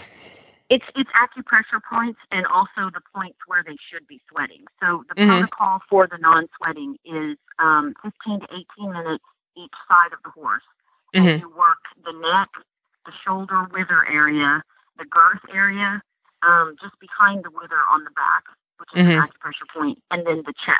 It's 0.70 0.84
it's 0.96 1.10
acupressure 1.12 1.80
points 1.90 2.18
and 2.30 2.46
also 2.46 2.90
the 2.92 3.00
points 3.14 3.38
where 3.46 3.62
they 3.64 3.76
should 3.90 4.06
be 4.06 4.20
sweating. 4.30 4.64
So 4.80 5.04
the 5.08 5.16
Mhm. 5.16 5.26
protocol 5.26 5.80
for 5.88 6.06
the 6.06 6.18
non-sweating 6.18 6.96
is 7.04 7.36
um, 7.58 7.94
15 8.02 8.40
to 8.40 8.46
18 8.54 8.92
minutes 8.92 9.24
each 9.56 9.74
side 9.88 10.12
of 10.12 10.22
the 10.24 10.30
horse. 10.30 10.64
Mhm. 11.14 11.24
And 11.24 11.38
you 11.38 11.48
work 11.50 11.82
the 12.04 12.12
neck, 12.12 12.48
the 13.06 13.12
shoulder 13.24 13.64
wither 13.72 14.06
area, 14.08 14.62
the 14.98 15.04
girth 15.04 15.42
area, 15.52 16.02
um, 16.42 16.76
just 16.80 16.98
behind 17.00 17.44
the 17.44 17.50
wither 17.50 17.80
on 17.90 18.04
the 18.04 18.10
back, 18.10 18.44
which 18.78 18.90
is 18.94 19.06
Mhm. 19.06 19.16
an 19.16 19.28
acupressure 19.28 19.68
point, 19.74 20.02
and 20.10 20.26
then 20.26 20.42
the 20.46 20.52
chest 20.54 20.78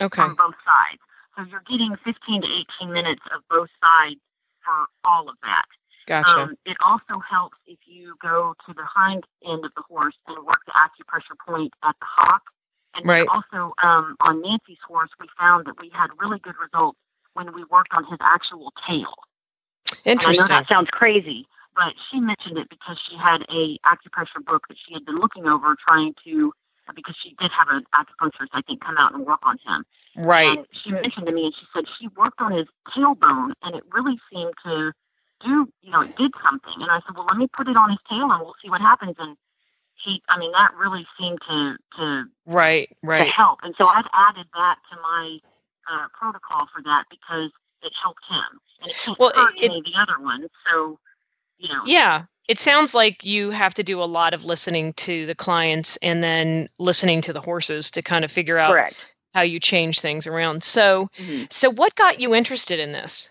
okay 0.00 0.22
on 0.22 0.34
both 0.34 0.54
sides. 0.64 1.00
So 1.36 1.42
you're 1.44 1.62
getting 1.68 1.96
15 2.04 2.42
to 2.42 2.48
18 2.80 2.92
minutes 2.92 3.22
of 3.34 3.42
both 3.48 3.70
sides 3.82 4.20
for 4.64 4.86
all 5.04 5.28
of 5.28 5.36
that. 5.42 5.64
gotcha 6.06 6.42
Um, 6.42 6.56
it 6.64 6.76
also 6.80 7.18
helps 7.18 7.58
if 7.66 7.78
you 7.86 8.16
go 8.22 8.54
to 8.66 8.74
the 8.74 8.84
hind 8.84 9.24
end 9.44 9.64
of 9.64 9.72
the 9.74 9.82
horse 9.82 10.16
and 10.26 10.44
work 10.46 10.60
the 10.66 10.72
acupressure 10.72 11.38
point 11.46 11.72
at 11.82 11.96
the 12.00 12.06
hock. 12.06 12.42
And 12.94 13.06
Right. 13.06 13.26
also 13.28 13.74
um, 13.82 14.16
on 14.20 14.40
Nancy's 14.40 14.78
horse, 14.86 15.10
we 15.20 15.28
found 15.38 15.66
that 15.66 15.80
we 15.80 15.90
had 15.90 16.08
really 16.18 16.38
good 16.38 16.56
results 16.58 16.98
when 17.34 17.52
we 17.52 17.64
worked 17.64 17.92
on 17.92 18.04
his 18.04 18.18
actual 18.20 18.72
tail. 18.86 19.14
And 20.06 20.20
I 20.22 20.32
know 20.32 20.46
that 20.48 20.68
sounds 20.68 20.88
crazy, 20.90 21.46
but 21.76 21.94
she 22.10 22.20
mentioned 22.20 22.58
it 22.58 22.68
because 22.70 22.98
she 23.08 23.16
had 23.16 23.42
a 23.50 23.78
acupressure 23.80 24.44
book 24.44 24.68
that 24.68 24.78
she 24.78 24.94
had 24.94 25.04
been 25.04 25.18
looking 25.18 25.46
over, 25.46 25.76
trying 25.86 26.14
to 26.24 26.52
because 26.94 27.16
she 27.16 27.34
did 27.40 27.50
have 27.52 27.68
an 27.70 27.84
acupuncturist, 27.94 28.48
I 28.52 28.62
think, 28.62 28.84
come 28.84 28.96
out 28.98 29.14
and 29.14 29.24
work 29.26 29.40
on 29.42 29.58
him. 29.66 29.84
right 30.16 30.58
And 30.58 30.66
she 30.72 30.90
mentioned 30.90 31.26
to 31.26 31.32
me, 31.32 31.46
and 31.46 31.54
she 31.54 31.66
said 31.72 31.84
she 31.98 32.08
worked 32.08 32.40
on 32.40 32.52
his 32.52 32.66
tailbone, 32.94 33.52
and 33.62 33.74
it 33.74 33.84
really 33.92 34.18
seemed 34.32 34.54
to 34.64 34.92
do, 35.44 35.68
you 35.82 35.90
know, 35.90 36.02
it 36.02 36.14
did 36.16 36.32
something. 36.42 36.74
And 36.80 36.90
I 36.90 37.00
said, 37.06 37.16
well, 37.16 37.26
let 37.26 37.36
me 37.36 37.48
put 37.48 37.68
it 37.68 37.76
on 37.76 37.90
his 37.90 37.98
tail, 38.08 38.30
and 38.30 38.40
we'll 38.40 38.54
see 38.62 38.70
what 38.70 38.80
happens. 38.80 39.16
And 39.18 39.36
he, 39.94 40.22
I 40.28 40.38
mean, 40.38 40.52
that 40.52 40.72
really 40.74 41.06
seemed 41.18 41.38
to 41.48 41.76
to, 41.98 42.24
right 42.46 42.90
right, 43.02 43.24
to 43.26 43.30
help. 43.30 43.60
And 43.62 43.74
so 43.78 43.86
I've 43.86 44.08
added 44.12 44.46
that 44.54 44.76
to 44.90 44.96
my 45.00 45.38
uh, 45.90 46.06
protocol 46.18 46.66
for 46.74 46.82
that 46.82 47.04
because 47.10 47.50
it 47.82 47.92
helped 48.02 48.24
him, 48.28 48.60
and 48.82 48.90
it 48.90 48.96
can't 49.04 49.18
Well, 49.18 49.32
it- 49.56 49.70
of 49.70 49.84
the 49.84 49.94
other 49.96 50.20
one. 50.22 50.48
So, 50.70 50.98
you 51.58 51.68
know, 51.68 51.82
yeah 51.86 52.24
it 52.48 52.58
sounds 52.58 52.94
like 52.94 53.24
you 53.24 53.50
have 53.50 53.74
to 53.74 53.82
do 53.82 54.02
a 54.02 54.04
lot 54.04 54.34
of 54.34 54.44
listening 54.44 54.92
to 54.94 55.24
the 55.26 55.34
clients 55.34 55.96
and 56.02 56.22
then 56.22 56.68
listening 56.78 57.20
to 57.22 57.32
the 57.32 57.40
horses 57.40 57.90
to 57.90 58.02
kind 58.02 58.24
of 58.24 58.30
figure 58.30 58.58
out 58.58 58.72
correct. 58.72 58.96
how 59.34 59.40
you 59.42 59.58
change 59.58 60.00
things 60.00 60.26
around 60.26 60.62
so 60.62 61.08
Mhm. 61.18 61.52
so 61.52 61.70
what 61.70 61.94
got 61.94 62.20
you 62.20 62.34
interested 62.34 62.78
in 62.80 62.92
this 62.92 63.30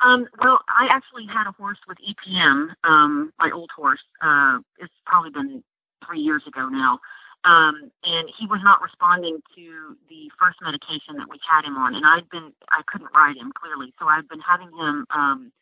Um, 0.00 0.26
well, 0.40 0.60
I 0.68 0.88
actually 0.90 1.26
had 1.26 1.46
a 1.46 1.52
horse 1.52 1.78
with 1.86 1.96
EPM, 2.00 2.74
um, 2.82 3.32
my 3.38 3.52
old 3.52 3.70
horse. 3.70 4.02
Uh, 4.20 4.58
it's 4.78 4.92
probably 5.06 5.30
been 5.30 5.62
three 6.04 6.18
years 6.18 6.44
ago 6.44 6.68
now. 6.68 7.00
Um, 7.44 7.90
and 8.04 8.28
he 8.36 8.46
was 8.48 8.60
not 8.64 8.82
responding 8.82 9.40
to 9.54 9.96
the 10.08 10.28
first 10.40 10.58
medication 10.60 11.16
that 11.18 11.28
we 11.28 11.38
had 11.48 11.64
him 11.64 11.76
on. 11.76 11.94
And 11.94 12.04
I'd 12.04 12.28
been, 12.30 12.52
I 12.70 12.82
couldn't 12.86 13.10
ride 13.14 13.36
him 13.36 13.52
clearly. 13.52 13.94
So 14.00 14.08
I've 14.08 14.28
been 14.28 14.40
having 14.40 14.72
him 14.76 15.06
um, 15.10 15.52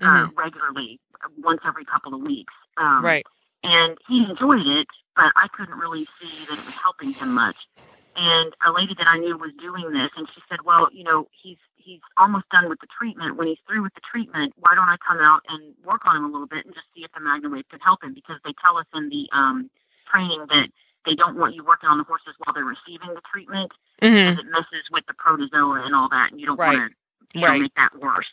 uh, 0.00 0.26
Mhm. 0.26 0.36
regularly, 0.36 1.00
uh, 1.24 1.28
once 1.38 1.60
every 1.64 1.84
couple 1.84 2.14
of 2.14 2.20
weeks. 2.20 2.54
Um, 2.76 3.04
right 3.04 3.26
and 3.64 3.96
he 4.08 4.24
enjoyed 4.24 4.66
it, 4.66 4.88
but 5.14 5.32
I 5.36 5.46
couldn't 5.48 5.78
really 5.78 6.06
see 6.20 6.44
that 6.48 6.58
it 6.58 6.64
was 6.64 6.74
helping 6.82 7.14
him 7.14 7.32
much. 7.32 7.68
And 8.16 8.54
a 8.66 8.72
lady 8.72 8.94
that 8.98 9.06
I 9.06 9.18
knew 9.18 9.38
was 9.38 9.52
doing 9.54 9.90
this, 9.92 10.10
and 10.16 10.28
she 10.34 10.42
said, 10.48 10.62
"Well, 10.62 10.88
you 10.92 11.02
know, 11.04 11.28
he's 11.32 11.58
he's 11.76 12.00
almost 12.16 12.48
done 12.50 12.68
with 12.68 12.80
the 12.80 12.86
treatment. 12.86 13.36
When 13.36 13.46
he's 13.46 13.58
through 13.66 13.82
with 13.82 13.94
the 13.94 14.00
treatment, 14.02 14.52
why 14.58 14.74
don't 14.74 14.88
I 14.88 14.96
come 14.98 15.18
out 15.18 15.42
and 15.48 15.74
work 15.84 16.02
on 16.04 16.16
him 16.16 16.24
a 16.24 16.28
little 16.28 16.46
bit 16.46 16.66
and 16.66 16.74
just 16.74 16.86
see 16.94 17.04
if 17.04 17.12
the 17.12 17.20
MagnaWave 17.20 17.68
can 17.70 17.80
help 17.80 18.04
him? 18.04 18.12
Because 18.12 18.38
they 18.44 18.52
tell 18.60 18.76
us 18.76 18.86
in 18.94 19.08
the 19.08 19.28
um, 19.32 19.70
training 20.10 20.44
that 20.50 20.68
they 21.06 21.14
don't 21.14 21.36
want 21.36 21.54
you 21.54 21.64
working 21.64 21.88
on 21.88 21.98
the 21.98 22.04
horses 22.04 22.34
while 22.38 22.52
they're 22.52 22.64
receiving 22.64 23.14
the 23.14 23.22
treatment 23.32 23.72
Mhm. 24.02 24.12
because 24.34 24.38
it 24.44 24.50
messes 24.50 24.90
with 24.90 25.06
the 25.06 25.14
protozoa 25.14 25.82
and 25.82 25.94
all 25.94 26.08
that, 26.10 26.30
and 26.32 26.40
you 26.40 26.46
don't 26.46 26.58
Right. 26.58 26.78
want 26.78 26.92
to 26.92 27.38
you 27.38 27.46
know, 27.46 27.58
make 27.58 27.74
that 27.74 27.94
worse. 27.96 28.28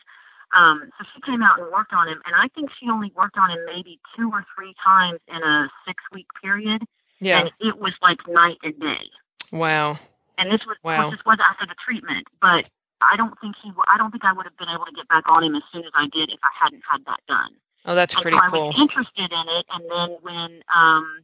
Um, 0.55 0.89
so 0.97 1.05
she 1.13 1.21
came 1.21 1.43
out 1.43 1.59
and 1.59 1.71
worked 1.71 1.93
on 1.93 2.07
him, 2.07 2.21
and 2.25 2.35
I 2.35 2.47
think 2.49 2.69
she 2.79 2.89
only 2.89 3.11
worked 3.15 3.37
on 3.37 3.51
him 3.51 3.59
maybe 3.65 3.99
two 4.15 4.31
or 4.31 4.45
three 4.55 4.73
times 4.83 5.19
in 5.27 5.43
a 5.43 5.69
six 5.85 6.03
week 6.11 6.27
period, 6.41 6.83
yeah 7.19 7.39
and 7.41 7.51
it 7.59 7.79
was 7.79 7.93
like 8.01 8.27
night 8.27 8.57
and 8.63 8.79
day. 8.79 9.09
wow 9.51 9.97
And 10.37 10.51
this 10.51 10.61
was 10.65 10.77
Wow. 10.83 11.11
this 11.11 11.19
was 11.25 11.37
after 11.47 11.65
the 11.65 11.75
treatment, 11.85 12.27
but 12.41 12.65
I 13.01 13.15
don't 13.15 13.39
think 13.39 13.55
he 13.61 13.69
w- 13.69 13.83
I 13.91 13.97
don't 13.97 14.11
think 14.11 14.25
I 14.25 14.33
would 14.33 14.45
have 14.45 14.57
been 14.57 14.69
able 14.69 14.85
to 14.85 14.91
get 14.91 15.07
back 15.07 15.23
on 15.27 15.43
him 15.43 15.55
as 15.55 15.63
soon 15.71 15.83
as 15.85 15.91
I 15.95 16.07
did 16.07 16.31
if 16.31 16.39
I 16.43 16.49
hadn't 16.53 16.83
had 16.89 17.05
that 17.05 17.19
done. 17.27 17.53
oh 17.85 17.95
that's 17.95 18.15
And 18.15 18.21
pretty 18.23 18.37
so 18.37 18.43
I 18.43 18.49
cool 18.49 18.67
was 18.69 18.75
interested 18.79 19.31
in 19.31 19.45
it, 19.49 19.65
and 19.71 19.83
then 19.91 20.17
when 20.21 20.63
um, 20.75 21.23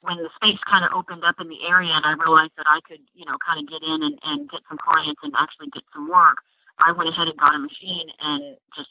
when 0.00 0.16
the 0.18 0.30
space 0.36 0.58
kind 0.68 0.84
of 0.84 0.92
opened 0.92 1.24
up 1.24 1.40
in 1.40 1.48
the 1.48 1.66
area, 1.66 1.92
and 1.92 2.04
I 2.04 2.12
realized 2.12 2.52
that 2.56 2.66
I 2.68 2.80
could, 2.86 3.00
you 3.14 3.24
know, 3.24 3.36
kind 3.44 3.58
of 3.60 3.68
get 3.68 3.82
in 3.82 4.02
and, 4.02 4.18
and 4.22 4.50
get 4.50 4.60
some 4.68 4.78
clients 4.78 5.20
and 5.24 5.32
actually 5.36 5.68
get 5.70 5.82
some 5.92 6.08
work, 6.08 6.38
I 6.84 6.92
went 6.92 7.08
ahead 7.10 7.28
and 7.28 7.36
got 7.36 7.54
a 7.54 7.58
machine 7.58 8.08
and 8.20 8.56
just 8.76 8.88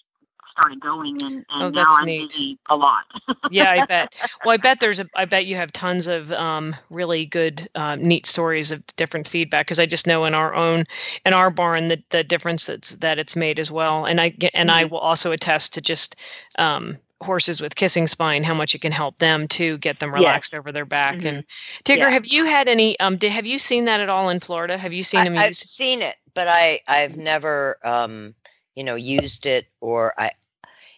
started 0.51 0.79
going, 0.81 1.21
and, 1.21 1.45
and 1.49 1.65
Oh, 1.65 1.69
now 1.69 1.87
I'm 1.89 2.05
neat. 2.05 2.33
busy 2.33 2.57
a 2.69 2.75
lot. 2.75 3.03
yeah, 3.51 3.69
I 3.71 3.85
bet. 3.85 4.13
Well, 4.43 4.53
I 4.53 4.57
bet 4.57 4.79
there's 4.79 4.99
a. 4.99 5.07
I 5.15 5.25
bet 5.25 5.45
you 5.45 5.55
have 5.55 5.71
tons 5.71 6.07
of 6.07 6.31
um, 6.33 6.75
really 6.89 7.25
good, 7.25 7.69
uh, 7.75 7.95
neat 7.95 8.25
stories 8.25 8.71
of 8.71 8.83
different 8.95 9.27
feedback 9.27 9.67
because 9.67 9.79
I 9.79 9.85
just 9.85 10.07
know 10.07 10.25
in 10.25 10.33
our 10.33 10.53
own, 10.53 10.83
in 11.25 11.33
our 11.33 11.49
barn, 11.49 11.87
the 11.87 12.01
the 12.09 12.23
difference 12.23 12.65
that's 12.65 12.95
that 12.97 13.19
it's 13.19 13.35
made 13.35 13.59
as 13.59 13.71
well. 13.71 14.05
And 14.05 14.19
I 14.19 14.33
and 14.53 14.71
I 14.71 14.85
will 14.85 14.99
also 14.99 15.31
attest 15.31 15.73
to 15.75 15.81
just 15.81 16.15
um, 16.57 16.97
horses 17.21 17.61
with 17.61 17.75
kissing 17.75 18.07
spine, 18.07 18.43
how 18.43 18.53
much 18.53 18.75
it 18.75 18.81
can 18.81 18.91
help 18.91 19.17
them 19.17 19.47
to 19.47 19.77
get 19.79 19.99
them 19.99 20.09
Yes. 20.09 20.19
relaxed 20.19 20.53
over 20.53 20.71
their 20.71 20.85
back. 20.85 21.15
Mhm. 21.17 21.25
And 21.25 21.43
Tigger, 21.83 21.97
Yeah. 21.97 22.09
have 22.09 22.27
you 22.27 22.45
had 22.45 22.67
any? 22.67 22.99
Um, 22.99 23.17
did, 23.17 23.31
have 23.31 23.45
you 23.45 23.57
seen 23.57 23.85
that 23.85 23.99
at 23.99 24.09
all 24.09 24.29
in 24.29 24.39
Florida? 24.39 24.77
Have 24.77 24.93
you 24.93 25.03
seen 25.03 25.21
I, 25.21 25.23
them 25.25 25.37
I've 25.37 25.57
seen 25.57 26.01
it, 26.01 26.15
but 26.33 26.47
I 26.47 26.81
I've 26.87 27.17
never 27.17 27.77
um 27.83 28.35
you 28.75 28.83
know 28.83 28.95
used 28.95 29.45
it 29.45 29.67
or 29.81 30.13
I 30.17 30.31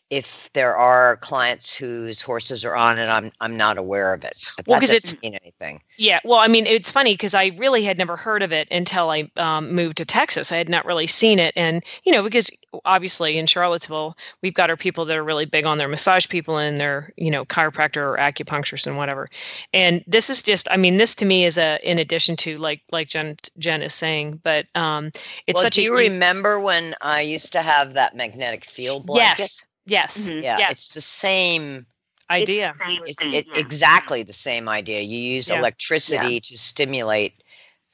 if 0.10 0.52
there 0.54 0.76
are 0.76 1.18
clients 1.18 1.76
whose 1.76 2.22
horses 2.22 2.66
are 2.66 2.76
on 2.76 2.98
it, 2.98 3.08
I'm 3.08 3.32
I'm 3.42 3.56
not 3.58 3.78
aware 3.78 4.14
of 4.14 4.24
it. 4.24 4.34
But 4.58 4.68
Well, 4.68 4.80
that 4.80 4.88
'cause 4.88 4.96
it's- 4.96 5.16
mean 5.22 5.36
anything. 5.36 5.82
Yeah, 5.98 6.20
well, 6.24 6.40
I 6.40 6.48
mean, 6.48 6.66
it's 6.66 6.92
funny 6.92 7.14
because 7.14 7.34
I 7.34 7.52
really 7.58 7.84
had 7.84 7.98
never 7.98 8.16
heard 8.16 8.42
of 8.42 8.52
it 8.52 8.68
until 8.72 9.10
I 9.10 9.30
um, 9.38 9.74
moved 9.74 9.98
to 9.98 10.06
Texas. 10.06 10.52
I 10.52 10.58
had 10.58 10.70
not 10.70 10.86
really 10.86 11.08
seen 11.08 11.40
it, 11.40 11.54
and 11.56 11.84
you 12.04 12.12
know, 12.12 12.24
because 12.24 12.50
obviously 12.86 13.38
in 13.38 13.46
Charlottesville, 13.48 14.16
we've 14.42 14.54
got 14.54 14.70
our 14.70 14.78
people 14.78 15.04
that 15.06 15.18
are 15.18 15.24
really 15.24 15.46
big 15.46 15.66
on 15.66 15.78
their 15.78 15.88
massage 15.88 16.28
people 16.28 16.58
and 16.58 16.78
their, 16.78 17.12
you 17.18 17.32
know, 17.32 17.44
chiropractor 17.46 17.98
or 18.10 18.18
acupuncturist 18.18 18.86
and 18.88 18.96
whatever. 18.96 19.28
And 19.74 20.04
this 20.08 20.30
is 20.30 20.42
just, 20.44 20.68
I 20.72 20.78
mean, 20.78 20.98
this 20.98 21.16
to 21.16 21.26
me 21.26 21.46
is 21.46 21.58
a 21.58 21.80
in 21.84 22.00
addition 22.00 22.36
to 22.38 22.58
like 22.58 22.82
like 22.92 23.08
Jen 23.10 23.38
Jen 23.58 23.82
is 23.82 23.94
saying, 23.94 24.40
but 24.44 24.68
um, 24.76 25.08
it's 25.48 25.58
well, 25.58 25.64
such 25.64 25.76
do 25.76 25.82
a 25.82 25.84
you 25.84 25.98
remember 25.98 26.60
when 26.60 26.96
I 27.02 27.22
used 27.22 27.52
to 27.54 27.62
have 27.62 27.94
that 27.94 28.16
magnetic 28.16 28.64
field 28.66 29.06
blanket? 29.06 29.40
yes, 29.40 29.66
yes, 29.90 30.30
Mhm. 30.30 30.44
Yeah, 30.44 30.58
yes. 30.60 30.72
it's 30.72 30.94
the 30.94 31.02
same. 31.02 31.86
idea. 32.32 32.70
It's 32.70 32.78
the 32.78 32.86
same 32.86 33.04
It's 33.08 33.22
thing, 33.24 33.34
it, 33.34 33.48
yeah. 33.48 33.60
exactly 33.60 34.22
the 34.22 34.34
same 34.34 34.70
idea. 34.70 35.02
You 35.02 35.18
use 35.18 35.50
Yeah. 35.50 35.58
electricity 35.58 36.40
to 36.40 36.58
stimulate 36.60 37.42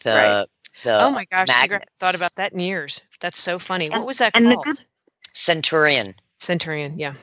the 0.03 0.09
Right. 0.11 0.45
the 0.83 0.93
oh 1.01 1.09
my 1.11 1.23
gosh, 1.23 1.47
Tigger, 1.47 1.79
I 1.81 1.85
thought 1.97 2.15
about 2.15 2.35
that 2.35 2.51
in 2.51 2.59
years. 2.59 3.01
That's 3.21 3.39
so 3.39 3.57
funny. 3.59 3.89
what 3.89 4.05
was 4.05 4.17
that 4.17 4.35
and 4.35 4.47
the 4.51 4.55
called? 4.55 4.65
good- 4.65 4.85
Centurion. 5.33 6.15
Centurion. 6.39 6.99
Yeah. 6.99 7.13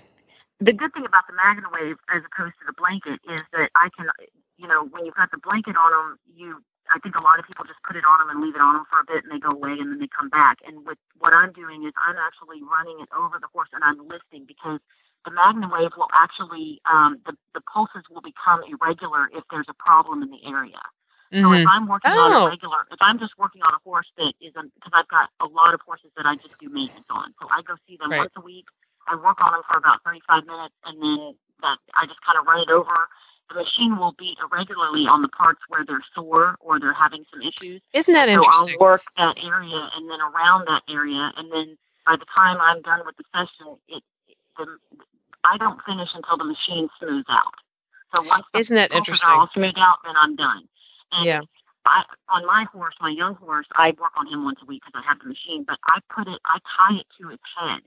the 0.61 0.73
good 0.73 0.93
thing 0.95 1.05
about 1.05 1.27
the 1.27 1.33
MagnaWave, 1.35 1.97
as 2.15 2.23
opposed 2.33 2.55
to 2.61 2.65
the 2.67 2.73
blanket 2.75 3.19
is 3.29 3.43
that 3.53 3.69
I 3.75 3.89
can, 3.97 4.07
you 4.59 4.69
know, 4.69 4.85
when 4.85 5.05
you've 5.05 5.17
got 5.17 5.31
the 5.33 5.39
blanket 5.39 5.77
on 5.77 5.91
them, 5.91 6.19
you, 6.37 6.63
I 6.95 6.99
think 7.01 7.17
a 7.17 7.25
lot 7.25 7.39
of 7.41 7.47
people 7.47 7.65
just 7.65 7.83
put 7.83 7.97
it 7.97 8.05
on 8.05 8.21
them 8.21 8.31
and 8.37 8.45
leave 8.45 8.55
it 8.55 8.61
on 8.61 8.75
them 8.77 8.85
for 8.91 9.01
a 9.01 9.07
bit 9.09 9.25
and 9.25 9.33
they 9.33 9.41
go 9.41 9.51
away 9.57 9.73
and 9.81 9.91
then 9.93 9.99
they 9.99 10.09
come 10.13 10.29
back. 10.29 10.59
And 10.67 10.85
with 10.85 10.99
what 11.19 11.33
I'm 11.33 11.53
doing 11.53 11.85
is 11.89 11.93
I'm 12.05 12.17
actually 12.21 12.61
running 12.63 13.01
it 13.01 13.09
over 13.17 13.39
the 13.41 13.49
horse 13.53 13.69
and 13.73 13.83
I'm 13.83 13.97
lifting 14.09 14.45
because 14.45 14.81
the 15.25 15.33
MagnaWave 15.33 15.97
will 15.97 16.13
actually, 16.13 16.81
um, 16.85 17.21
the, 17.25 17.33
the 17.55 17.63
pulses 17.65 18.05
will 18.13 18.21
become 18.21 18.61
irregular 18.69 19.31
if 19.33 19.45
there's 19.51 19.69
a 19.69 19.79
problem 19.81 20.23
in 20.23 20.31
the 20.31 20.45
area. 20.45 20.81
So 21.41 21.49
Mhm. 21.49 21.61
if 21.63 21.67
I'm 21.67 21.87
working 21.89 22.13
on 22.13 22.33
Oh. 22.35 22.47
a 22.47 22.51
regular, 22.51 22.87
if 22.91 23.01
I'm 23.01 23.19
just 23.19 23.39
working 23.39 23.63
on 23.63 23.73
a 23.73 23.79
horse 23.85 24.11
that 24.19 24.35
isn't, 24.41 24.75
because 24.75 24.93
I've 24.93 25.09
got 25.09 25.31
a 25.41 25.47
lot 25.47 25.73
of 25.75 25.81
horses 25.81 26.11
that 26.17 26.27
I 26.27 26.37
just 26.37 26.59
do 26.61 26.69
maintenance 26.69 27.07
on. 27.11 27.35
So 27.41 27.49
I 27.51 27.63
go 27.63 27.77
see 27.89 27.97
them 27.97 28.11
Right. 28.11 28.19
once 28.21 28.33
a 28.37 28.43
week. 28.43 28.67
I 29.09 29.17
work 29.17 29.41
on 29.45 29.53
them 29.53 29.63
for 29.69 29.79
about 29.79 30.03
35 30.05 30.47
minutes, 30.47 30.75
and 30.85 31.03
then 31.03 31.35
that 31.63 31.79
I 31.95 32.07
just 32.07 32.21
kind 32.23 32.39
of 32.39 32.47
run 32.47 32.61
it 32.61 32.71
over. 32.71 33.09
The 33.53 33.61
machine 33.61 33.99
will 33.99 34.12
beat 34.19 34.38
irregularly 34.43 35.07
on 35.07 35.23
the 35.23 35.29
parts 35.29 35.61
where 35.69 35.85
they're 35.85 36.05
sore 36.15 36.57
or 36.61 36.81
they're 36.81 36.95
having 36.95 37.25
some 37.31 37.43
issues. 37.43 37.83
Isn't 37.93 38.15
that 38.15 38.29
So 38.29 38.35
interesting? 38.37 38.75
I'll 38.75 38.81
work 38.81 39.03
that 39.17 39.45
area 39.45 39.91
and 39.97 40.11
then 40.11 40.21
around 40.21 40.67
that 40.69 40.83
area, 40.88 41.33
and 41.37 41.53
then 41.53 41.77
by 42.07 42.17
the 42.17 42.25
time 42.35 42.59
I'm 42.61 42.81
done 42.83 43.03
with 43.05 43.17
the 43.17 43.25
session, 43.35 43.77
it, 43.88 44.03
the, 44.57 44.79
I 45.45 45.59
don't 45.59 45.81
finish 45.85 46.15
until 46.15 46.38
the 46.38 46.45
machine 46.45 46.88
smooths 46.99 47.27
out. 47.29 47.53
So 48.15 48.23
once 48.23 48.45
the 48.53 48.61
Isn't 48.61 48.77
that 48.77 48.93
interesting? 48.93 49.29
all 49.31 49.49
smoothed 49.49 49.79
out, 49.79 49.99
then 50.05 50.15
I'm 50.17 50.37
done. 50.37 50.69
And 51.12 51.27
Yeah. 51.27 51.41
I, 51.87 52.05
on 52.29 52.47
my 52.47 52.65
horse, 52.73 52.95
my 53.01 53.11
young 53.11 53.35
horse, 53.35 53.67
I 53.75 53.91
work 54.01 54.12
on 54.17 54.27
him 54.29 54.45
once 54.45 54.61
a 54.62 54.67
week 54.67 54.83
because 54.87 55.03
I 55.05 55.09
have 55.09 55.19
the 55.19 55.27
machine. 55.27 55.65
But 55.65 55.79
I 55.87 56.01
put 56.15 56.29
it, 56.29 56.41
I 56.47 56.59
tie 56.77 56.97
it 56.97 57.07
to 57.21 57.29
his 57.29 57.41
head 57.59 57.81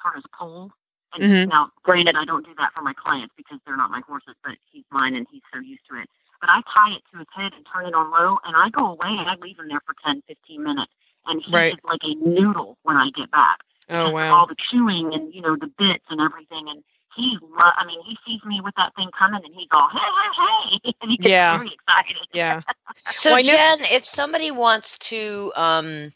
for 0.00 0.12
his 0.14 0.24
pole. 0.38 0.70
And 1.12 1.24
Mhm. 1.24 1.48
now, 1.48 1.70
granted, 1.82 2.16
I 2.16 2.24
don't 2.24 2.44
do 2.46 2.54
that 2.56 2.72
for 2.72 2.82
my 2.82 2.92
clients 2.92 3.34
because 3.36 3.58
they're 3.66 3.76
not 3.76 3.90
my 3.90 4.00
horses, 4.00 4.34
but 4.44 4.56
he's 4.70 4.84
mine 4.90 5.14
and 5.14 5.26
he's 5.30 5.42
so 5.52 5.58
used 5.58 5.86
to 5.88 5.96
it. 5.96 6.08
But 6.40 6.50
I 6.50 6.62
tie 6.72 6.92
it 6.92 7.02
to 7.12 7.18
his 7.18 7.26
head 7.34 7.52
and 7.54 7.66
turn 7.66 7.86
it 7.86 7.94
on 7.94 8.10
low, 8.10 8.38
and 8.44 8.56
I 8.56 8.70
go 8.70 8.86
away 8.86 9.08
and 9.10 9.28
I 9.28 9.34
leave 9.36 9.58
him 9.58 9.68
there 9.68 9.80
for 9.84 9.94
10, 10.04 10.22
15 10.22 10.62
minutes. 10.62 10.92
And 11.26 11.42
he 11.42 11.52
Right. 11.52 11.74
is 11.74 11.80
like 11.84 12.02
a 12.04 12.14
noodle 12.14 12.78
when 12.82 12.96
I 12.96 13.10
get 13.10 13.30
back. 13.30 13.60
Oh 13.90 14.10
wow. 14.10 14.34
All 14.34 14.46
the 14.46 14.54
chewing 14.54 15.12
and 15.12 15.34
you 15.34 15.42
know 15.42 15.56
the 15.56 15.66
bits 15.66 16.04
and 16.10 16.20
everything, 16.20 16.68
and 16.70 16.82
he, 17.14 17.36
lo- 17.42 17.72
I 17.76 17.84
mean, 17.84 18.00
he 18.02 18.16
sees 18.24 18.42
me 18.44 18.60
with 18.60 18.74
that 18.76 18.94
thing 18.94 19.10
coming, 19.10 19.44
and 19.44 19.52
he's 19.54 19.68
all 19.72 19.88
hey, 19.90 19.98
hey, 19.98 20.78
hey, 20.84 20.94
and 21.02 21.10
he 21.10 21.16
gets 21.16 21.28
Yeah. 21.28 21.56
very 21.58 21.72
excited. 21.72 22.16
Yeah. 22.32 22.60
So 23.10 23.30
Well, 23.30 23.38
I 23.38 23.42
know- 23.42 23.52
Jen, 23.52 23.78
if 23.90 24.04
somebody 24.04 24.50
wants 24.50 24.98
to, 24.98 25.52
um, 25.56 26.12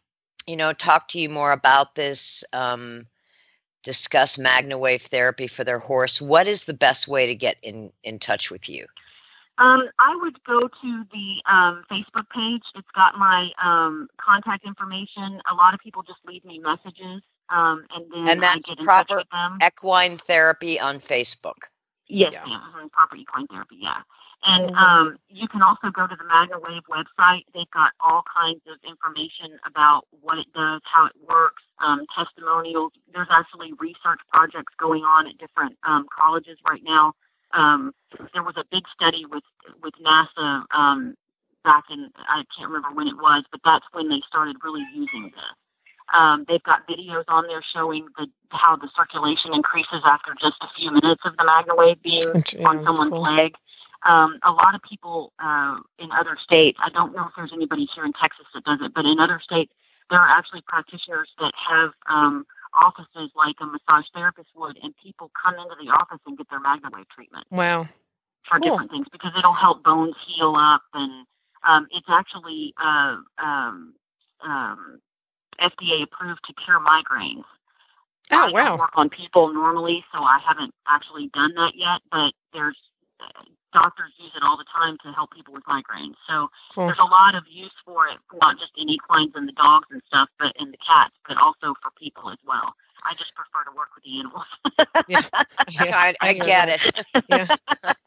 you 0.46 0.54
know, 0.56 0.72
talk 0.72 1.08
to 1.08 1.18
you 1.18 1.28
more 1.28 1.50
about 1.52 1.94
this, 1.94 2.44
um, 2.52 3.06
discuss 3.84 4.36
MagnaWave 4.38 5.02
therapy 5.02 5.46
for 5.46 5.64
their 5.64 5.78
horse, 5.78 6.20
what 6.20 6.48
is 6.48 6.64
the 6.64 6.74
best 6.74 7.08
way 7.08 7.26
to 7.26 7.34
get 7.34 7.56
in 7.62 7.92
in 8.02 8.18
touch 8.18 8.50
with 8.50 8.68
you? 8.68 8.86
Um, 9.58 9.88
I 10.00 10.16
would 10.20 10.42
go 10.44 10.62
to 10.68 11.04
the 11.12 11.36
um, 11.52 11.84
Facebook 11.90 12.28
page. 12.34 12.62
It's 12.74 12.90
got 12.94 13.16
my 13.18 13.50
um, 13.62 14.08
contact 14.20 14.66
information. 14.66 15.40
A 15.50 15.54
lot 15.54 15.74
of 15.74 15.80
people 15.80 16.02
just 16.02 16.18
leave 16.26 16.44
me 16.44 16.58
messages, 16.58 17.22
um, 17.50 17.86
and 17.94 18.04
then 18.12 18.26
And 18.28 18.42
that's 18.42 18.68
I 18.68 18.74
get 18.74 18.80
in 18.80 18.84
proper 18.84 19.14
touch 19.14 19.18
with 19.18 19.30
them. 19.30 19.58
Equine 19.64 20.16
therapy 20.18 20.80
on 20.80 20.98
Facebook. 20.98 21.70
Yes, 22.08 22.32
Yeah. 22.32 22.44
ma'am. 22.46 22.60
mhm, 22.74 22.90
Proper 22.92 23.16
equine 23.16 23.46
therapy, 23.46 23.76
yeah. 23.80 24.02
And 24.44 24.70
Mhm. 24.70 24.76
um, 24.76 25.18
you 25.28 25.48
can 25.48 25.62
also 25.62 25.90
go 25.90 26.06
to 26.06 26.16
the 26.16 26.24
MagnaWave 26.24 26.82
website. 26.84 27.44
They've 27.54 27.70
got 27.70 27.92
all 28.00 28.22
kinds 28.22 28.60
of 28.66 28.76
information 28.84 29.58
about 29.64 30.06
what 30.20 30.38
it 30.38 30.52
does, 30.52 30.82
how 30.84 31.06
it 31.06 31.12
works, 31.28 31.62
um, 31.78 32.06
testimonials. 32.14 32.92
There's 33.12 33.28
actually 33.30 33.72
research 33.74 34.20
projects 34.32 34.74
going 34.78 35.04
on 35.04 35.26
at 35.26 35.38
different 35.38 35.78
um, 35.84 36.06
colleges 36.14 36.58
right 36.68 36.82
now. 36.84 37.14
Um, 37.52 37.94
there 38.34 38.42
was 38.42 38.56
a 38.56 38.64
big 38.70 38.84
study 38.88 39.24
with 39.26 39.44
with 39.82 39.94
NASA 39.94 40.64
um, 40.72 41.14
back 41.64 41.84
in 41.90 42.10
I 42.28 42.44
can't 42.56 42.68
remember 42.68 42.90
when 42.94 43.08
it 43.08 43.16
was, 43.16 43.44
but 43.50 43.60
that's 43.64 43.86
when 43.92 44.08
they 44.08 44.20
started 44.28 44.56
really 44.62 44.84
using 44.94 45.30
this. 45.30 45.54
Um, 46.12 46.44
they've 46.48 46.62
got 46.62 46.86
videos 46.86 47.24
on 47.28 47.46
there 47.46 47.62
showing 47.62 48.06
the, 48.18 48.28
how 48.50 48.76
the 48.76 48.88
circulation 48.94 49.54
increases 49.54 50.02
after 50.04 50.34
just 50.34 50.56
a 50.62 50.68
few 50.76 50.90
minutes 50.92 51.22
of 51.24 51.36
the 51.36 51.44
MagnaWave 51.44 52.02
being 52.02 52.44
Yeah, 52.58 52.68
on 52.68 52.84
someone's 52.84 53.10
cool. 53.10 53.22
leg. 53.22 53.54
Um, 54.04 54.38
a 54.42 54.52
lot 54.52 54.74
of 54.74 54.82
people 54.82 55.32
uh, 55.42 55.80
in 55.98 56.10
other 56.12 56.36
states, 56.42 56.78
I 56.82 56.90
don't 56.90 57.14
know 57.14 57.26
if 57.26 57.32
there's 57.36 57.52
anybody 57.52 57.86
here 57.94 58.04
in 58.04 58.12
Texas 58.12 58.46
that 58.54 58.64
does 58.64 58.80
it, 58.82 58.92
but 58.94 59.06
in 59.06 59.18
other 59.18 59.40
states, 59.40 59.72
there 60.10 60.20
are 60.20 60.28
actually 60.28 60.60
practitioners 60.66 61.32
that 61.40 61.54
have 61.56 61.92
um, 62.08 62.46
offices 62.74 63.30
like 63.34 63.56
a 63.60 63.66
massage 63.66 64.06
therapist 64.14 64.50
would, 64.54 64.78
and 64.82 64.94
people 65.02 65.30
come 65.42 65.54
into 65.54 65.74
the 65.82 65.90
office 65.90 66.20
and 66.26 66.36
get 66.36 66.48
their 66.50 66.60
MagnaWave 66.60 67.08
treatment 67.08 67.46
Wow. 67.50 67.88
for 68.44 68.60
Cool. 68.60 68.70
different 68.70 68.90
things 68.90 69.06
because 69.10 69.32
it'll 69.38 69.52
help 69.54 69.82
bones 69.82 70.14
heal 70.26 70.54
up, 70.56 70.82
and 70.92 71.26
um, 71.62 71.86
it's 71.92 72.08
actually 72.08 72.74
uh, 72.82 73.16
um, 73.38 73.94
um, 74.42 75.00
FDA 75.60 76.02
approved 76.02 76.44
to 76.44 76.52
cure 76.54 76.80
migraines. 76.80 77.44
Oh 78.32 78.48
I 78.48 78.52
wow. 78.52 78.76
work 78.76 78.92
on 78.94 79.08
people 79.08 79.52
normally, 79.52 80.04
so 80.12 80.22
I 80.22 80.38
haven't 80.46 80.74
actually 80.88 81.28
done 81.28 81.54
that 81.54 81.74
yet. 81.76 82.00
But 82.10 82.32
there's 82.52 82.76
doctors 83.74 84.12
use 84.18 84.32
it 84.34 84.42
all 84.42 84.56
the 84.56 84.64
time 84.72 84.96
to 85.04 85.12
help 85.12 85.32
people 85.34 85.52
with 85.52 85.64
migraines. 85.64 86.14
So 86.26 86.50
Cool. 86.72 86.86
there's 86.86 86.98
a 86.98 87.04
lot 87.04 87.34
of 87.34 87.44
use 87.50 87.72
for 87.84 88.06
it, 88.08 88.16
not 88.40 88.58
just 88.58 88.72
in 88.78 88.88
equines 88.88 89.32
and 89.34 89.46
the 89.46 89.52
dogs 89.52 89.88
and 89.90 90.00
stuff, 90.06 90.30
but 90.38 90.54
in 90.58 90.70
the 90.70 90.78
cats, 90.78 91.14
but 91.28 91.36
also 91.36 91.74
for 91.82 91.90
people 91.98 92.30
as 92.30 92.38
well. 92.46 92.74
I 93.02 93.12
just 93.14 93.34
prefer 93.34 93.64
to 93.70 93.76
work 93.76 93.88
with 93.94 94.04
the 94.04 94.18
animals. 94.18 94.46
Yeah, 95.68 95.96
I, 95.96 96.14
I 96.22 96.32
hear 96.32 96.42
get 96.44 96.68
that. 96.68 97.04
it. 97.14 97.24
Yeah. 97.28 97.92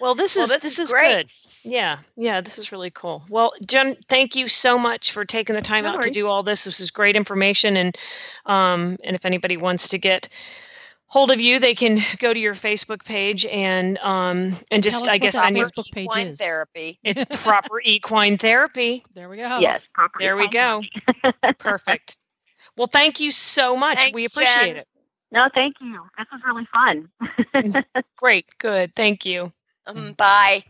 Well, 0.00 0.16
this 0.16 0.34
Well, 0.34 0.44
is 0.44 0.50
this 0.50 0.60
this, 0.62 0.72
is 0.74 0.78
is 0.80 0.90
great. 0.92 1.16
good. 1.62 1.70
Yeah, 1.70 1.98
yeah, 2.16 2.40
this 2.40 2.58
is 2.58 2.72
really 2.72 2.90
cool. 2.90 3.22
Well, 3.28 3.52
Jen, 3.64 3.96
thank 4.08 4.34
you 4.34 4.48
so 4.48 4.76
much 4.76 5.12
for 5.12 5.24
taking 5.24 5.54
the 5.54 5.62
time 5.62 5.84
No 5.84 5.90
out 5.90 6.02
to 6.02 6.10
do 6.10 6.26
all 6.26 6.42
this. 6.42 6.64
This 6.64 6.80
is 6.80 6.90
great 6.90 7.14
information, 7.14 7.76
and 7.76 7.96
um, 8.46 8.98
and 9.04 9.14
if 9.14 9.24
anybody 9.24 9.56
wants 9.56 9.88
to 9.90 9.98
get 9.98 10.28
hold 11.12 11.30
of 11.30 11.38
you, 11.40 11.60
they 11.60 11.74
can 11.74 12.00
go 12.18 12.32
to 12.32 12.40
your 12.40 12.54
Facebook 12.54 13.04
page 13.04 13.44
and 13.44 13.98
um 13.98 14.56
and 14.70 14.82
just 14.82 15.02
us 15.02 15.08
I 15.08 15.18
guess 15.18 15.34
that 15.34 15.42
send 15.42 15.56
your 15.58 15.68
Facebook 15.68 15.92
page 15.92 16.06
Equine 16.06 16.26
is. 16.28 16.38
therapy. 16.38 16.98
it's 17.04 17.22
proper 17.42 17.80
equine 17.84 18.38
therapy. 18.38 19.04
There 19.14 19.28
we 19.28 19.36
go. 19.36 19.58
yes, 19.58 19.88
proper 19.94 20.18
There 20.18 20.36
we 20.36 20.48
go. 20.48 20.82
Perfect. 21.58 22.16
Well, 22.76 22.88
thank 22.88 23.20
you 23.20 23.30
so 23.30 23.76
much. 23.76 23.98
we 24.14 24.24
appreciate 24.24 24.68
Jen. 24.68 24.76
it. 24.78 24.88
No, 25.30 25.48
thank 25.54 25.76
you. 25.80 26.02
This 26.16 26.26
was 26.32 26.40
really 26.46 26.66
fun. 26.72 27.84
Great. 28.16 28.46
Good. 28.58 28.94
Thank 28.94 29.26
you. 29.26 29.52
Um, 29.86 30.14
bye. 30.14 30.62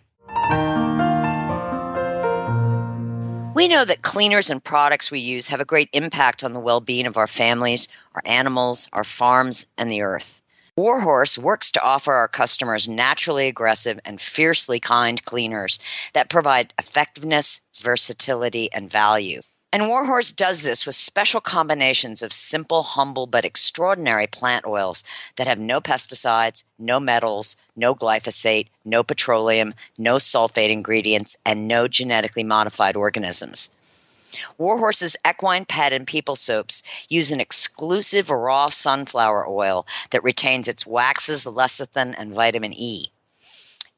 We 3.63 3.69
know 3.69 3.85
that 3.85 4.03
cleaners 4.03 4.51
and 4.51 4.63
products 4.63 5.13
we 5.13 5.21
use 5.21 5.47
have 5.47 5.61
a 5.61 5.65
great 5.65 5.89
impact 5.93 6.43
on 6.43 6.53
the 6.53 6.59
well 6.59 6.81
being 6.81 7.07
of 7.07 7.17
our 7.17 7.29
families, 7.29 7.87
our 8.13 8.23
animals, 8.25 8.89
our 8.93 9.05
farms, 9.05 9.67
and 9.79 9.89
the 9.89 10.03
earth. 10.03 10.43
Warhorse 10.77 11.39
works 11.39 11.71
to 11.71 11.81
offer 11.81 12.13
our 12.13 12.27
customers 12.27 12.89
naturally 12.89 13.47
aggressive 13.47 14.01
and 14.05 14.21
fiercely 14.21 14.81
kind 14.81 15.25
cleaners 15.25 15.79
that 16.13 16.29
provide 16.29 16.75
effectiveness, 16.77 17.61
versatility, 17.81 18.69
and 18.73 18.91
value. 18.91 19.43
And 19.75 19.89
Warhorse 19.89 20.33
does 20.33 20.63
this 20.63 20.85
with 20.85 20.95
special 20.95 21.41
combinations 21.41 22.21
of 22.21 22.35
simple, 22.35 22.83
humble, 22.83 23.27
but 23.27 23.47
extraordinary 23.47 24.27
plant 24.27 24.67
oils 24.67 25.03
that 25.37 25.47
have 25.47 25.59
no 25.59 25.81
pesticides, 25.81 26.65
no 26.79 27.01
metals, 27.01 27.57
no 27.75 27.95
glyphosate, 27.95 28.69
no 28.85 29.03
petroleum, 29.03 29.73
no 29.97 30.17
sulfate 30.17 30.69
ingredients, 30.69 31.39
and 31.47 31.67
no 31.67 31.89
genetically 31.89 32.43
modified 32.43 32.97
organisms. 32.97 33.71
Warhorse's 34.59 35.17
equine 35.27 35.65
pet 35.65 35.95
and 35.95 36.07
people 36.07 36.37
soaps 36.37 36.83
use 37.09 37.33
an 37.33 37.41
exclusive 37.41 38.29
raw 38.29 38.67
sunflower 38.67 39.49
oil 39.49 39.87
that 40.11 40.23
retains 40.23 40.69
its 40.69 40.87
waxes, 40.87 41.47
lecithin, 41.47 42.15
and 42.19 42.35
vitamin 42.35 42.75
E. 42.75 43.12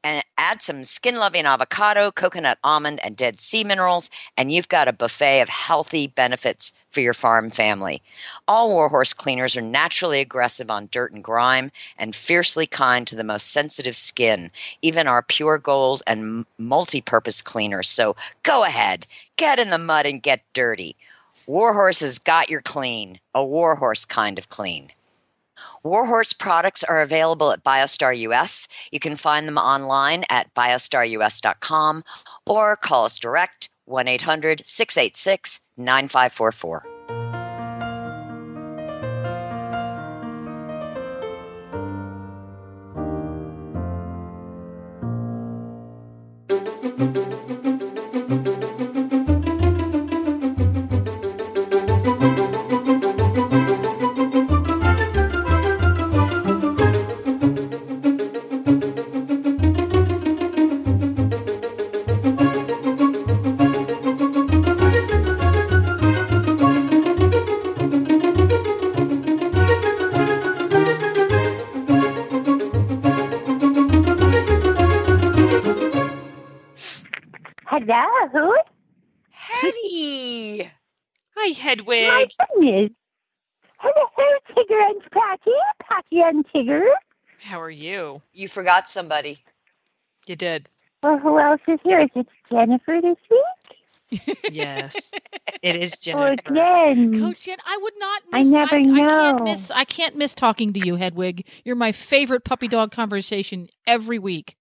And 0.05 0.23
add 0.37 0.61
some 0.61 0.83
skin 0.83 1.17
loving 1.17 1.47
avocado, 1.47 2.11
coconut 2.11 2.59
almond, 2.63 2.99
and 3.03 3.17
dead 3.17 3.41
sea 3.41 3.63
minerals, 3.63 4.11
and 4.37 4.51
you've 4.51 4.69
got 4.69 4.87
a 4.87 4.93
buffet 4.93 5.41
of 5.41 5.49
healthy 5.49 6.05
benefits 6.05 6.73
for 6.91 7.01
your 7.01 7.15
farm 7.15 7.49
family. 7.49 8.03
All 8.47 8.69
Warhorse 8.69 9.15
cleaners 9.15 9.57
are 9.57 9.61
naturally 9.61 10.21
aggressive 10.21 10.69
on 10.69 10.89
dirt 10.91 11.11
and 11.11 11.23
grime 11.23 11.71
and 11.97 12.15
fiercely 12.15 12.67
kind 12.67 13.07
to 13.07 13.15
the 13.15 13.23
most 13.23 13.51
sensitive 13.51 13.95
skin, 13.95 14.51
even 14.83 15.07
our 15.07 15.23
pure 15.23 15.57
gold 15.57 16.03
and 16.05 16.45
multi 16.59 17.01
purpose 17.01 17.41
cleaners. 17.41 17.89
So 17.89 18.15
go 18.43 18.63
ahead, 18.63 19.07
get 19.37 19.57
in 19.57 19.71
the 19.71 19.79
mud 19.79 20.05
and 20.05 20.21
get 20.21 20.43
dirty. 20.53 20.95
Warhorse 21.47 22.01
has 22.01 22.19
got 22.19 22.51
your 22.51 22.61
clean, 22.61 23.19
a 23.33 23.43
Warhorse 23.43 24.05
kind 24.05 24.37
of 24.37 24.49
clean. 24.49 24.91
Warhorse 25.85 26.33
products 26.33 26.83
are 26.83 26.99
available 26.99 27.51
at 27.51 27.63
BioStar 27.63 28.17
US. 28.17 28.67
You 28.91 28.99
can 28.99 29.15
find 29.15 29.47
them 29.47 29.59
online 29.59 30.23
at 30.31 30.51
biostarus.com 30.55 32.03
or 32.47 32.75
call 32.75 33.05
us 33.05 33.19
direct 33.19 33.69
1 33.85 34.07
800 34.07 34.65
686 34.65 35.61
9544. 35.77 36.94
Hello? 77.87 78.53
Hetty! 79.31 80.69
Hi, 81.35 81.47
Hedwig. 81.49 82.07
My 82.07 82.25
Hedwig. 82.29 82.31
goodness. 82.55 82.91
Hello, 83.77 84.07
Tigger 84.55 84.89
and 84.89 85.01
Patty. 85.11 85.51
Patty 85.81 86.21
and 86.21 86.45
Tigger. 86.47 86.85
How 87.41 87.61
are 87.61 87.69
you? 87.69 88.21
You 88.33 88.47
forgot 88.47 88.89
somebody. 88.89 89.39
You 90.25 90.35
did. 90.35 90.67
Well, 91.03 91.19
who 91.19 91.37
else 91.39 91.61
is 91.67 91.79
here? 91.83 91.99
Is 92.01 92.09
it 92.15 92.27
Jennifer 92.49 92.99
this 93.01 93.17
week? 93.29 93.41
Yes. 94.51 95.11
it 95.61 95.75
is 95.75 95.93
Or 96.13 96.35
Jennifer. 96.35 96.53
Jen? 96.53 97.19
Coach 97.19 97.41
Jen, 97.43 97.57
I 97.65 97.77
would 97.81 97.93
not 97.99 98.21
I 98.31 98.43
never 98.43 98.75
I, 98.75 98.83
can't 98.83 99.43
miss 99.43 99.71
I 99.71 99.83
can't 99.83 100.15
miss 100.15 100.33
talking 100.33 100.71
to 100.73 100.79
you, 100.79 100.95
Hedwig. 100.95 101.45
You're 101.65 101.75
my 101.75 101.91
favorite 101.91 102.45
puppy 102.45 102.67
dog 102.67 102.91
conversation 102.91 103.67
every 103.85 104.17
week. 104.19 104.55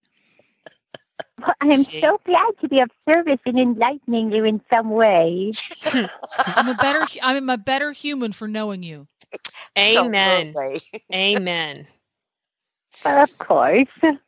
Well, 1.40 1.54
I 1.60 1.66
am 1.66 1.84
See? 1.84 2.00
so 2.00 2.20
glad 2.24 2.52
to 2.60 2.68
be 2.68 2.80
of 2.80 2.90
service 3.08 3.38
in 3.46 3.58
enlightening 3.58 4.32
you 4.32 4.44
in 4.44 4.60
some 4.72 4.90
way. 4.90 5.52
I'm 5.84 6.68
a 6.68 6.74
better 6.74 7.06
I'm 7.22 7.50
a 7.50 7.58
better 7.58 7.92
human 7.92 8.32
for 8.32 8.48
knowing 8.48 8.82
you. 8.82 9.06
Amen. 9.78 10.54
Amen. 11.14 11.86
Well, 13.04 13.22
of 13.24 13.38
course. 13.38 13.88
Well, 14.02 14.18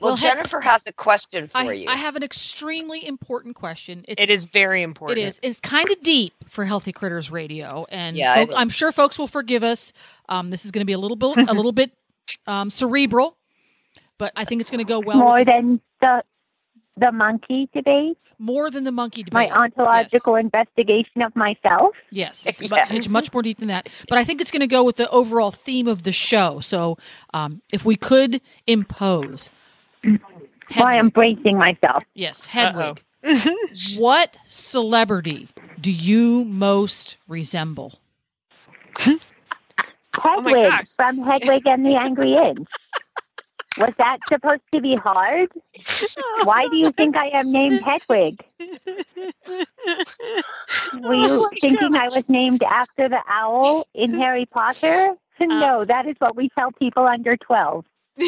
Well, 0.00 0.16
Het- 0.16 0.22
Jennifer 0.22 0.60
has 0.60 0.86
a 0.86 0.92
question 0.92 1.46
for 1.46 1.58
I, 1.58 1.72
you. 1.72 1.88
I 1.88 1.96
have 1.96 2.16
an 2.16 2.22
extremely 2.22 3.06
important 3.06 3.54
question. 3.54 4.04
It's, 4.08 4.20
It 4.22 4.30
is 4.30 4.46
very 4.46 4.82
important. 4.82 5.18
It 5.18 5.26
is. 5.28 5.40
It's 5.42 5.60
kind 5.60 5.90
of 5.90 6.02
deep 6.02 6.32
for 6.48 6.64
Healthy 6.64 6.92
Critters 6.92 7.30
Radio, 7.30 7.84
and 7.90 8.16
Yeah, 8.16 8.34
folk- 8.34 8.50
I'm 8.56 8.70
sure 8.70 8.92
folks 8.92 9.18
will 9.18 9.28
forgive 9.28 9.62
us. 9.62 9.92
Um, 10.28 10.48
this 10.50 10.64
is 10.64 10.70
going 10.70 10.80
to 10.80 10.86
be 10.86 10.94
a 10.94 10.98
little 10.98 11.16
bit, 11.18 11.36
a 11.36 11.52
little 11.54 11.72
bit 11.82 11.92
um, 12.46 12.70
cerebral, 12.70 13.36
but 14.20 14.32
I 14.36 14.44
think 14.44 14.60
it's 14.60 14.70
going 14.70 14.84
to 14.86 14.88
go 14.88 15.00
well. 15.00 15.16
More 15.18 15.44
than 15.44 15.80
the 16.00 16.22
the 16.96 17.10
monkey 17.10 17.68
debate, 17.72 18.18
more 18.38 18.70
than 18.70 18.84
the 18.84 18.92
monkey 18.92 19.22
debate. 19.22 19.32
my 19.32 19.50
ontological 19.50 20.34
investigation 20.36 21.22
of 21.22 21.34
myself. 21.34 21.94
Yes, 22.10 22.42
it's, 22.46 22.60
mu- 22.60 22.76
Yes. 22.76 22.88
it's 22.90 23.08
much 23.08 23.32
more 23.32 23.42
deep 23.42 23.58
than 23.58 23.68
that. 23.68 23.88
But 24.08 24.18
I 24.18 24.24
think 24.24 24.40
it's 24.42 24.50
going 24.50 24.60
to 24.60 24.66
go 24.66 24.84
with 24.84 24.96
the 24.96 25.08
overall 25.10 25.50
theme 25.50 25.88
of 25.88 26.02
the 26.02 26.12
show. 26.12 26.60
So, 26.60 26.98
um, 27.32 27.62
if 27.72 27.84
we 27.86 27.96
could 27.96 28.40
impose, 28.66 29.50
Well, 30.04 30.18
I 30.76 30.96
am 30.96 31.06
Hedwig, 31.06 31.14
bracing 31.14 31.56
myself. 31.58 32.02
yes, 32.14 32.44
Hedwig, 32.46 33.02
what 33.98 34.36
celebrity 34.46 35.48
do 35.80 35.90
you 35.90 36.44
most 36.44 37.16
resemble? 37.28 37.98
Oh 40.22 40.42
Hedwig 40.42 40.68
gosh. 40.68 40.88
from 40.96 41.18
Hedwig 41.22 41.66
and 41.66 41.86
the 41.86 41.94
Angry 41.94 42.32
Inch. 42.32 42.66
Was 43.78 43.94
that 43.98 44.18
supposed 44.28 44.62
to 44.74 44.80
be 44.80 44.96
hard? 44.96 45.50
Why 46.42 46.66
do 46.68 46.76
you 46.76 46.90
think 46.90 47.16
I 47.16 47.28
am 47.28 47.52
named 47.52 47.82
Hedwig? 47.82 48.44
Were 48.58 48.66
you 51.14 51.28
oh 51.28 51.48
thinking 51.60 51.94
I 51.94 52.08
was 52.08 52.28
named 52.28 52.62
after 52.62 53.08
the 53.08 53.20
owl 53.28 53.86
in 53.94 54.18
Harry 54.18 54.46
Potter? 54.46 55.10
Uh. 55.40 55.46
No, 55.46 55.84
that 55.86 56.06
is 56.06 56.16
what 56.18 56.36
we 56.36 56.50
tell 56.50 56.70
people 56.70 57.06
under 57.06 57.34
12. 57.34 57.86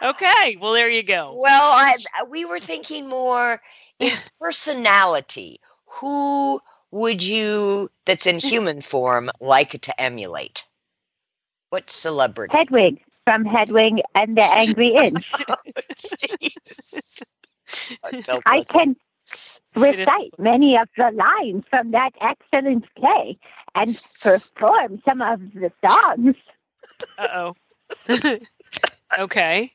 okay. 0.00 0.56
Well, 0.60 0.72
there 0.72 0.88
you 0.88 1.02
go. 1.02 1.36
Well, 1.36 1.72
I, 1.72 1.96
we 2.28 2.44
were 2.44 2.60
thinking 2.60 3.08
more 3.08 3.60
in 3.98 4.12
personality. 4.38 5.58
Who 5.86 6.60
would 6.92 7.20
you, 7.20 7.90
that's 8.04 8.26
in 8.26 8.38
human 8.38 8.80
form, 8.80 9.28
like 9.40 9.80
to 9.82 10.00
emulate? 10.00 10.64
What 11.76 11.90
celebrity? 11.90 12.56
Hedwig 12.56 13.02
from 13.26 13.44
Hedwig 13.44 14.00
and 14.14 14.34
the 14.34 14.44
Angry 14.44 14.94
Inch. 14.94 15.30
Jeez. 15.94 17.22
So 18.24 18.40
I 18.46 18.62
can 18.68 18.96
recite 19.74 20.32
many 20.38 20.78
of 20.78 20.88
the 20.96 21.10
lines 21.10 21.64
from 21.68 21.90
that 21.90 22.12
excellent 22.18 22.86
play 22.94 23.36
and 23.74 23.90
perform 24.22 25.02
some 25.06 25.20
of 25.20 25.38
the 25.52 25.70
songs. 25.86 26.36
Uh 27.18 27.52
oh. 28.08 28.38
okay. 29.18 29.70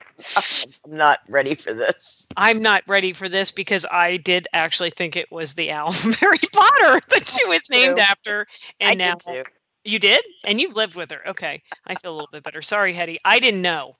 I'm 0.84 0.98
not 0.98 1.20
ready 1.30 1.54
for 1.54 1.72
this. 1.72 2.26
I'm 2.36 2.64
not 2.64 2.82
ready 2.88 3.14
for 3.14 3.30
this 3.30 3.52
because 3.52 3.86
I 3.92 4.18
did 4.18 4.48
actually 4.54 4.90
think 4.90 5.16
it 5.16 5.32
was 5.32 5.54
the 5.54 5.72
owl 5.72 5.92
from 5.92 6.14
Harry 6.14 6.40
Potter 6.52 7.00
that 7.10 7.28
she 7.28 7.46
was 7.46 7.70
named 7.70 8.00
after. 8.00 8.48
And 8.80 9.00
I 9.00 9.06
now 9.06 9.14
did 9.18 9.46
too. 9.46 9.52
You 9.84 10.00
did? 10.00 10.24
And 10.44 10.62
you've 10.62 10.76
lived 10.76 10.96
with 10.96 11.12
her. 11.12 11.28
Okay. 11.30 11.62
I 11.88 11.96
feel 11.96 12.12
a 12.12 12.14
little 12.16 12.30
bit 12.32 12.44
better. 12.44 12.62
Sorry, 12.62 12.94
Hetty. 12.94 13.20
I 13.26 13.40
didn't 13.40 13.62
know. 13.62 13.98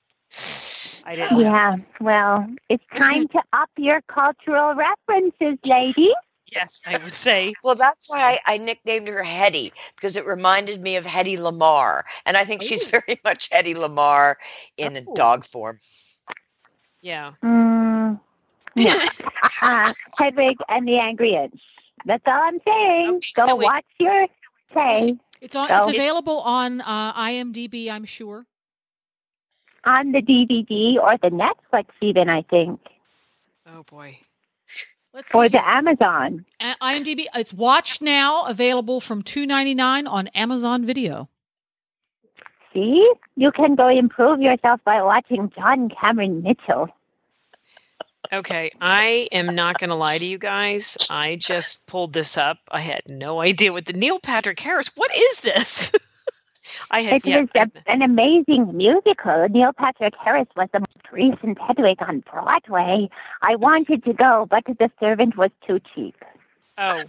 I 1.06 1.16
didn't 1.16 1.32
know. 1.32 1.40
Yeah, 1.40 1.76
well, 2.00 2.48
it's 2.70 2.84
time 2.96 3.28
to 3.30 3.42
up 3.54 3.70
your 3.78 4.02
cultural 4.04 4.76
references, 4.76 5.58
lady. 5.66 6.14
Yes, 6.54 6.84
I 6.86 6.98
would 6.98 7.14
say. 7.14 7.54
Well, 7.64 7.76
that's 7.76 8.10
why 8.10 8.40
I, 8.46 8.54
I 8.56 8.58
nicknamed 8.58 9.08
her 9.08 9.24
Hetty 9.24 9.74
because 9.96 10.16
it 10.16 10.26
reminded 10.26 10.82
me 10.82 10.96
of 10.98 11.06
Hetty 11.06 11.38
Lamarr, 11.38 12.04
and 12.26 12.38
I 12.38 12.46
think 12.46 12.62
she's 12.62 12.86
very 12.92 13.20
much 13.26 13.50
Hetty 13.52 13.74
Lamarr 13.74 14.36
in 14.78 14.98
a 14.98 15.04
Oh. 15.08 15.14
dog 15.16 15.46
form. 15.46 15.80
Yeah. 17.02 17.32
Mm, 17.44 18.20
yeah. 18.76 19.08
uh, 19.62 19.92
Hedwig 20.18 20.58
and 20.70 20.88
the 20.88 20.98
Angry 21.00 21.34
Inch. 21.34 21.60
That's 22.06 22.28
all 22.28 22.42
I'm 22.42 22.60
saying. 22.60 23.10
Okay, 23.18 23.32
Go 23.36 23.46
so 23.48 23.56
we- 23.56 23.66
watch 23.66 23.86
your 24.00 24.28
play 24.72 25.18
It's 25.42 25.56
on. 25.56 25.68
So- 25.68 25.76
it's 25.78 25.88
It's- 25.90 25.98
available 25.98 26.40
on 26.42 26.82
uh, 26.82 27.14
IMDb. 27.14 27.90
I'm 27.92 28.06
sure. 28.06 28.46
on 29.84 30.12
the 30.12 30.22
DVD 30.22 30.98
or 31.02 31.18
the 31.18 31.30
Netflix, 31.32 31.86
even, 32.02 32.30
I 32.30 32.44
think. 32.44 32.80
Oh 33.68 33.84
boy. 33.84 34.20
Let's 35.14 35.28
for 35.30 35.46
see 35.46 35.50
the. 35.58 35.68
Amazon. 35.68 36.46
A- 36.62 36.76
IMDb. 36.82 37.26
It's 37.36 37.54
watch 37.54 38.00
now, 38.02 38.44
available 38.46 39.02
from 39.02 39.24
two 39.24 39.46
ninety 39.46 39.74
nine 39.76 40.06
on 40.08 40.28
Amazon 40.28 40.86
Video. 40.86 41.28
See, 42.74 43.06
you 43.36 43.52
can 43.52 43.76
go 43.76 43.90
improve 43.90 44.40
yourself 44.40 44.80
by 44.86 45.02
watching 45.02 45.52
John 45.58 45.90
Cameron 45.90 46.42
Mitchell. 46.44 46.88
Okay, 48.34 48.72
I 48.82 49.28
am 49.32 49.56
not 49.56 49.78
going 49.80 49.90
to 49.90 49.96
lie 49.96 50.18
to 50.18 50.26
you 50.26 50.38
guys. 50.38 50.98
I 51.10 51.36
just 51.38 51.88
pulled 51.88 52.14
this 52.14 52.38
up. 52.38 52.60
I 52.72 52.82
had 52.82 53.02
no 53.08 53.42
idea 53.42 53.74
what 53.74 53.86
the 53.86 53.94
Neil 53.94 54.20
Patrick 54.20 54.60
Harris. 54.60 54.90
What 54.96 55.16
is 55.16 55.40
this? 55.40 55.92
I 56.92 57.04
had 57.04 57.16
It 57.16 57.26
yeah, 57.26 57.42
is 57.44 57.50
a, 57.56 57.70
an 57.88 58.02
amazing 58.02 58.76
musical. 58.76 59.48
Neil 59.50 59.74
Patrick 59.74 60.14
Harris 60.24 60.48
was 60.56 60.70
the 60.74 60.80
most 60.80 61.12
recent 61.12 61.60
Hedwig 61.60 62.02
on 62.02 62.22
Broadway. 62.32 63.10
I 63.42 63.56
wanted 63.58 64.04
to 64.06 64.14
go, 64.14 64.48
but 64.50 64.64
the 64.66 64.90
servant 65.00 65.38
was 65.38 65.52
too 65.68 65.80
cheap. 65.96 66.16
oh 66.78 67.04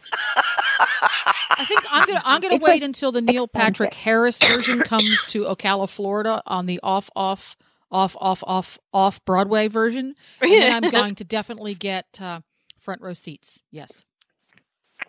I 1.59 1.64
think 1.66 1.85
I'm 1.90 2.05
gonna 2.07 2.22
I'm 2.25 2.40
gonna 2.40 2.57
It's 2.57 2.64
wait 2.64 2.83
until 2.83 3.12
the 3.12 3.20
Neil 3.20 3.46
Patrick 3.48 3.94
Harris 3.94 4.42
version 4.42 4.81
comes 4.81 5.25
to 5.27 5.44
Ocala, 5.44 5.88
Florida, 5.88 6.42
on 6.46 6.66
the 6.66 6.81
off 6.83 7.11
off 7.14 7.57
off 7.92 8.16
off 8.20 8.42
off 8.46 8.78
off 8.92 9.24
Broadway 9.24 9.68
version, 9.68 10.14
and 10.40 10.85
I'm 10.85 10.90
going 10.90 11.14
to 11.16 11.24
definitely 11.24 11.74
get 11.74 12.18
uh, 12.20 12.40
front 12.78 13.00
row 13.02 13.14
seats. 13.14 13.62
Yes. 13.70 14.05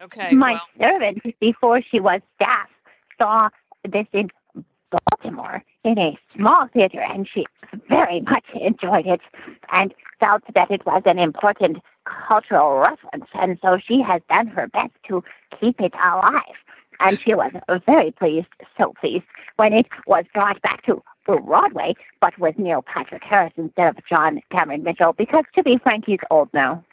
okay. 0.02 0.32
My 0.32 0.54
well, 0.80 0.92
servant, 0.92 1.40
before 1.40 1.82
she 1.82 2.00
was 2.00 2.22
staff, 2.36 2.70
saw 3.18 3.50
this 3.90 4.06
in 4.14 4.30
Baltimore 5.10 5.64
in 5.84 5.98
a 5.98 6.18
small 6.36 6.68
theater, 6.68 7.02
and 7.02 7.28
she 7.28 7.46
very 7.90 8.22
much 8.22 8.46
enjoyed 8.54 9.08
it 9.08 9.22
and 9.72 9.94
felt 10.20 10.44
that 10.54 10.72
it 10.72 10.86
was 10.86 11.02
an 11.06 11.20
important 11.20 11.78
cultural 12.06 12.78
reference. 12.80 13.26
And 13.34 13.58
so 13.62 13.78
she 13.78 14.02
has 14.02 14.22
done 14.30 14.48
her 14.48 14.68
best 14.68 14.94
to 15.08 15.24
keep 15.60 15.82
it 15.82 15.94
alive. 15.96 16.42
And 17.00 17.20
she 17.20 17.34
was 17.34 17.52
very 17.86 18.12
pleased, 18.12 18.48
so 18.78 18.94
pleased, 19.00 19.26
when 19.58 19.74
it 19.74 19.88
was 20.06 20.26
brought 20.34 20.62
back 20.62 20.86
to 20.86 21.04
Broadway, 21.26 21.96
but 22.22 22.38
with 22.40 22.58
Neil 22.60 22.82
Patrick 22.82 23.24
Harris 23.24 23.54
instead 23.58 23.88
of 23.98 23.98
John 24.10 24.42
Cameron 24.52 24.84
Mitchell, 24.84 25.14
because 25.14 25.44
to 25.56 25.64
be 25.64 25.78
frank, 25.78 26.06
he's 26.06 26.20
old 26.32 26.50
now. 26.54 26.84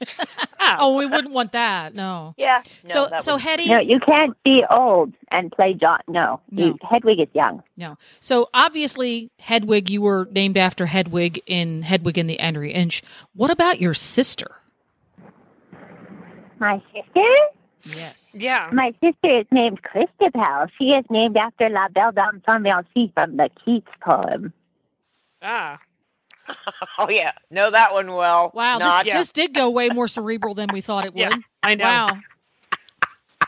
oh, 0.00 0.24
Oh, 0.80 0.96
we 0.96 1.06
wouldn't 1.06 1.34
want 1.34 1.52
that. 1.52 1.94
No. 1.96 2.34
Yeah. 2.36 2.62
No, 2.84 2.90
so 3.08 3.20
so 3.20 3.32
would- 3.34 3.42
Hetty. 3.42 3.68
No, 3.68 3.78
you 3.80 3.98
can't 4.00 4.36
be 4.44 4.64
old 4.70 5.12
and 5.30 5.50
play 5.50 5.74
John. 5.74 6.00
No, 6.06 6.40
No. 6.50 6.66
You- 6.66 6.78
Hedwig 6.88 7.18
is 7.20 7.28
young. 7.34 7.62
No. 7.76 7.96
So 8.20 8.48
obviously, 8.54 9.30
Hedwig, 9.40 9.90
you 9.90 10.00
were 10.02 10.28
named 10.30 10.56
after 10.56 10.86
Hedwig 10.86 11.40
in 11.46 11.82
Hedwig 11.82 12.16
and 12.18 12.30
the 12.30 12.38
Angry 12.38 12.72
Inch. 12.72 13.02
What 13.34 13.50
about 13.50 13.80
your 13.80 13.94
sister? 13.94 14.46
My 16.60 16.82
sister? 16.94 17.24
Yes. 17.84 18.32
yeah. 18.34 18.68
My 18.72 18.92
sister 19.02 19.40
is 19.40 19.46
named 19.50 19.82
Christabel. 19.82 20.66
She 20.78 20.90
is 20.90 21.04
named 21.10 21.36
after 21.36 21.68
La 21.68 21.88
Belle 21.88 22.12
Dame 22.12 22.42
sans 22.44 22.62
merci 22.62 23.10
from 23.14 23.36
the 23.36 23.50
Keats 23.64 23.90
poem. 24.00 24.52
Ah. 25.42 25.78
Oh 26.98 27.08
yeah, 27.10 27.32
know 27.50 27.70
that 27.70 27.92
one 27.92 28.08
well. 28.14 28.50
Wow, 28.54 28.78
Not 28.78 29.04
this, 29.04 29.14
this 29.14 29.32
did 29.32 29.54
go 29.54 29.68
way 29.70 29.90
more 29.90 30.08
cerebral 30.08 30.54
than 30.54 30.68
we 30.72 30.80
thought 30.80 31.04
it 31.04 31.12
would. 31.14 31.20
Yeah, 31.20 31.36
I 31.62 31.74
know. 31.74 31.84
Wow. 31.84 32.08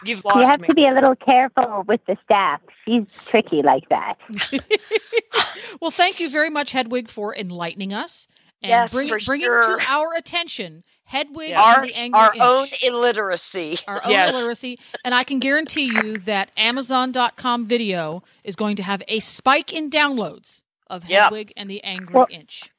You've 0.04 0.24
lost 0.24 0.36
You 0.36 0.42
have 0.46 0.60
me. 0.60 0.68
to 0.68 0.74
be 0.74 0.86
a 0.86 0.92
little 0.92 1.16
careful 1.16 1.84
with 1.86 2.04
the 2.06 2.16
staff. 2.24 2.60
She's 2.84 3.24
tricky 3.24 3.62
like 3.62 3.88
that. 3.88 4.16
well, 5.80 5.90
thank 5.90 6.20
you 6.20 6.30
very 6.30 6.50
much, 6.50 6.72
Hedwig, 6.72 7.08
for 7.08 7.34
enlightening 7.34 7.92
us 7.92 8.26
and 8.62 8.70
Yes, 8.70 8.92
bring, 8.92 9.08
for 9.08 9.18
bring 9.24 9.40
sure. 9.40 9.78
to 9.78 9.84
our 9.90 10.14
attention 10.14 10.84
Hedwig 11.04 11.50
Yeah. 11.50 11.60
our 11.62 11.80
and 11.80 11.88
the 11.88 11.96
Angry 11.96 12.20
Inch. 12.20 12.40
our 12.40 12.62
Inch. 12.62 12.84
own 12.84 12.92
illiteracy. 12.94 13.76
our 13.88 14.00
own 14.04 14.10
Yes. 14.10 14.34
illiteracy. 14.34 14.78
And 15.04 15.14
I 15.14 15.24
can 15.24 15.38
guarantee 15.40 15.86
you 15.86 16.18
that 16.18 16.50
Amazon.com 16.56 17.66
video 17.66 18.22
is 18.44 18.54
going 18.56 18.76
to 18.76 18.82
have 18.82 19.02
a 19.08 19.18
spike 19.20 19.72
in 19.72 19.90
downloads 19.90 20.62
of 20.88 21.04
Yep. 21.08 21.22
Hedwig 21.24 21.52
and 21.56 21.68
the 21.70 21.82
Angry 21.84 22.14
Well- 22.14 22.26
Inch. 22.30 22.70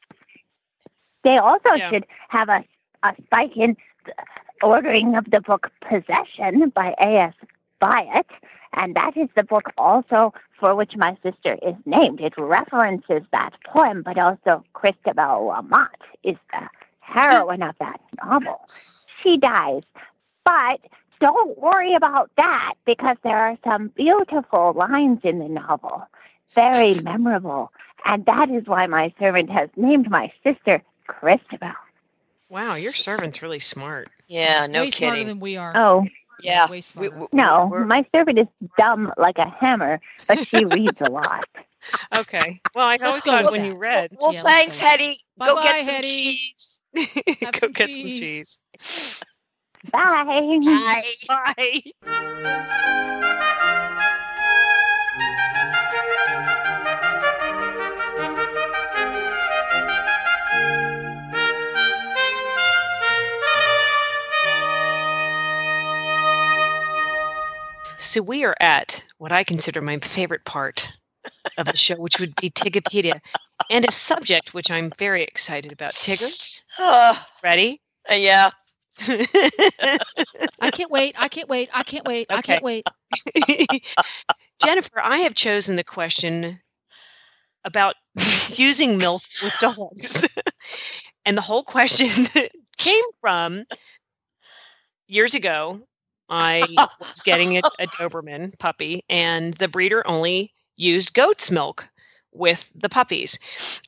They 1.23 1.37
also 1.37 1.73
Yeah. 1.75 1.89
should 1.89 2.05
have 2.29 2.49
a, 2.49 2.63
a 3.03 3.13
spike 3.25 3.55
in 3.57 3.75
ordering 4.63 5.15
of 5.15 5.25
the 5.29 5.41
book 5.41 5.69
Possession 5.81 6.69
by 6.73 6.95
A.S. 6.99 7.33
Byatt. 7.81 8.25
And 8.73 8.95
that 8.95 9.17
is 9.17 9.29
the 9.35 9.43
book 9.43 9.71
also 9.77 10.33
for 10.59 10.75
which 10.75 10.95
my 10.95 11.17
sister 11.23 11.57
is 11.61 11.75
named. 11.85 12.21
It 12.21 12.33
references 12.37 13.23
that 13.31 13.51
poem, 13.65 14.01
but 14.01 14.17
also 14.17 14.63
Christabel 14.73 15.53
LaMotte 15.53 15.87
is 16.23 16.37
the 16.51 16.67
heroine 16.99 17.63
of 17.63 17.75
that 17.79 17.99
novel. 18.23 18.61
She 19.21 19.37
dies. 19.37 19.83
But 20.45 20.79
don't 21.19 21.57
worry 21.57 21.93
about 21.93 22.31
that 22.37 22.73
because 22.85 23.17
there 23.23 23.37
are 23.37 23.57
some 23.63 23.89
beautiful 23.89 24.73
lines 24.73 25.19
in 25.23 25.39
the 25.39 25.49
novel, 25.49 26.07
very 26.53 26.95
memorable. 26.95 27.71
And 28.05 28.25
that 28.25 28.49
is 28.49 28.65
why 28.65 28.87
my 28.87 29.13
servant 29.19 29.49
has 29.49 29.69
named 29.75 30.09
my 30.09 30.31
sister 30.43 30.81
Christabel. 31.07 31.73
Wow, 32.49 32.75
your 32.75 32.91
servant's 32.91 33.41
really 33.41 33.59
smart. 33.59 34.09
Yeah, 34.27 34.67
no 34.67 34.81
way 34.81 34.89
smarter 34.89 35.15
kidding. 35.15 35.27
than 35.27 35.39
we 35.39 35.57
are. 35.57 35.73
Oh, 35.75 36.07
yeah, 36.43 36.69
way 36.69 36.81
we- 36.95 37.09
we- 37.09 37.27
no, 37.31 37.67
we're- 37.71 37.85
my 37.85 38.05
servant 38.13 38.39
is 38.39 38.47
dumb 38.77 39.11
like 39.17 39.37
a 39.37 39.49
hammer, 39.49 39.99
but 40.27 40.47
she 40.47 40.65
reads 40.65 40.99
a 41.01 41.09
lot. 41.09 41.45
Okay. 42.17 42.61
Well, 42.75 42.85
I 42.87 42.97
always 42.97 43.23
go 43.23 43.31
thought 43.41 43.51
when 43.51 43.61
that. 43.61 43.67
you 43.67 43.75
read, 43.75 44.15
well, 44.19 44.33
Yeah, 44.33 44.43
thanks, 44.43 44.79
go. 44.79 44.87
Hetty. 44.87 45.15
Go 45.39 45.55
Bye-bye, 45.55 45.61
get 45.63 45.85
some 45.85 45.93
Hetty. 45.95 46.07
cheese. 46.07 46.79
Go 47.41 47.51
some 47.59 47.71
get 47.71 47.89
some 47.91 48.03
cheese. 48.05 48.59
cheese. 48.83 49.21
Bye. 49.91 50.59
Bye. 51.27 51.81
Bye. 52.03 53.57
So 68.11 68.21
we 68.21 68.43
are 68.43 68.57
at 68.59 69.05
what 69.19 69.31
I 69.31 69.45
consider 69.45 69.79
my 69.79 69.97
favorite 69.99 70.43
part 70.43 70.91
of 71.57 71.65
the 71.65 71.77
show, 71.77 71.95
which 71.95 72.19
would 72.19 72.35
be 72.35 72.49
Tigopedia, 72.49 73.21
and 73.69 73.87
a 73.87 73.91
subject 73.93 74.53
which 74.53 74.69
I'm 74.69 74.91
very 74.99 75.23
excited 75.23 75.71
about. 75.71 75.91
Tigger, 75.91 76.61
Uh, 76.77 77.15
ready? 77.41 77.79
yeah. 78.09 78.49
I 80.59 80.71
can't 80.73 80.91
wait. 80.91 81.15
I 81.17 81.29
can't 81.29 81.47
wait. 81.47 81.69
I 81.71 81.83
can't 81.83 82.05
wait. 82.05 82.27
I 82.29 82.41
can't 82.41 82.61
wait. 82.61 82.85
Jennifer, 84.61 84.99
I 85.01 85.19
have 85.19 85.33
chosen 85.33 85.77
the 85.77 85.83
question 85.85 86.59
about 87.63 87.95
using 88.55 88.97
milk 88.97 89.21
with 89.41 89.53
dogs. 89.61 90.27
and 91.25 91.37
the 91.37 91.41
whole 91.41 91.63
question 91.63 92.09
came 92.77 93.05
from 93.21 93.63
years 95.07 95.33
ago. 95.33 95.79
I 96.31 96.63
was 96.99 97.21
getting 97.23 97.57
a, 97.57 97.61
a 97.79 97.87
Doberman 97.87 98.57
puppy, 98.57 99.03
and 99.09 99.53
the 99.55 99.67
breeder 99.67 100.01
only 100.07 100.53
used 100.77 101.13
goat's 101.13 101.51
milk 101.51 101.87
with 102.33 102.71
the 102.73 102.87
puppies. 102.87 103.37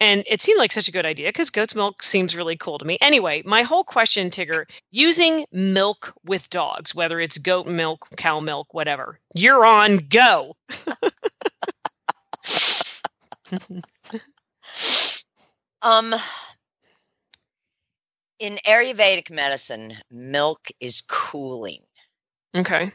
And 0.02 0.24
it 0.28 0.42
seemed 0.42 0.60
like 0.60 0.74
such 0.74 0.90
a 0.90 0.92
good 0.92 1.06
idea 1.06 1.30
because 1.30 1.50
goat's 1.50 1.76
milk 1.76 2.04
seems 2.04 2.36
really 2.36 2.58
cool 2.58 2.78
to 2.78 2.86
me. 2.86 2.98
Anyway, 3.00 3.42
my 3.46 3.64
whole 3.64 3.86
question, 3.86 4.30
Tigger, 4.30 4.66
using 4.92 5.46
milk 5.54 6.14
with 6.26 6.50
dogs, 6.50 6.94
whether 6.94 7.20
it's 7.22 7.38
goat 7.38 7.66
milk, 7.66 8.06
cow 8.18 8.42
milk, 8.42 8.74
whatever, 8.74 9.20
you're 9.34 9.66
on 9.66 9.98
go. 10.10 10.56
Um, 15.84 16.16
in 18.40 18.58
Ayurvedic 18.66 19.30
medicine, 19.30 19.96
milk 20.10 20.70
is 20.80 21.02
cooling. 21.02 21.82
Okay. 22.56 22.92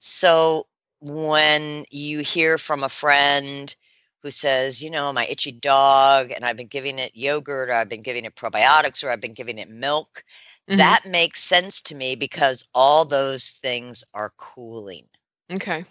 So 0.00 0.66
when 1.00 1.84
you 1.90 2.20
hear 2.20 2.58
from 2.58 2.84
a 2.84 2.88
friend 2.88 3.74
who 4.22 4.30
says, 4.30 4.82
you 4.82 4.90
know, 4.90 5.12
my 5.12 5.26
itchy 5.26 5.52
dog, 5.52 6.30
and 6.30 6.44
I've 6.44 6.56
been 6.56 6.68
giving 6.68 6.98
it 6.98 7.14
yogurt, 7.16 7.70
or 7.70 7.74
I've 7.74 7.88
been 7.88 8.02
giving 8.02 8.24
it 8.24 8.36
probiotics, 8.36 9.02
or 9.04 9.10
I've 9.10 9.20
been 9.20 9.34
giving 9.34 9.58
it 9.58 9.68
milk, 9.68 10.24
Mhm. 10.68 10.76
that 10.78 11.06
makes 11.06 11.40
sense 11.42 11.82
to 11.82 11.94
me 11.94 12.14
because 12.14 12.68
all 12.74 13.04
those 13.04 13.50
things 13.50 14.04
are 14.14 14.30
cooling. 14.36 15.08
Okay. 15.50 15.84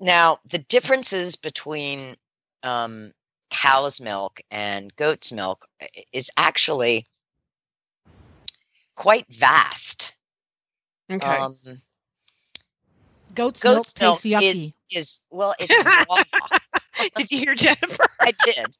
Now, 0.00 0.40
the 0.44 0.58
differences 0.58 1.36
between 1.36 2.16
um, 2.62 3.12
cow's 3.50 4.00
milk 4.00 4.40
and 4.50 4.94
goat's 4.96 5.32
milk 5.32 5.66
is 6.12 6.30
actually 6.36 7.06
quite 8.94 9.26
vast. 9.28 10.14
Okay. 11.10 11.40
Um, 11.40 11.56
Goat's, 13.38 13.62
milk 13.64 13.76
goat's 13.76 14.00
milk 14.00 14.20
yucky. 14.20 14.42
is 14.54 14.72
is 14.92 15.20
well, 15.30 15.54
it's 15.58 15.72
did 17.16 17.30
you 17.30 17.38
hear 17.38 17.54
Jennifer? 17.54 18.04
I 18.20 18.32
did. 18.44 18.76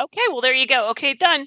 okay, 0.00 0.22
well 0.28 0.40
there 0.40 0.54
you 0.54 0.66
go. 0.66 0.88
Okay, 0.90 1.14
done. 1.14 1.46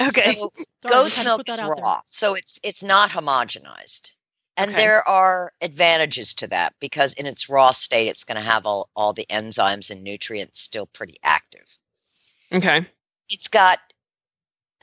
okay. 0.00 0.34
So 0.34 0.52
goat's 0.86 1.24
milk 1.24 1.48
is 1.48 1.58
there. 1.58 1.68
raw, 1.68 2.00
so 2.06 2.34
it's 2.34 2.58
it's 2.64 2.82
not 2.82 3.10
homogenized, 3.10 4.12
and 4.56 4.70
Okay. 4.72 4.82
there 4.82 5.06
are 5.08 5.52
advantages 5.60 6.34
to 6.34 6.46
that 6.48 6.74
because 6.80 7.12
in 7.14 7.26
its 7.26 7.48
raw 7.48 7.70
state, 7.70 8.08
it's 8.08 8.24
going 8.24 8.36
to 8.36 8.42
have 8.42 8.66
all 8.66 8.88
all 8.96 9.12
the 9.12 9.26
enzymes 9.30 9.90
and 9.90 10.02
nutrients 10.02 10.60
still 10.60 10.86
pretty 10.86 11.16
active. 11.22 11.66
okay. 12.52 12.86
It's 13.30 13.48
got 13.48 13.78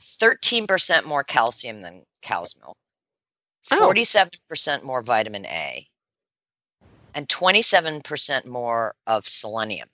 thirteen 0.00 0.66
percent 0.66 1.06
more 1.06 1.24
calcium 1.24 1.80
than 1.82 2.02
cow's 2.22 2.54
milk, 2.60 2.76
Oh. 3.70 3.78
forty-seven 3.78 4.32
percent 4.48 4.84
more 4.84 5.02
vitamin 5.02 5.44
A, 5.46 5.86
and 7.14 7.28
twenty-seven 7.28 8.02
percent 8.02 8.46
more 8.46 8.94
of 9.06 9.26
selenium. 9.26 9.88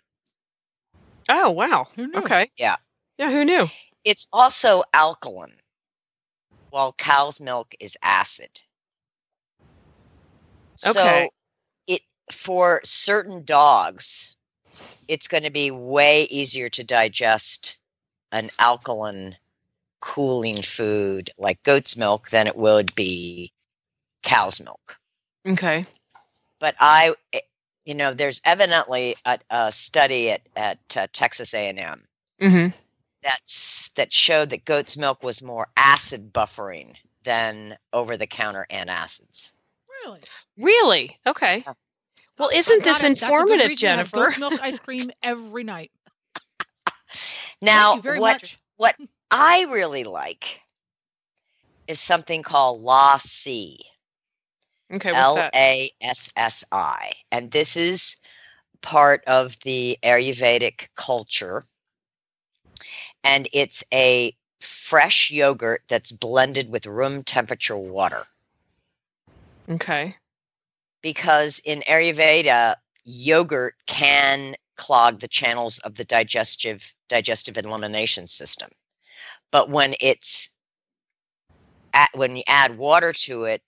Oh 1.29 1.51
wow. 1.51 1.87
Who 1.97 2.07
knew? 2.07 2.19
Okay. 2.19 2.51
Yeah. 2.57 2.77
Yeah. 3.19 3.31
Who 3.31 3.45
knew? 3.45 3.67
It's 4.05 4.29
also 4.33 4.83
alkaline, 4.93 5.55
while 6.71 6.93
cow's 6.99 7.41
milk 7.41 7.75
is 7.81 7.97
acid. 8.03 8.61
Okay. 10.85 10.93
So 10.93 11.29
it 11.87 12.03
for 12.31 12.81
certain 12.85 13.45
dogs, 13.45 14.35
it's 15.09 15.29
going 15.29 15.45
to 15.45 15.51
be 15.51 15.71
way 15.71 16.25
easier 16.25 16.69
to 16.71 16.85
digest 16.85 17.79
an 18.33 18.51
alkaline 18.59 19.37
cooling 20.01 20.61
food 20.63 21.31
like 21.39 21.63
goat's 21.63 21.97
milk 21.97 22.31
than 22.31 22.49
it 22.49 22.57
would 22.57 22.93
be 22.97 23.53
cow's 24.23 24.61
milk. 24.61 24.97
Okay. 25.47 25.85
But 26.61 26.75
I 26.81 27.15
you 27.85 27.95
know, 27.95 28.15
there's 28.15 28.41
evidently 28.45 29.17
a, 29.27 29.39
a 29.51 29.73
study 29.73 30.31
at 30.31 30.43
at 30.57 30.79
uh, 30.97 31.07
Texas 31.13 31.53
A&M 31.55 32.03
Mm-hmm. 32.41 32.69
that's 33.23 33.89
that 33.97 34.13
showed 34.13 34.51
that 34.51 34.65
goat's 34.65 34.97
milk 34.97 35.23
was 35.23 35.43
more 35.43 35.69
acid 35.77 36.33
buffering 36.33 36.95
than 37.25 37.77
over 37.93 38.17
the 38.17 38.27
counter 38.27 38.67
antacids. 38.71 39.53
Really? 40.05 40.21
Really? 40.59 41.19
Okay. 41.27 41.63
Yeah. 41.67 41.75
Well, 42.39 42.51
isn't 42.53 42.83
this 42.83 43.03
Got 43.03 43.11
it. 43.13 43.21
That's 43.21 43.39
a 43.39 43.45
good 43.45 43.61
informative, 43.61 43.69
reason 43.69 43.89
to 43.91 43.97
have 43.97 44.11
Jennifer? 44.11 44.17
goat's 44.17 44.39
milk 44.39 44.61
ice 44.63 44.79
cream 44.79 45.11
every 45.23 45.65
night. 45.65 45.91
Now, 47.61 47.97
very 47.97 48.19
what 48.19 48.35
much. 48.43 48.59
what 48.77 48.97
I 49.31 49.67
really 49.71 50.05
like 50.05 50.61
is 51.87 52.01
something 52.01 52.43
called 52.43 52.83
Lassi. 52.83 53.77
Okay. 54.93 55.11
L? 55.11 55.51
A 55.55 55.91
S 56.01 56.33
S 56.37 56.65
I. 56.73 57.13
And 57.31 57.51
this 57.51 57.77
is 57.77 58.17
part 58.83 59.25
of 59.27 59.59
the 59.61 59.99
Ayurvedic 60.03 60.89
culture. 60.97 61.65
And 63.25 63.49
it's 63.53 63.83
a 63.93 64.35
fresh 64.61 65.31
yogurt 65.31 65.83
that's 65.89 66.13
blended 66.13 66.71
with 66.71 66.87
room 66.87 67.23
temperature 67.23 67.77
water. 67.77 68.23
Okay. 69.71 70.17
Because 71.01 71.61
in 71.65 71.83
Ayurveda, 71.89 72.77
yogurt 73.05 73.75
can 73.87 74.55
clog 74.77 75.21
the 75.21 75.29
channels 75.29 75.79
of 75.81 75.97
the 75.97 76.05
digestive 76.05 76.95
digestive 77.09 77.59
elimination 77.59 78.27
system. 78.27 78.71
But 79.51 79.69
when 79.69 79.95
it's 80.01 80.49
at, 81.93 82.09
when 82.15 82.37
you 82.37 82.43
add 82.47 82.79
water 82.79 83.13
to 83.13 83.45
it, 83.45 83.63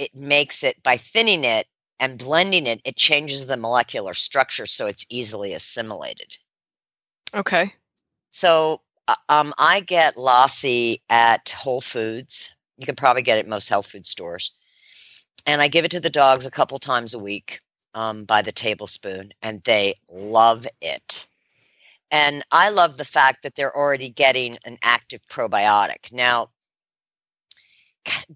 it 0.00 0.14
makes 0.14 0.64
it 0.64 0.82
by 0.82 0.96
thinning 0.96 1.44
it 1.44 1.66
and 2.00 2.18
blending 2.18 2.66
it, 2.66 2.80
it 2.86 2.96
changes 2.96 3.44
the 3.44 3.58
molecular 3.58 4.14
structure 4.14 4.64
so 4.64 4.86
it's 4.86 5.04
easily 5.10 5.52
assimilated. 5.52 6.34
Okay. 7.34 7.74
So 8.30 8.80
uh, 9.08 9.14
um, 9.28 9.52
I 9.58 9.80
get 9.80 10.16
Lassi 10.16 11.02
at 11.10 11.50
Whole 11.50 11.82
Foods. 11.82 12.50
You 12.78 12.86
can 12.86 12.96
probably 12.96 13.20
get 13.20 13.36
it 13.36 13.40
at 13.40 13.48
most 13.48 13.68
health 13.68 13.88
food 13.88 14.06
stores. 14.06 14.52
And 15.46 15.60
I 15.60 15.68
give 15.68 15.84
it 15.84 15.90
to 15.90 16.00
the 16.00 16.08
dogs 16.08 16.46
a 16.46 16.50
couple 16.50 16.78
times 16.78 17.12
a 17.12 17.18
week 17.18 17.60
um, 17.92 18.24
by 18.24 18.40
the 18.40 18.52
tablespoon, 18.52 19.32
and 19.42 19.60
they 19.64 19.94
love 20.08 20.66
it. 20.80 21.26
And 22.10 22.42
I 22.52 22.70
love 22.70 22.96
the 22.96 23.04
fact 23.04 23.42
that 23.42 23.54
they're 23.54 23.76
already 23.76 24.08
getting 24.08 24.58
an 24.64 24.78
active 24.82 25.20
probiotic. 25.30 26.10
Now, 26.10 26.48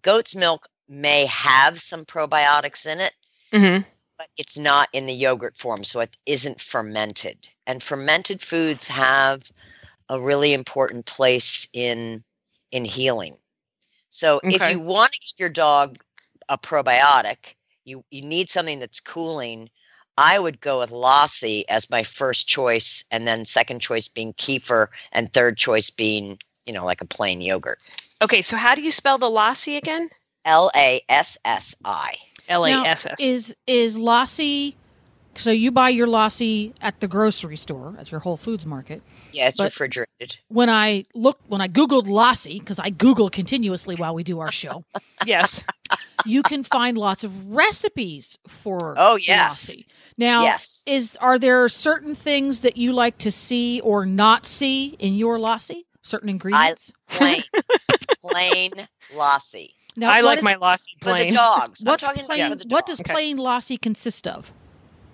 goat's 0.03 0.37
milk 0.37 0.69
may 0.89 1.27
have 1.27 1.81
some 1.81 2.05
probiotics 2.05 2.87
in 2.87 3.01
it, 3.01 3.15
Mm-hmm. 3.53 3.83
but 4.19 4.29
it's 4.37 4.59
not 4.59 4.89
in 4.93 5.07
the 5.07 5.15
yogurt 5.15 5.57
form, 5.57 5.85
so 5.85 6.01
it 6.01 6.17
isn't 6.27 6.61
fermented. 6.61 7.49
And 7.67 7.83
fermented 7.83 8.43
foods 8.43 8.89
have 8.89 9.51
a 10.09 10.21
really 10.21 10.53
important 10.53 11.07
place 11.07 11.69
in 11.73 12.25
in 12.73 12.85
healing. 12.85 13.37
So 14.11 14.41
if 14.45 14.69
you 14.71 14.81
want 14.81 15.13
to 15.13 15.19
give 15.21 15.39
your 15.39 15.49
dog 15.49 15.99
a 16.49 16.59
probiotic, 16.59 17.55
you 17.85 18.05
you 18.11 18.23
need 18.23 18.51
something 18.51 18.79
that's 18.81 19.01
cooling. 19.01 19.71
I 20.17 20.39
would 20.39 20.61
go 20.61 20.79
with 20.81 20.91
Lassi 20.91 21.65
as 21.69 21.91
my 21.91 22.03
first 22.05 22.47
choice, 22.47 23.05
and 23.11 23.27
then 23.27 23.45
second 23.45 23.81
choice 23.81 24.09
being 24.09 24.33
kefir, 24.35 24.89
and 25.13 25.33
third 25.33 25.57
choice 25.59 25.91
being 25.91 26.39
you 26.67 26.73
know 26.73 26.85
like 26.85 27.01
a 27.01 27.07
plain 27.07 27.41
yogurt. 27.41 27.79
Okay. 28.23 28.43
So 28.43 28.57
how 28.57 28.75
do 28.75 28.83
you 28.83 28.91
spell 28.91 29.19
the 29.19 29.27
lassi 29.31 29.77
again? 29.77 30.09
L 30.45 30.71
A 30.77 31.01
S 31.09 31.39
S 31.45 31.75
I. 31.85 32.17
L 32.49 32.65
A 32.65 32.71
Now, 32.71 32.85
S 32.85 33.07
S. 33.07 33.21
Is 33.23 33.57
is 33.67 33.97
lassi? 33.97 34.75
So 35.37 35.51
you 35.51 35.73
buy 35.73 35.89
your 35.89 36.07
lassi 36.07 36.73
at 36.81 37.01
the 37.01 37.09
grocery 37.09 37.57
store 37.57 37.97
at 37.99 38.13
your 38.13 38.21
Whole 38.21 38.37
Foods 38.37 38.65
market. 38.65 39.03
Yeah, 39.33 39.49
it's 39.49 39.57
But- 39.57 39.65
refrigerated. 39.65 40.37
When 40.49 40.71
I 40.71 41.07
look, 41.15 41.41
when 41.49 41.61
I 41.61 41.67
googled 41.67 42.07
lassi, 42.07 42.61
because 42.61 42.79
I 42.79 42.91
Google 42.91 43.29
continuously 43.31 43.97
while 43.97 44.15
we 44.15 44.23
do 44.23 44.39
our 44.39 44.53
show, 44.53 44.85
Yes. 45.27 45.65
you 46.25 46.43
can 46.45 46.63
find 46.63 46.97
lots 46.97 47.25
of 47.25 47.51
recipes 47.51 48.39
for 48.47 48.95
Oh, 48.97 49.17
yes. 49.17 49.67
lassi. 49.67 49.87
Now, 50.17 50.43
yes. 50.43 50.85
is 50.87 51.17
are 51.21 51.39
there 51.41 51.69
certain 51.69 52.15
things 52.15 52.61
that 52.61 52.77
you 52.77 52.93
like 52.93 53.19
to 53.19 53.33
see 53.33 53.81
or 53.81 54.07
not 54.07 54.47
see 54.47 54.95
in 55.01 55.15
your 55.15 55.39
lassi? 55.39 55.85
Certain 56.03 56.29
ingredients. 56.29 56.93
plain, 57.11 57.43
plain 58.21 58.71
lassi 59.17 59.71
now, 59.97 60.11
I 60.11 60.21
like 60.21 60.39
is- 60.39 60.45
my 60.45 60.55
lassi 60.55 60.91
for 61.01 61.11
the 61.11 61.15
plain. 61.15 61.35
dogs. 61.35 61.85
I'm 61.87 61.97
talking 61.99 62.25
plain? 62.25 62.41
about 62.47 62.61
for 62.61 62.69
the 62.69 62.73
what 62.75 62.87
does 62.87 62.99
dogs. 62.99 63.11
plain 63.13 63.39
lassi 63.39 63.81
consist 63.81 64.27
of? 64.27 64.53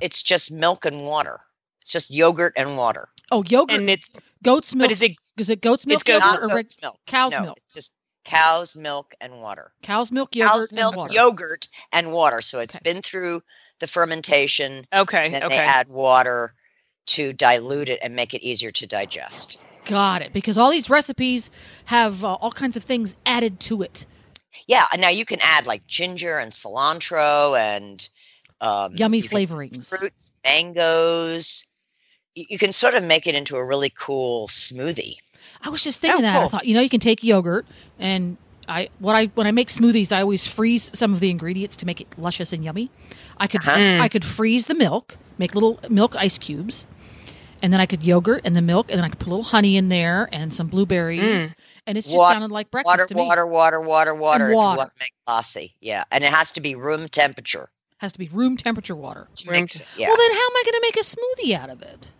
It's 0.00 0.22
just 0.22 0.50
milk 0.50 0.84
and 0.84 1.02
water. 1.04 1.40
It's 1.82 1.92
just 1.92 2.10
yogurt 2.10 2.52
and 2.56 2.76
water. 2.76 3.08
Oh, 3.32 3.42
yogurt, 3.46 3.78
And 3.78 3.90
it's 3.90 4.08
goat's 4.42 4.74
milk. 4.74 4.88
but 4.88 4.92
is 4.92 5.02
it 5.02 5.12
is 5.36 5.50
it 5.50 5.60
goat's 5.60 5.86
milk 5.86 5.96
It's 5.96 6.04
goat's 6.04 6.24
yogurt 6.26 6.42
Not 6.42 6.50
or 6.50 6.54
reg- 6.54 6.64
goat's 6.66 6.82
milk. 6.82 6.98
cow's 7.06 7.32
no, 7.32 7.42
milk? 7.42 7.58
it's 7.58 7.74
just 7.74 7.92
cow's 8.24 8.74
milk 8.76 9.14
and 9.20 9.40
water. 9.40 9.72
Cow's 9.82 10.10
milk, 10.12 10.34
yogurt, 10.34 10.52
cow's 10.52 10.72
milk, 10.72 10.92
and 10.92 10.98
water. 10.98 11.14
yogurt, 11.14 11.68
and 11.92 12.12
water. 12.12 12.40
So 12.42 12.58
it's 12.60 12.74
Okay. 12.76 12.92
been 12.92 13.02
through 13.02 13.42
the 13.78 13.86
fermentation. 13.86 14.86
okay? 14.92 15.30
Then 15.30 15.44
Okay. 15.44 15.56
they 15.58 15.62
add 15.62 15.88
water 15.88 16.54
to 17.06 17.32
dilute 17.32 17.88
it 17.88 17.98
and 18.02 18.14
make 18.14 18.34
it 18.34 18.42
easier 18.42 18.70
to 18.72 18.86
digest. 18.86 19.58
Got 19.86 20.22
it. 20.22 20.32
Because 20.32 20.58
all 20.58 20.70
these 20.70 20.90
recipes 20.90 21.50
have 21.86 22.22
uh, 22.24 22.34
all 22.34 22.52
kinds 22.52 22.76
of 22.76 22.82
things 22.84 23.16
added 23.24 23.58
to 23.60 23.82
it. 23.82 24.06
Yeah, 24.66 24.86
now 24.98 25.08
you 25.08 25.24
can 25.24 25.38
add 25.42 25.66
like 25.66 25.86
ginger 25.86 26.38
and 26.38 26.52
cilantro 26.52 27.58
and 27.58 28.08
um, 28.60 28.94
Yummy 28.96 29.18
you 29.18 29.24
flavorings. 29.28 29.88
fruits, 29.88 30.32
mangoes. 30.44 31.66
You, 32.34 32.46
you 32.50 32.58
can 32.58 32.72
sort 32.72 32.94
of 32.94 33.02
make 33.04 33.26
it 33.26 33.34
into 33.34 33.56
a 33.56 33.64
really 33.64 33.90
cool 33.96 34.48
smoothie. 34.48 35.16
I 35.62 35.68
was 35.68 35.82
just 35.84 36.00
thinking 36.00 36.20
Oh, 36.20 36.22
that. 36.22 36.42
I 36.42 36.48
thought, 36.48 36.66
you 36.66 36.74
know, 36.74 36.80
you 36.80 36.88
can 36.88 37.00
take 37.00 37.22
yogurt 37.22 37.66
and 37.98 38.36
I 38.68 38.88
what 38.98 39.14
I 39.16 39.26
when 39.34 39.46
I 39.46 39.50
make 39.50 39.68
smoothies, 39.68 40.12
I 40.12 40.20
always 40.20 40.46
freeze 40.46 40.96
some 40.96 41.12
of 41.12 41.20
the 41.20 41.30
ingredients 41.30 41.76
to 41.76 41.86
make 41.86 42.00
it 42.00 42.06
luscious 42.18 42.52
and 42.52 42.64
yummy. 42.64 42.90
I 43.38 43.46
could 43.46 43.62
Uh-huh. 43.62 43.76
Mm. 43.78 44.00
I 44.00 44.08
could 44.08 44.24
freeze 44.24 44.66
the 44.66 44.74
milk, 44.74 45.16
make 45.38 45.54
little 45.54 45.80
milk 45.88 46.14
ice 46.16 46.38
cubes, 46.38 46.86
and 47.62 47.72
then 47.72 47.80
I 47.80 47.86
could 47.86 48.02
yogurt 48.02 48.42
and 48.44 48.54
the 48.56 48.62
milk, 48.62 48.86
and 48.90 48.98
then 48.98 49.04
I 49.04 49.08
could 49.08 49.18
put 49.18 49.28
a 49.28 49.30
little 49.30 49.44
honey 49.44 49.76
in 49.76 49.88
there 49.88 50.28
and 50.32 50.52
some 50.52 50.66
blueberries, 50.68 51.20
mm. 51.20 51.54
and 51.86 51.98
it's 51.98 52.06
just 52.06 52.16
Wa- 52.16 52.30
sounded 52.32 52.50
like 52.50 52.70
breakfast 52.70 52.92
Water, 52.92 53.06
to 53.06 53.14
me. 53.14 53.26
water, 53.26 53.46
water, 53.46 53.80
water, 53.80 54.14
water. 54.14 54.46
If 54.46 54.50
you 54.50 54.56
water. 54.56 54.78
want 54.78 54.90
to 54.94 55.00
make 55.00 55.12
lassi, 55.28 55.72
yeah, 55.80 56.04
and 56.10 56.24
it 56.24 56.30
has 56.32 56.52
to 56.52 56.60
be 56.60 56.74
room 56.74 57.08
temperature 57.08 57.70
Has 57.98 58.12
to 58.12 58.18
be 58.18 58.28
room 58.28 58.56
temperature 58.56 58.96
water. 58.96 59.28
to 59.36 59.48
Room 59.50 59.60
mix 59.60 59.80
it. 59.80 59.86
Yeah. 59.96 60.08
Well, 60.08 60.16
then 60.16 60.30
how 60.30 60.36
am 60.36 60.56
I 60.56 60.62
going 60.64 60.80
to 60.80 60.80
make 60.82 60.96
a 60.96 61.00
smoothie 61.00 61.54
out 61.58 61.70
of 61.70 61.82
it? 61.82 62.10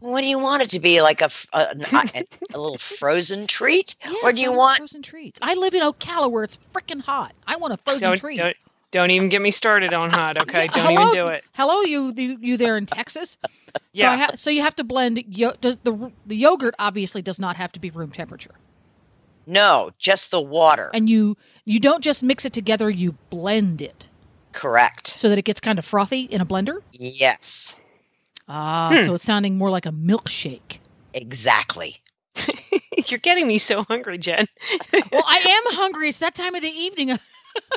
what 0.00 0.20
do 0.20 0.26
you 0.26 0.38
want 0.40 0.62
it 0.62 0.68
to 0.70 0.80
be 0.80 1.00
like 1.00 1.20
a 1.20 1.26
f- 1.26 1.46
a, 1.52 1.68
an- 1.70 1.84
a, 1.92 2.24
a 2.54 2.58
little 2.60 2.76
frozen 2.78 3.46
treat, 3.46 3.94
or 4.24 4.32
do 4.32 4.40
you 4.40 4.52
I 4.52 4.56
want? 4.56 4.78
frozen 4.78 5.00
treats? 5.02 5.38
I 5.40 5.54
live 5.54 5.74
in 5.74 5.80
Ocala 5.82 6.28
where 6.30 6.42
it's 6.42 6.58
freaking 6.74 7.00
hot. 7.00 7.34
I 7.46 7.54
want 7.54 7.72
a 7.72 7.76
frozen 7.76 8.00
don't, 8.10 8.18
treat. 8.18 8.38
don't 8.38 8.56
don't 8.92 9.10
even 9.10 9.28
get 9.28 9.42
me 9.42 9.50
started 9.50 9.92
on 9.92 10.10
hot. 10.10 10.40
Okay, 10.42 10.68
don't 10.68 10.94
Hello? 10.94 11.10
even 11.12 11.26
do 11.26 11.32
it. 11.32 11.44
Hello, 11.54 11.80
you 11.82 12.12
you, 12.16 12.38
you 12.40 12.56
there 12.56 12.76
in 12.76 12.86
Texas? 12.86 13.36
So 13.42 13.80
Yeah. 13.92 14.12
I 14.12 14.16
ha- 14.16 14.30
so 14.36 14.48
you 14.50 14.62
have 14.62 14.76
to 14.76 14.84
blend 14.84 15.24
yo- 15.28 15.54
does 15.60 15.76
the 15.82 16.12
the 16.26 16.36
yogurt 16.36 16.74
obviously 16.78 17.20
does 17.22 17.40
not 17.40 17.56
have 17.56 17.72
to 17.72 17.80
be 17.80 17.90
room 17.90 18.10
temperature. 18.12 18.54
No, 19.46 19.90
just 19.98 20.30
the 20.30 20.40
water. 20.40 20.90
And 20.94 21.10
you 21.10 21.36
you 21.64 21.80
don't 21.80 22.02
just 22.04 22.22
mix 22.22 22.44
it 22.44 22.52
together, 22.52 22.88
you 22.88 23.16
blend 23.30 23.82
it 23.82 24.08
Correct. 24.52 25.06
so 25.08 25.28
that 25.28 25.38
it 25.38 25.42
gets 25.44 25.60
kind 25.60 25.78
of 25.78 25.84
frothy 25.84 26.22
in 26.22 26.40
a 26.40 26.46
blender. 26.46 26.76
Yes, 26.92 27.74
Ah, 28.48 28.90
Hmm. 28.94 29.04
so 29.06 29.14
it's 29.14 29.24
sounding 29.24 29.56
more 29.58 29.70
like 29.70 29.86
a 29.86 29.92
milkshake. 29.92 30.78
exactly. 31.14 31.96
You're 33.08 33.18
getting 33.18 33.46
me 33.46 33.58
so 33.58 33.82
hungry, 33.84 34.16
Jen. 34.18 34.46
well, 34.92 35.24
I 35.26 35.38
am 35.66 35.74
hungry. 35.76 36.08
It's 36.08 36.18
that 36.20 36.34
time 36.34 36.54
of 36.54 36.62
the 36.62 36.68
evening. 36.70 37.18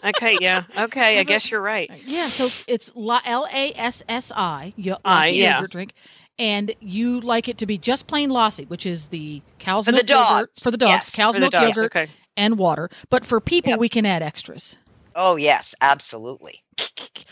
okay, 0.04 0.38
yeah. 0.42 0.64
Okay, 0.78 1.20
I 1.20 1.24
guess 1.24 1.50
you're 1.52 1.62
right. 1.62 1.92
Yeah, 2.06 2.28
so 2.30 2.48
it's 2.68 2.92
L 2.96 3.48
A 3.54 3.74
S 3.76 4.04
S 4.08 4.32
I, 4.36 4.74
I, 5.04 5.28
yeah. 5.28 5.56
yogurt 5.56 5.72
drink, 5.72 5.94
and 6.40 6.74
you 6.80 7.20
like 7.22 7.48
it 7.48 7.58
to 7.60 7.66
be 7.66 7.78
just 7.78 8.08
plain 8.08 8.30
lassi, 8.30 8.68
which 8.70 8.86
is 8.86 9.08
the 9.08 9.42
cow's 9.60 9.86
For 9.86 9.92
the 9.92 9.98
milk 9.98 10.10
yogurt 10.10 10.52
for 10.62 10.72
the 10.72 10.78
dogs, 10.78 10.90
Yes. 10.92 11.16
cow's 11.16 11.36
For 11.36 11.42
milk 11.42 11.52
dogs, 11.52 11.76
yogurt 11.78 11.96
okay. 11.96 12.08
and 12.38 12.58
water. 12.58 12.90
But 13.10 13.26
for 13.26 13.40
people, 13.40 13.72
Yep. 13.72 13.80
we 13.80 13.90
can 13.90 14.06
add 14.06 14.22
extras. 14.22 14.78
Oh 15.16 15.36
yes, 15.38 15.74
absolutely. 15.82 16.62
In 16.78 16.86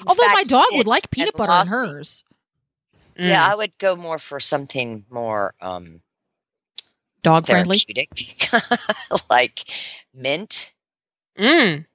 Although 0.08 0.24
my 0.28 0.36
fact, 0.36 0.50
dog 0.50 0.66
would 0.72 0.88
like 0.88 1.10
peanut 1.12 1.34
and 1.34 1.38
butter 1.38 1.52
in 1.52 1.58
lassi- 1.68 1.70
hers. 1.94 2.24
Yeah, 3.18 3.46
Mm. 3.48 3.52
I 3.52 3.56
would 3.56 3.78
go 3.78 3.96
more 3.96 4.18
for 4.20 4.40
something 4.40 5.06
more 5.10 5.54
um 5.62 6.02
Dog 7.22 7.46
friendly. 7.46 7.80
like 9.30 9.64
mint. 10.14 10.74
Mm. 11.38 11.86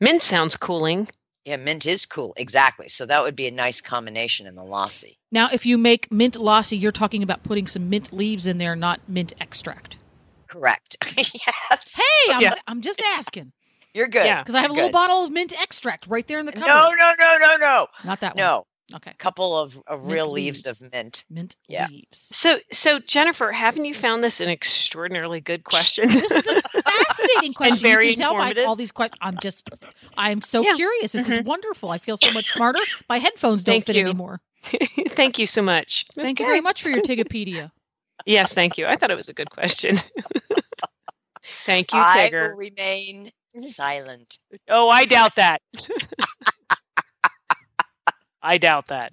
Mint 0.00 0.22
sounds 0.22 0.56
cooling. 0.56 1.08
Yeah, 1.44 1.56
mint 1.56 1.86
is 1.86 2.06
cool. 2.06 2.34
Exactly. 2.36 2.88
So 2.88 3.06
that 3.06 3.22
would 3.22 3.36
be 3.36 3.46
a 3.46 3.50
nice 3.52 3.80
combination 3.80 4.46
in 4.46 4.56
the 4.56 4.62
lassi. 4.62 5.16
Now, 5.30 5.48
if 5.52 5.64
you 5.64 5.78
make 5.78 6.10
mint 6.10 6.34
lassi, 6.34 6.78
you're 6.80 6.92
talking 6.92 7.22
about 7.22 7.42
putting 7.44 7.66
some 7.66 7.88
mint 7.88 8.12
leaves 8.12 8.46
in 8.46 8.58
there, 8.58 8.74
not 8.74 9.00
mint 9.08 9.32
extract. 9.40 9.96
Correct. 10.48 10.96
yes. 11.16 11.94
Hey, 11.96 12.32
I'm, 12.34 12.40
Yeah. 12.42 12.54
I'm 12.66 12.80
just 12.82 13.00
asking 13.14 13.52
You're 13.94 14.08
good. 14.08 14.26
Yeah. 14.26 14.42
because 14.42 14.54
I 14.56 14.60
have 14.60 14.70
a 14.70 14.74
You're 14.74 14.84
little 14.84 14.88
good. 14.88 14.92
bottle 14.94 15.24
of 15.24 15.30
mint 15.30 15.52
extract 15.60 16.06
right 16.08 16.26
there 16.26 16.38
in 16.40 16.46
the 16.46 16.52
cupboard. 16.52 16.66
No, 16.66 16.90
no, 16.98 17.12
no, 17.18 17.38
no, 17.40 17.56
no. 17.58 17.86
not 18.04 18.20
that 18.20 18.34
one. 18.36 18.44
No. 18.44 18.66
Okay, 18.94 19.12
couple 19.18 19.58
of, 19.58 19.80
of 19.88 20.02
Mint 20.02 20.12
real 20.12 20.30
leaves 20.30 20.64
leaves. 20.64 20.80
of 20.80 20.92
mint. 20.92 21.24
mint 21.28 21.56
Yeah. 21.66 21.88
leaves. 21.88 22.28
So, 22.30 22.58
so 22.72 23.00
Jennifer, 23.00 23.50
haven't 23.50 23.84
you 23.84 23.92
found 23.94 24.22
this 24.22 24.40
an 24.40 24.48
extraordinarily 24.48 25.40
good 25.40 25.64
question? 25.64 26.08
This 26.08 26.30
is 26.30 26.46
a 26.46 26.62
fascinating 26.90 27.52
question. 27.54 27.78
very 27.78 28.10
you 28.10 28.14
can 28.16 28.22
tell 28.22 28.34
by 28.34 28.52
all 28.64 28.76
these 28.76 28.92
questions. 28.92 29.18
I'm 29.20 29.38
just, 29.38 29.68
I'm 30.16 30.42
so 30.42 30.62
Yeah. 30.62 30.74
curious. 30.74 31.12
This 31.12 31.28
is 31.28 31.38
mm-hmm. 31.38 31.46
wonderful. 31.48 31.90
I 31.90 31.98
feel 31.98 32.16
so 32.16 32.32
much 32.32 32.50
smarter. 32.52 32.82
My 33.08 33.18
headphones 33.18 33.64
don't 33.64 33.74
Thank 33.74 33.86
fit 33.86 33.96
you. 33.96 34.02
anymore. 34.02 34.40
thank 35.10 35.38
you 35.38 35.46
so 35.46 35.62
much. 35.62 36.06
Thank 36.14 36.40
you 36.40 36.46
very 36.46 36.60
much 36.60 36.82
for 36.82 36.90
your 36.90 37.02
Tigopedia. 37.02 37.70
Yes, 38.24 38.54
thank 38.54 38.76
you. 38.78 38.86
I 38.86 38.96
thought 38.96 39.10
it 39.10 39.14
was 39.16 39.28
a 39.28 39.34
good 39.34 39.50
question. 39.50 39.98
thank 41.44 41.92
you, 41.92 41.98
I 42.00 42.28
Tigger. 42.32 42.50
will 42.50 42.56
remain 42.56 43.30
silent. 43.58 44.38
Oh, 44.68 44.88
I 44.88 45.04
doubt 45.04 45.36
that. 45.36 45.60
I 48.42 48.58
doubt 48.58 48.88
that. 48.88 49.12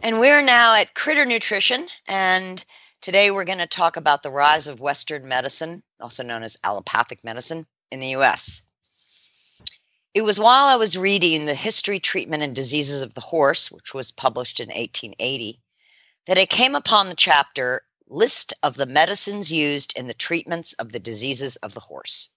And 0.00 0.20
we're 0.20 0.42
now 0.42 0.76
at 0.76 0.94
Critter 0.94 1.26
Nutrition, 1.26 1.88
and 2.06 2.64
today 3.00 3.32
we're 3.32 3.44
going 3.44 3.58
to 3.58 3.66
talk 3.66 3.96
about 3.96 4.22
the 4.22 4.30
rise 4.30 4.68
of 4.68 4.80
Western 4.80 5.26
medicine, 5.26 5.82
also 6.00 6.22
known 6.22 6.44
as 6.44 6.56
allopathic 6.62 7.24
medicine, 7.24 7.66
in 7.90 7.98
the 7.98 8.14
US. 8.14 8.62
It 10.14 10.22
was 10.22 10.38
while 10.38 10.66
I 10.66 10.76
was 10.76 10.96
reading 10.96 11.46
The 11.46 11.54
History, 11.54 11.98
Treatment, 11.98 12.44
and 12.44 12.54
Diseases 12.54 13.02
of 13.02 13.14
the 13.14 13.20
Horse, 13.20 13.72
which 13.72 13.92
was 13.92 14.12
published 14.12 14.60
in 14.60 14.68
1880, 14.68 15.60
that 16.26 16.38
I 16.38 16.46
came 16.46 16.76
upon 16.76 17.08
the 17.08 17.16
chapter 17.16 17.82
List 18.06 18.54
of 18.62 18.76
the 18.76 18.86
Medicines 18.86 19.50
Used 19.50 19.98
in 19.98 20.06
the 20.06 20.14
Treatments 20.14 20.74
of 20.74 20.92
the 20.92 21.00
Diseases 21.00 21.56
of 21.56 21.74
the 21.74 21.80
Horse. 21.80 22.30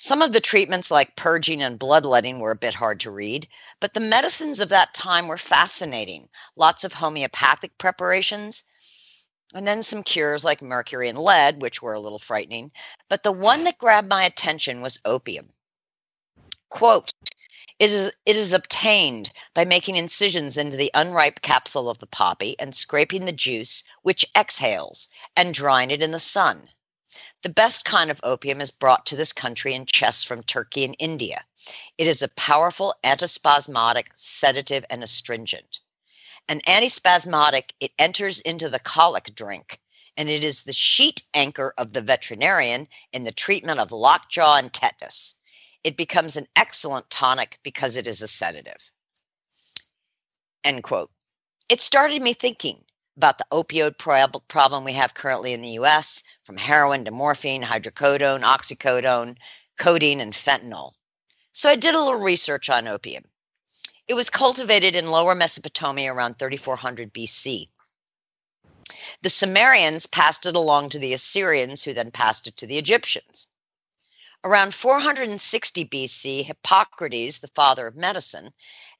Some 0.00 0.22
of 0.22 0.30
the 0.32 0.40
treatments, 0.40 0.92
like 0.92 1.16
purging 1.16 1.60
and 1.60 1.76
bloodletting, 1.76 2.38
were 2.38 2.52
a 2.52 2.56
bit 2.56 2.74
hard 2.74 3.00
to 3.00 3.10
read, 3.10 3.48
but 3.80 3.94
the 3.94 4.00
medicines 4.00 4.60
of 4.60 4.68
that 4.68 4.94
time 4.94 5.26
were 5.26 5.36
fascinating 5.36 6.28
lots 6.54 6.84
of 6.84 6.92
homeopathic 6.92 7.76
preparations, 7.78 8.62
and 9.52 9.66
then 9.66 9.82
some 9.82 10.04
cures 10.04 10.44
like 10.44 10.62
mercury 10.62 11.08
and 11.08 11.18
lead, 11.18 11.60
which 11.60 11.82
were 11.82 11.94
a 11.94 11.98
little 12.00 12.20
frightening. 12.20 12.70
But 13.08 13.24
the 13.24 13.32
one 13.32 13.64
that 13.64 13.78
grabbed 13.78 14.08
my 14.08 14.22
attention 14.22 14.82
was 14.82 15.00
opium. 15.04 15.52
Quote, 16.68 17.12
it 17.80 17.90
is, 17.90 18.12
it 18.24 18.36
is 18.36 18.52
obtained 18.52 19.32
by 19.52 19.64
making 19.64 19.96
incisions 19.96 20.56
into 20.56 20.76
the 20.76 20.92
unripe 20.94 21.42
capsule 21.42 21.90
of 21.90 21.98
the 21.98 22.06
poppy 22.06 22.54
and 22.60 22.76
scraping 22.76 23.24
the 23.24 23.32
juice, 23.32 23.82
which 24.02 24.24
exhales, 24.36 25.08
and 25.34 25.52
drying 25.52 25.90
it 25.90 26.02
in 26.02 26.12
the 26.12 26.20
sun. 26.20 26.68
The 27.42 27.48
best 27.48 27.84
kind 27.84 28.10
of 28.10 28.20
opium 28.22 28.60
is 28.60 28.70
brought 28.70 29.06
to 29.06 29.16
this 29.16 29.32
country 29.32 29.72
in 29.72 29.86
chests 29.86 30.24
from 30.24 30.42
Turkey 30.42 30.84
and 30.84 30.96
India. 30.98 31.44
It 31.96 32.06
is 32.06 32.22
a 32.22 32.28
powerful 32.28 32.94
antispasmodic, 33.04 34.08
sedative, 34.14 34.84
and 34.90 35.02
astringent. 35.02 35.80
An 36.48 36.60
antispasmodic, 36.66 37.70
it 37.80 37.92
enters 37.98 38.40
into 38.40 38.68
the 38.68 38.78
colic 38.78 39.34
drink, 39.34 39.80
and 40.16 40.28
it 40.28 40.42
is 40.42 40.62
the 40.62 40.72
sheet 40.72 41.22
anchor 41.32 41.74
of 41.78 41.92
the 41.92 42.02
veterinarian 42.02 42.88
in 43.12 43.24
the 43.24 43.32
treatment 43.32 43.80
of 43.80 43.92
lockjaw 43.92 44.56
and 44.56 44.72
tetanus. 44.72 45.34
It 45.84 45.96
becomes 45.96 46.36
an 46.36 46.48
excellent 46.56 47.08
tonic 47.08 47.58
because 47.62 47.96
it 47.96 48.06
is 48.06 48.20
a 48.20 48.28
sedative. 48.28 48.90
End 50.64 50.82
quote. 50.82 51.10
It 51.68 51.80
started 51.80 52.20
me 52.20 52.34
thinking 52.34 52.84
about 53.18 53.38
the 53.38 53.46
opioid 53.50 53.98
prob- 53.98 54.46
problem 54.46 54.84
we 54.84 54.92
have 54.92 55.12
currently 55.12 55.52
in 55.52 55.60
the 55.60 55.76
US, 55.80 56.22
from 56.44 56.56
heroin 56.56 57.04
to 57.04 57.10
morphine, 57.10 57.64
hydrocodone, 57.64 58.44
oxycodone, 58.44 59.36
codeine, 59.76 60.20
and 60.20 60.32
fentanyl. 60.32 60.92
So 61.50 61.68
I 61.68 61.74
did 61.74 61.96
a 61.96 61.98
little 61.98 62.20
research 62.20 62.70
on 62.70 62.86
opium. 62.86 63.24
It 64.06 64.14
was 64.14 64.30
cultivated 64.30 64.94
in 64.94 65.10
lower 65.10 65.34
Mesopotamia 65.34 66.12
around 66.12 66.38
3400 66.38 67.12
BC. 67.12 67.68
The 69.22 69.30
Sumerians 69.30 70.06
passed 70.06 70.46
it 70.46 70.54
along 70.54 70.90
to 70.90 71.00
the 71.00 71.12
Assyrians, 71.12 71.82
who 71.82 71.92
then 71.92 72.12
passed 72.12 72.46
it 72.46 72.56
to 72.58 72.68
the 72.68 72.78
Egyptians. 72.78 73.48
Around 74.44 74.74
460 74.74 75.84
BC, 75.86 76.44
Hippocrates, 76.44 77.38
the 77.38 77.48
father 77.48 77.88
of 77.88 77.96
medicine, 77.96 78.54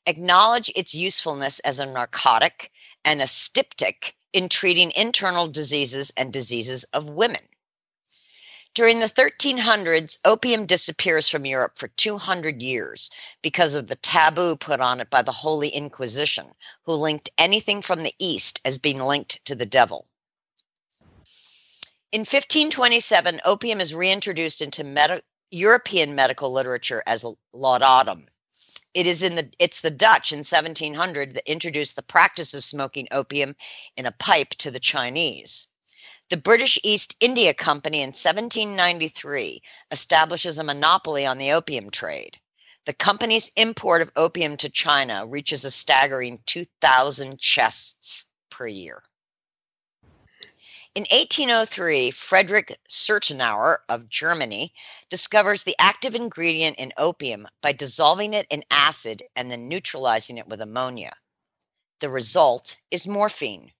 acknowledged 0.08 0.72
its 0.74 0.94
usefulness 0.94 1.60
as 1.60 1.78
a 1.78 1.86
narcotic 1.86 2.72
and 3.04 3.20
a 3.20 3.26
styptic 3.26 4.16
in 4.32 4.48
treating 4.48 4.90
internal 4.96 5.46
diseases 5.46 6.10
and 6.16 6.32
diseases 6.32 6.84
of 6.92 7.04
women. 7.10 7.46
During 8.74 9.00
the 9.00 9.06
1300s, 9.06 10.18
opium 10.24 10.64
disappears 10.64 11.28
from 11.28 11.44
Europe 11.44 11.78
for 11.78 11.88
200 11.88 12.62
years 12.62 13.10
because 13.42 13.74
of 13.74 13.88
the 13.88 13.96
taboo 13.96 14.56
put 14.56 14.80
on 14.80 15.00
it 15.00 15.10
by 15.10 15.22
the 15.22 15.32
Holy 15.32 15.68
Inquisition, 15.68 16.54
who 16.84 16.94
linked 16.94 17.28
anything 17.36 17.82
from 17.82 18.02
the 18.02 18.14
East 18.18 18.60
as 18.64 18.78
being 18.78 19.00
linked 19.00 19.44
to 19.46 19.54
the 19.54 19.66
devil. 19.66 20.06
In 22.12 22.20
1527, 22.20 23.40
opium 23.44 23.80
is 23.80 23.94
reintroduced 23.94 24.62
into 24.62 24.84
medi- 24.84 25.22
European 25.50 26.14
medical 26.14 26.52
literature 26.52 27.02
as 27.06 27.24
laudanum. 27.52 28.28
It 28.94 29.06
is 29.06 29.22
in 29.22 29.34
the 29.34 29.50
it's 29.58 29.80
the 29.80 29.90
Dutch 29.90 30.32
in 30.32 30.38
1700 30.38 31.34
that 31.34 31.50
introduced 31.50 31.94
the 31.94 32.02
practice 32.02 32.54
of 32.54 32.64
smoking 32.64 33.06
opium 33.10 33.54
in 33.96 34.06
a 34.06 34.12
pipe 34.12 34.50
to 34.56 34.70
the 34.70 34.80
Chinese. 34.80 35.66
The 36.30 36.36
British 36.36 36.78
East 36.82 37.16
India 37.20 37.54
Company 37.54 37.98
in 37.98 38.08
1793 38.08 39.62
establishes 39.90 40.58
a 40.58 40.64
monopoly 40.64 41.24
on 41.24 41.38
the 41.38 41.52
opium 41.52 41.90
trade. 41.90 42.38
The 42.86 42.92
company's 42.94 43.50
import 43.56 44.00
of 44.00 44.10
opium 44.16 44.56
to 44.58 44.70
China 44.70 45.26
reaches 45.26 45.64
a 45.64 45.70
staggering 45.70 46.42
2,000 46.46 47.38
chests 47.38 48.26
per 48.50 48.66
year. 48.66 49.02
In 50.98 51.06
1803, 51.12 52.10
Frederick 52.10 52.76
Sertürner 52.90 53.76
of 53.88 54.08
Germany 54.08 54.74
discovers 55.08 55.62
the 55.62 55.76
active 55.78 56.16
ingredient 56.16 56.76
in 56.76 56.92
opium 56.96 57.46
by 57.62 57.70
dissolving 57.70 58.34
it 58.34 58.48
in 58.50 58.64
acid 58.72 59.22
and 59.36 59.48
then 59.48 59.68
neutralizing 59.68 60.38
it 60.38 60.48
with 60.48 60.60
ammonia. 60.60 61.12
The 62.00 62.10
result 62.10 62.78
is 62.90 63.06
morphine. 63.06 63.70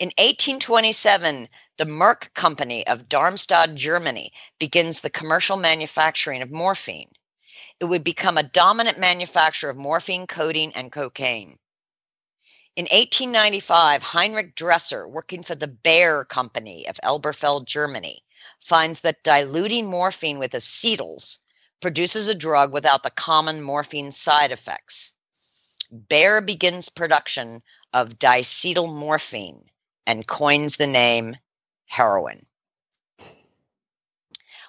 In 0.00 0.08
1827, 0.18 1.48
the 1.76 1.84
Merck 1.84 2.34
Company 2.34 2.84
of 2.88 3.08
Darmstadt, 3.08 3.76
Germany, 3.76 4.32
begins 4.58 5.02
the 5.02 5.10
commercial 5.10 5.58
manufacturing 5.58 6.42
of 6.42 6.50
morphine. 6.50 7.12
It 7.78 7.84
would 7.84 8.02
become 8.02 8.36
a 8.36 8.42
dominant 8.42 8.98
manufacturer 8.98 9.70
of 9.70 9.76
morphine, 9.76 10.26
codeine, 10.26 10.72
and 10.74 10.90
cocaine. 10.90 11.60
In 12.76 12.84
1895, 12.84 14.02
Heinrich 14.02 14.54
Dreser, 14.54 15.08
working 15.08 15.42
for 15.42 15.56
the 15.56 15.66
Bayer 15.66 16.24
Company 16.24 16.86
of 16.86 17.00
Elberfeld, 17.02 17.64
Germany, 17.64 18.22
finds 18.60 19.00
that 19.00 19.24
diluting 19.24 19.86
morphine 19.86 20.38
with 20.38 20.52
acetyls 20.52 21.38
produces 21.80 22.28
a 22.28 22.34
drug 22.34 22.72
without 22.72 23.02
the 23.02 23.10
common 23.10 23.60
morphine 23.60 24.12
side 24.12 24.52
effects. 24.52 25.12
Bayer 26.08 26.40
begins 26.40 26.88
production 26.88 27.62
of 27.92 28.20
diacetyl 28.20 28.88
morphine 28.88 29.64
and 30.06 30.28
coins 30.28 30.76
the 30.76 30.86
name 30.86 31.36
heroin. 31.86 32.46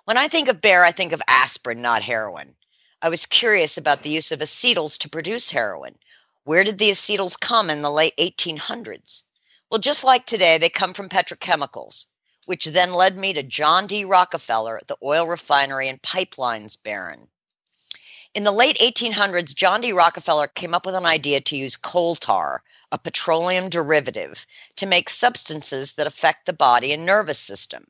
When 0.06 0.18
I 0.18 0.28
think 0.28 0.50
of 0.50 0.60
Bayer, 0.60 0.84
I 0.84 0.92
think 0.92 1.12
of 1.12 1.22
aspirin, 1.28 1.84
not 1.84 2.02
heroin. 2.02 2.56
I 3.04 3.10
was 3.10 3.28
curious 3.28 3.78
about 3.78 4.02
the 4.02 4.10
use 4.10 4.32
of 4.32 4.40
acetyls 4.40 4.98
to 5.00 5.10
produce 5.10 5.52
heroin. 5.52 6.00
Where 6.44 6.64
did 6.64 6.80
the 6.80 6.90
acetyls 6.90 7.40
come 7.40 7.70
in 7.70 7.84
the 7.84 7.92
late 7.92 8.18
1800s? 8.18 9.24
Well, 9.70 9.80
just 9.80 10.04
like 10.04 10.26
today, 10.26 10.58
they 10.58 10.70
come 10.70 10.92
from 10.92 11.08
petrochemicals, 11.08 12.08
which 12.46 12.66
then 12.66 12.94
led 12.94 13.16
me 13.16 13.32
to 13.34 13.44
John 13.44 13.86
D. 13.86 14.04
Rockefeller, 14.04 14.82
the 14.88 14.98
oil 15.04 15.28
refinery 15.28 15.88
and 15.88 16.02
pipelines 16.02 16.82
baron. 16.82 17.30
In 18.34 18.44
the 18.44 18.52
late 18.52 18.80
1800s, 18.80 19.54
John 19.54 19.82
D. 19.82 19.94
Rockefeller 19.94 20.48
came 20.48 20.74
up 20.74 20.84
with 20.84 20.96
an 20.96 21.06
idea 21.06 21.42
to 21.42 21.56
use 21.56 21.76
coal 21.76 22.16
tar, 22.16 22.64
a 22.92 22.98
petroleum 22.98 23.70
derivative, 23.70 24.48
to 24.78 24.88
make 24.88 25.10
substances 25.10 25.94
that 25.94 26.08
affect 26.08 26.48
the 26.48 26.54
body 26.54 26.92
and 26.92 27.06
nervous 27.06 27.40
system. 27.40 27.86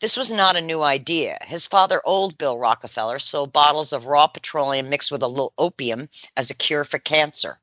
This 0.00 0.16
was 0.16 0.32
not 0.32 0.56
a 0.56 0.60
new 0.60 0.82
idea. 0.82 1.38
His 1.42 1.68
father, 1.68 2.02
Old 2.04 2.36
Bill 2.38 2.58
Rockefeller, 2.58 3.20
sold 3.20 3.52
bottles 3.52 3.92
of 3.92 4.06
raw 4.06 4.26
petroleum 4.26 4.90
mixed 4.90 5.12
with 5.12 5.22
a 5.22 5.28
little 5.28 5.52
opium 5.58 6.08
as 6.36 6.50
a 6.50 6.54
cure 6.54 6.84
for 6.84 6.98
cancer. 6.98 7.60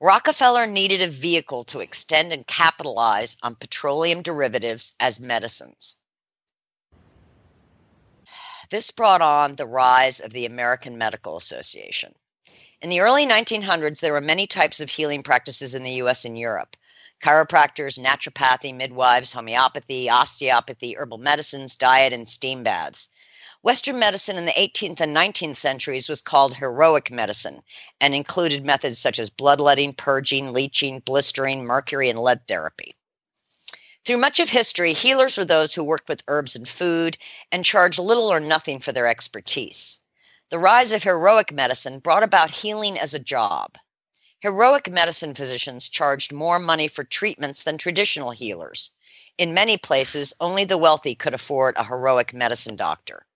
Rockefeller 0.00 0.66
needed 0.66 1.02
a 1.02 1.08
vehicle 1.08 1.64
to 1.64 1.80
extend 1.80 2.32
and 2.32 2.46
capitalize 2.46 3.36
on 3.42 3.56
petroleum 3.56 4.22
derivatives 4.22 4.94
as 5.00 5.18
medicines. 5.18 5.96
This 8.70 8.90
brought 8.90 9.22
on 9.22 9.56
the 9.56 9.66
rise 9.66 10.20
of 10.20 10.32
the 10.32 10.46
American 10.46 10.98
Medical 10.98 11.36
Association. 11.36 12.14
In 12.80 12.90
the 12.90 13.00
early 13.00 13.26
1900s, 13.26 13.98
there 13.98 14.12
were 14.12 14.20
many 14.20 14.46
types 14.46 14.78
of 14.78 14.88
healing 14.88 15.24
practices 15.24 15.74
in 15.74 15.82
the 15.82 15.94
US 16.02 16.24
and 16.24 16.38
Europe 16.38 16.76
chiropractors, 17.20 17.98
naturopathy, 17.98 18.72
midwives, 18.72 19.32
homeopathy, 19.32 20.08
osteopathy, 20.08 20.94
herbal 20.96 21.18
medicines, 21.18 21.74
diet, 21.74 22.12
and 22.12 22.28
steam 22.28 22.62
baths. 22.62 23.08
Western 23.62 23.98
medicine 23.98 24.36
in 24.36 24.44
the 24.44 24.52
18th 24.52 25.00
and 25.00 25.14
19th 25.14 25.56
centuries 25.56 26.08
was 26.08 26.22
called 26.22 26.54
heroic 26.54 27.10
medicine 27.10 27.60
and 28.00 28.14
included 28.14 28.64
methods 28.64 29.00
such 29.00 29.18
as 29.18 29.30
bloodletting, 29.30 29.92
purging, 29.92 30.52
leeching, 30.52 31.00
blistering, 31.00 31.64
mercury, 31.64 32.08
and 32.08 32.20
lead 32.20 32.46
therapy. 32.46 32.94
Through 34.04 34.18
much 34.18 34.38
of 34.38 34.48
history, 34.48 34.92
healers 34.92 35.36
were 35.36 35.44
those 35.44 35.74
who 35.74 35.82
worked 35.82 36.08
with 36.08 36.22
herbs 36.28 36.54
and 36.54 36.68
food 36.68 37.18
and 37.50 37.64
charged 37.64 37.98
little 37.98 38.32
or 38.32 38.38
nothing 38.38 38.78
for 38.78 38.92
their 38.92 39.08
expertise. 39.08 39.98
The 40.50 40.58
rise 40.60 40.92
of 40.92 41.02
heroic 41.02 41.50
medicine 41.50 41.98
brought 41.98 42.22
about 42.22 42.52
healing 42.52 42.96
as 42.96 43.12
a 43.12 43.18
job. 43.18 43.76
Heroic 44.38 44.88
medicine 44.88 45.34
physicians 45.34 45.88
charged 45.88 46.30
more 46.32 46.60
money 46.60 46.86
for 46.86 47.02
treatments 47.02 47.64
than 47.64 47.76
traditional 47.76 48.30
healers. 48.30 48.92
In 49.36 49.52
many 49.52 49.76
places, 49.76 50.32
only 50.38 50.64
the 50.64 50.78
wealthy 50.78 51.16
could 51.16 51.34
afford 51.34 51.76
a 51.76 51.84
heroic 51.84 52.32
medicine 52.32 52.76
doctor. 52.76 53.26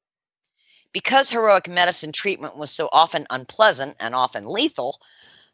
Because 0.92 1.30
heroic 1.30 1.68
medicine 1.68 2.12
treatment 2.12 2.56
was 2.56 2.70
so 2.70 2.88
often 2.92 3.26
unpleasant 3.30 3.96
and 3.98 4.14
often 4.14 4.46
lethal, 4.46 5.00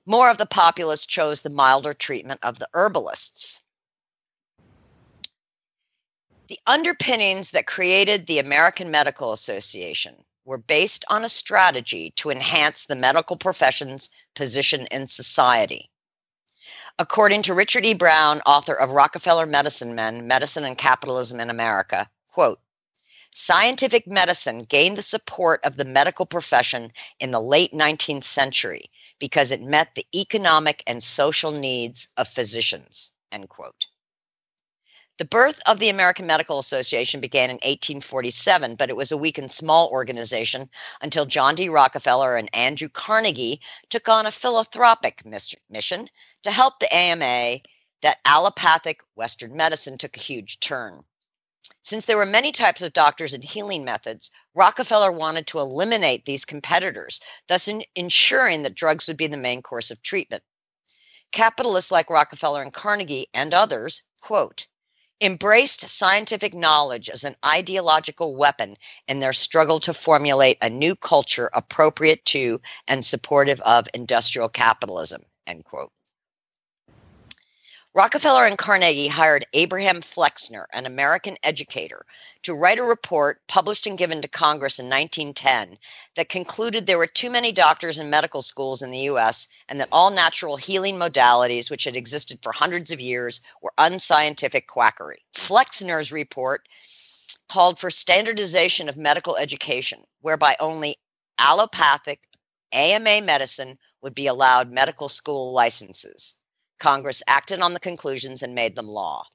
more 0.04 0.30
of 0.30 0.38
the 0.38 0.46
populace 0.46 1.06
chose 1.06 1.40
the 1.40 1.50
milder 1.50 1.94
treatment 1.94 2.40
of 2.42 2.58
the 2.58 2.68
herbalists. 2.72 3.60
The 6.48 6.58
underpinnings 6.66 7.50
that 7.50 7.66
created 7.66 8.26
the 8.26 8.38
American 8.38 8.90
Medical 8.90 9.32
Association 9.32 10.24
were 10.46 10.56
based 10.56 11.04
on 11.10 11.22
a 11.22 11.28
strategy 11.28 12.10
to 12.16 12.30
enhance 12.30 12.86
the 12.86 12.96
medical 12.96 13.36
profession's 13.36 14.08
position 14.34 14.86
in 14.90 15.06
society. 15.06 15.90
According 16.98 17.42
to 17.42 17.54
Richard 17.54 17.84
E. 17.84 17.92
Brown, 17.92 18.40
author 18.46 18.74
of 18.74 18.90
Rockefeller 18.90 19.44
Medicine 19.44 19.94
Men 19.94 20.26
Medicine 20.26 20.64
and 20.64 20.78
Capitalism 20.78 21.38
in 21.38 21.50
America, 21.50 22.08
quote, 22.32 22.60
Scientific 23.40 24.08
medicine 24.08 24.64
gained 24.64 24.98
the 24.98 25.02
support 25.02 25.64
of 25.64 25.76
the 25.76 25.84
medical 25.84 26.26
profession 26.26 26.92
in 27.20 27.30
the 27.30 27.40
late 27.40 27.72
19th 27.72 28.24
century 28.24 28.90
because 29.20 29.52
it 29.52 29.62
met 29.62 29.94
the 29.94 30.04
economic 30.12 30.82
and 30.88 31.04
social 31.04 31.52
needs 31.52 32.08
of 32.16 32.26
physicians. 32.26 33.12
End 33.30 33.48
quote. 33.48 33.86
The 35.18 35.24
birth 35.24 35.60
of 35.66 35.78
the 35.78 35.88
American 35.88 36.26
Medical 36.26 36.58
Association 36.58 37.20
began 37.20 37.48
in 37.48 37.58
1847, 37.58 38.74
but 38.74 38.90
it 38.90 38.96
was 38.96 39.12
a 39.12 39.16
weak 39.16 39.38
and 39.38 39.50
small 39.50 39.88
organization 39.90 40.68
until 41.00 41.24
John 41.24 41.54
D. 41.54 41.68
Rockefeller 41.68 42.36
and 42.36 42.50
Andrew 42.52 42.88
Carnegie 42.88 43.60
took 43.88 44.08
on 44.08 44.26
a 44.26 44.32
philanthropic 44.32 45.22
mission 45.24 46.10
to 46.42 46.50
help 46.50 46.80
the 46.80 46.92
AMA 46.92 47.60
that 48.02 48.18
allopathic 48.24 49.00
Western 49.14 49.56
medicine 49.56 49.96
took 49.96 50.16
a 50.16 50.20
huge 50.20 50.58
turn. 50.58 51.04
Since 51.82 52.04
there 52.04 52.16
were 52.16 52.26
many 52.26 52.52
types 52.52 52.82
of 52.82 52.92
doctors 52.92 53.34
and 53.34 53.44
healing 53.44 53.84
methods, 53.84 54.30
Rockefeller 54.54 55.12
wanted 55.12 55.46
to 55.48 55.58
eliminate 55.58 56.24
these 56.24 56.44
competitors, 56.44 57.20
thus 57.46 57.68
in 57.68 57.84
ensuring 57.94 58.62
that 58.62 58.74
drugs 58.74 59.08
would 59.08 59.16
be 59.16 59.26
the 59.26 59.36
main 59.36 59.62
course 59.62 59.90
of 59.90 60.02
treatment. 60.02 60.42
Capitalists 61.30 61.90
like 61.90 62.10
Rockefeller 62.10 62.62
and 62.62 62.72
Carnegie 62.72 63.28
and 63.34 63.52
others, 63.52 64.02
quote, 64.20 64.66
embraced 65.20 65.80
scientific 65.88 66.54
knowledge 66.54 67.10
as 67.10 67.24
an 67.24 67.36
ideological 67.44 68.34
weapon 68.36 68.76
in 69.08 69.20
their 69.20 69.32
struggle 69.32 69.80
to 69.80 69.92
formulate 69.92 70.58
a 70.62 70.70
new 70.70 70.94
culture 70.94 71.50
appropriate 71.52 72.24
to 72.24 72.60
and 72.86 73.04
supportive 73.04 73.60
of 73.62 73.88
industrial 73.94 74.48
capitalism 74.48 75.22
end 75.46 75.64
quote 75.64 75.90
Rockefeller 77.94 78.44
and 78.44 78.58
Carnegie 78.58 79.08
hired 79.08 79.46
Abraham 79.54 80.02
Flexner, 80.02 80.68
an 80.74 80.84
American 80.84 81.38
educator, 81.42 82.04
to 82.42 82.54
write 82.54 82.78
a 82.78 82.84
report 82.84 83.40
published 83.48 83.86
and 83.86 83.96
given 83.96 84.20
to 84.20 84.28
Congress 84.28 84.78
in 84.78 84.90
1910 84.90 85.78
that 86.14 86.28
concluded 86.28 86.86
there 86.86 86.98
were 86.98 87.06
too 87.06 87.30
many 87.30 87.50
doctors 87.50 87.98
in 87.98 88.10
medical 88.10 88.42
schools 88.42 88.82
in 88.82 88.90
the 88.90 88.98
U.S. 88.98 89.48
and 89.70 89.80
that 89.80 89.88
all 89.90 90.10
natural 90.10 90.58
healing 90.58 90.96
modalities, 90.96 91.70
which 91.70 91.84
had 91.84 91.96
existed 91.96 92.38
for 92.42 92.52
hundreds 92.52 92.90
of 92.90 93.00
years, 93.00 93.40
were 93.62 93.72
unscientific 93.78 94.66
quackery. 94.66 95.24
Flexner's 95.32 96.12
report 96.12 96.68
called 97.48 97.78
for 97.78 97.90
standardization 97.90 98.90
of 98.90 98.98
medical 98.98 99.36
education, 99.38 100.04
whereby 100.20 100.54
only 100.60 100.96
allopathic 101.38 102.28
AMA 102.72 103.22
medicine 103.22 103.78
would 104.02 104.14
be 104.14 104.26
allowed 104.26 104.70
medical 104.70 105.08
school 105.08 105.52
licenses. 105.54 106.36
Congress 106.78 107.22
acted 107.26 107.60
on 107.60 107.74
the 107.74 107.80
conclusions 107.80 108.42
and 108.42 108.54
made 108.54 108.76
them 108.76 108.88
law. 108.88 109.26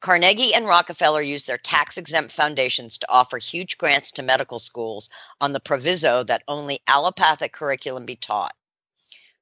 Carnegie 0.00 0.54
and 0.54 0.66
Rockefeller 0.66 1.22
used 1.22 1.46
their 1.46 1.58
tax 1.58 1.96
exempt 1.96 2.32
foundations 2.32 2.98
to 2.98 3.10
offer 3.10 3.38
huge 3.38 3.78
grants 3.78 4.12
to 4.12 4.22
medical 4.22 4.58
schools 4.58 5.08
on 5.40 5.52
the 5.52 5.60
proviso 5.60 6.22
that 6.24 6.42
only 6.46 6.80
allopathic 6.86 7.52
curriculum 7.52 8.04
be 8.04 8.16
taught. 8.16 8.54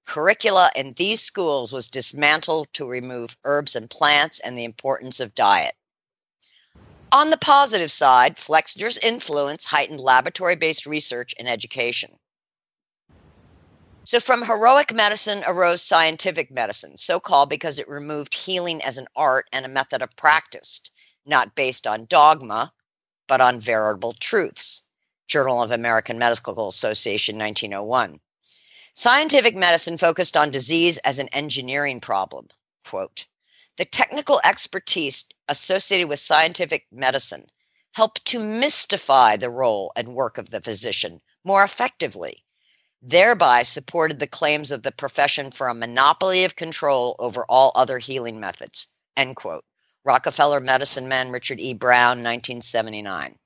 Curricula 0.06 0.70
in 0.74 0.92
these 0.94 1.22
schools 1.22 1.72
was 1.72 1.88
dismantled 1.88 2.72
to 2.74 2.86
remove 2.86 3.36
herbs 3.44 3.76
and 3.76 3.88
plants 3.88 4.40
and 4.40 4.56
the 4.56 4.64
importance 4.64 5.20
of 5.20 5.34
diet. 5.34 5.74
On 7.12 7.30
the 7.30 7.36
positive 7.36 7.92
side, 7.92 8.36
Flexner's 8.36 8.98
influence 8.98 9.64
heightened 9.64 10.00
laboratory 10.00 10.56
based 10.56 10.86
research 10.86 11.34
and 11.38 11.48
education. 11.48 12.18
So, 14.05 14.18
from 14.18 14.44
heroic 14.44 14.92
medicine 14.92 15.44
arose 15.46 15.80
scientific 15.80 16.50
medicine, 16.50 16.96
so 16.96 17.20
called 17.20 17.48
because 17.48 17.78
it 17.78 17.88
removed 17.88 18.34
healing 18.34 18.82
as 18.82 18.98
an 18.98 19.07
art 19.14 19.46
and 19.53 19.64
a 19.64 19.68
method 19.68 20.03
of 20.03 20.16
practice, 20.16 20.80
not 21.24 21.55
based 21.55 21.86
on 21.86 22.07
dogma, 22.07 22.72
but 23.28 23.40
on 23.40 23.61
veritable 23.61 24.12
truths. 24.14 24.82
Journal 25.28 25.62
of 25.62 25.70
American 25.70 26.18
Medical 26.18 26.66
Association, 26.66 27.38
1901. 27.38 28.18
Scientific 28.92 29.55
medicine 29.55 29.96
focused 29.96 30.36
on 30.36 30.50
disease 30.50 30.98
as 30.98 31.20
an 31.20 31.28
engineering 31.28 32.00
problem. 32.00 32.48
Quote 32.84 33.26
The 33.76 33.84
technical 33.84 34.40
expertise 34.42 35.28
associated 35.46 36.09
with 36.09 36.18
scientific 36.18 36.88
medicine 36.90 37.46
helped 37.94 38.24
to 38.24 38.40
mystify 38.40 39.36
the 39.36 39.48
role 39.48 39.92
and 39.94 40.16
work 40.16 40.38
of 40.38 40.50
the 40.50 40.61
physician 40.61 41.22
more 41.44 41.62
effectively 41.62 42.44
thereby 43.03 43.64
supported 43.64 44.20
the 44.20 44.26
claims 44.28 44.70
of 44.70 44.84
the 44.84 44.92
profession 44.92 45.50
for 45.50 45.66
a 45.66 45.74
monopoly 45.74 46.44
of 46.44 46.55
control 46.55 47.16
over 47.18 47.44
all 47.48 47.72
other 47.74 47.98
healing 47.98 48.38
methods. 48.38 48.86
End 49.16 49.34
quote. 49.34 49.64
Rockefeller 50.05 50.61
Medicine 50.61 51.09
Man, 51.09 51.32
Richard 51.32 51.59
E. 51.59 51.74
Brown, 51.74 52.22
1979. 52.22 53.36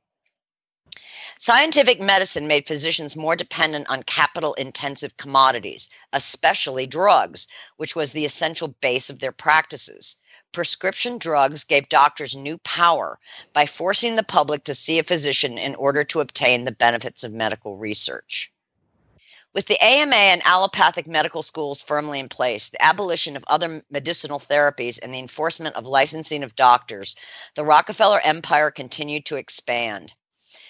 Scientific 1.38 2.00
medicine 2.00 2.46
made 2.46 2.66
physicians 2.66 3.16
more 3.16 3.36
dependent 3.36 3.88
on 3.90 4.02
capital 4.02 4.54
intensive 4.54 5.16
commodities, 5.16 5.90
especially 6.12 6.86
drugs, 6.86 7.46
which 7.76 7.94
was 7.94 8.12
the 8.12 8.24
essential 8.24 8.68
base 8.68 9.10
of 9.10 9.18
their 9.18 9.32
practices. 9.32 10.16
Prescription 10.52 11.18
drugs 11.18 11.64
gave 11.64 11.88
doctors 11.88 12.34
new 12.34 12.56
power 12.58 13.18
by 13.52 13.66
forcing 13.66 14.16
the 14.16 14.22
public 14.22 14.64
to 14.64 14.74
see 14.74 14.98
a 14.98 15.02
physician 15.02 15.58
in 15.58 15.74
order 15.74 16.04
to 16.04 16.20
obtain 16.20 16.64
the 16.64 16.72
benefits 16.72 17.22
of 17.24 17.32
medical 17.32 17.76
research. 17.76 18.50
With 19.56 19.68
the 19.68 19.82
AMA 19.82 20.14
and 20.14 20.42
allopathic 20.44 21.06
medical 21.06 21.40
schools 21.40 21.80
firmly 21.80 22.20
in 22.20 22.28
place, 22.28 22.68
the 22.68 22.82
abolition 22.84 23.38
of 23.38 23.44
other 23.46 23.82
medicinal 23.88 24.38
therapies, 24.38 24.98
and 25.02 25.14
the 25.14 25.18
enforcement 25.18 25.76
of 25.76 25.86
licensing 25.86 26.42
of 26.42 26.54
doctors, 26.56 27.16
the 27.54 27.64
Rockefeller 27.64 28.20
empire 28.20 28.70
continued 28.70 29.24
to 29.24 29.36
expand. 29.36 30.12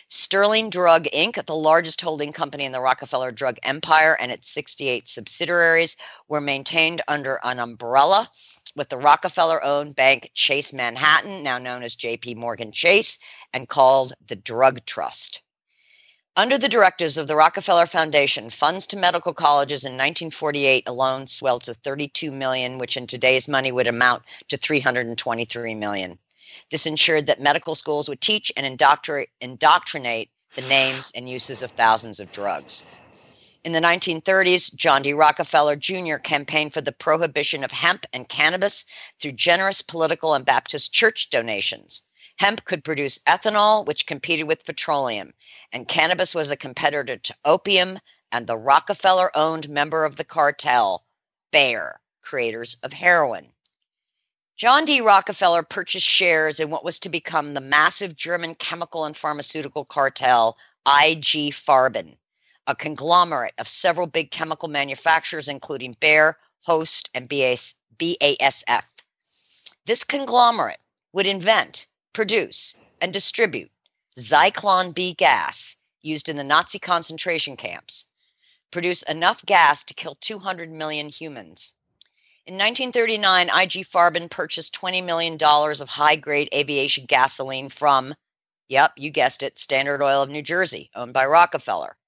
Sterling 0.06 0.70
Drug 0.70 1.06
Inc., 1.06 1.44
the 1.46 1.56
largest 1.56 2.00
holding 2.00 2.32
company 2.32 2.64
in 2.64 2.70
the 2.70 2.80
Rockefeller 2.80 3.32
drug 3.32 3.58
empire, 3.64 4.16
and 4.20 4.30
its 4.30 4.52
68 4.52 5.08
subsidiaries 5.08 5.96
were 6.28 6.40
maintained 6.40 7.02
under 7.08 7.40
an 7.42 7.58
umbrella 7.58 8.30
with 8.76 8.88
the 8.88 8.98
Rockefeller 8.98 9.64
owned 9.64 9.96
bank 9.96 10.30
Chase 10.32 10.72
Manhattan, 10.72 11.42
now 11.42 11.58
known 11.58 11.82
as 11.82 11.96
JP 11.96 12.36
Morgan 12.36 12.70
Chase, 12.70 13.18
and 13.52 13.68
called 13.68 14.12
the 14.28 14.36
Drug 14.36 14.84
Trust. 14.86 15.42
Under 16.38 16.58
the 16.58 16.68
directives 16.68 17.16
of 17.16 17.28
the 17.28 17.34
Rockefeller 17.34 17.86
Foundation, 17.86 18.50
funds 18.50 18.86
to 18.88 18.96
medical 18.98 19.32
colleges 19.32 19.86
in 19.86 19.92
1948 19.92 20.86
alone 20.86 21.26
swelled 21.26 21.62
to 21.62 21.72
32 21.72 22.30
million, 22.30 22.76
which 22.76 22.98
in 22.98 23.06
today's 23.06 23.48
money 23.48 23.72
would 23.72 23.86
amount 23.86 24.22
to 24.48 24.58
323 24.58 25.74
million. 25.74 26.18
This 26.70 26.84
ensured 26.84 27.26
that 27.26 27.40
medical 27.40 27.74
schools 27.74 28.06
would 28.10 28.20
teach 28.20 28.52
and 28.54 28.66
indoctrinate, 28.66 29.30
the 30.54 30.62
names 30.68 31.10
and 31.14 31.26
uses 31.26 31.62
of 31.62 31.70
thousands 31.70 32.20
of 32.20 32.30
drugs. 32.32 32.84
In 33.64 33.72
the 33.72 33.80
1930s, 33.80 34.74
John 34.74 35.00
D. 35.00 35.14
Rockefeller 35.14 35.76
Jr. 35.76 36.16
campaigned 36.16 36.74
for 36.74 36.82
the 36.82 36.92
prohibition 36.92 37.64
of 37.64 37.72
hemp 37.72 38.04
and 38.12 38.28
cannabis 38.28 38.84
through 39.18 39.32
generous 39.32 39.80
political 39.80 40.34
and 40.34 40.44
Baptist 40.44 40.92
church 40.92 41.30
donations. 41.30 42.02
Hemp 42.38 42.64
could 42.64 42.84
produce 42.84 43.18
ethanol, 43.20 43.86
which 43.86 44.06
competed 44.06 44.46
with 44.46 44.66
petroleum, 44.66 45.32
and 45.72 45.88
cannabis 45.88 46.34
was 46.34 46.50
a 46.50 46.56
competitor 46.56 47.16
to 47.16 47.36
opium 47.44 47.98
and 48.30 48.46
the 48.46 48.58
Rockefeller 48.58 49.34
owned 49.36 49.68
member 49.68 50.04
of 50.04 50.16
the 50.16 50.24
cartel, 50.24 51.06
Bayer, 51.50 52.00
creators 52.20 52.76
of 52.82 52.92
heroin. 52.92 53.52
John 54.56 54.84
D. 54.84 55.00
Rockefeller 55.00 55.62
purchased 55.62 56.06
shares 56.06 56.60
in 56.60 56.70
what 56.70 56.84
was 56.84 56.98
to 57.00 57.08
become 57.08 57.54
the 57.54 57.60
massive 57.60 58.16
German 58.16 58.54
chemical 58.54 59.04
and 59.04 59.16
pharmaceutical 59.16 59.84
cartel, 59.84 60.58
IG 60.86 61.52
Farben, 61.52 62.16
a 62.66 62.74
conglomerate 62.74 63.54
of 63.58 63.68
several 63.68 64.06
big 64.06 64.30
chemical 64.30 64.68
manufacturers, 64.68 65.48
including 65.48 65.96
Bayer, 66.00 66.38
Hoechst, 66.66 67.10
and 67.14 67.28
BASF. 67.28 68.84
This 69.84 70.04
conglomerate 70.04 70.80
would 71.12 71.26
invent, 71.26 71.86
produce, 72.16 72.74
and 73.02 73.12
distribute 73.12 73.70
Zyklon 74.18 74.94
B 74.94 75.12
gas 75.12 75.76
used 76.00 76.30
in 76.30 76.36
the 76.38 76.44
Nazi 76.44 76.78
concentration 76.78 77.58
camps, 77.58 78.06
produce 78.70 79.02
enough 79.02 79.44
gas 79.44 79.84
to 79.84 79.92
kill 79.92 80.14
200 80.22 80.72
million 80.72 81.10
humans. 81.10 81.74
In 82.46 82.54
1939, 82.54 83.48
IG 83.48 83.86
Farben 83.86 84.30
purchased 84.30 84.74
$20 84.80 85.04
million 85.04 85.36
of 85.42 85.88
high 85.90 86.16
grade 86.16 86.48
aviation 86.54 87.04
gasoline 87.04 87.68
from, 87.68 88.14
yep, 88.70 88.92
you 88.96 89.10
guessed 89.10 89.42
it, 89.42 89.58
Standard 89.58 90.02
Oil 90.02 90.22
of 90.22 90.30
New 90.30 90.40
Jersey, 90.40 90.88
owned 90.94 91.12
by 91.12 91.26
Rockefeller. 91.26 91.98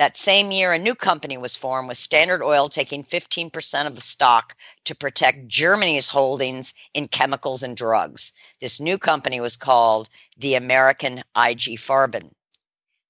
That 0.00 0.16
same 0.16 0.50
year, 0.50 0.72
a 0.72 0.78
new 0.78 0.94
company 0.94 1.36
was 1.36 1.56
formed 1.56 1.86
with 1.88 1.98
Standard 1.98 2.42
Oil 2.42 2.70
taking 2.70 3.04
15% 3.04 3.86
of 3.86 3.94
the 3.94 4.00
stock 4.00 4.56
to 4.86 4.94
protect 4.94 5.46
Germany's 5.46 6.08
holdings 6.08 6.72
in 6.94 7.06
chemicals 7.06 7.62
and 7.62 7.76
drugs. 7.76 8.32
This 8.62 8.80
new 8.80 8.96
company 8.96 9.42
was 9.42 9.58
called 9.58 10.08
the 10.38 10.54
American 10.54 11.18
IG 11.36 11.78
Farben. 11.78 12.30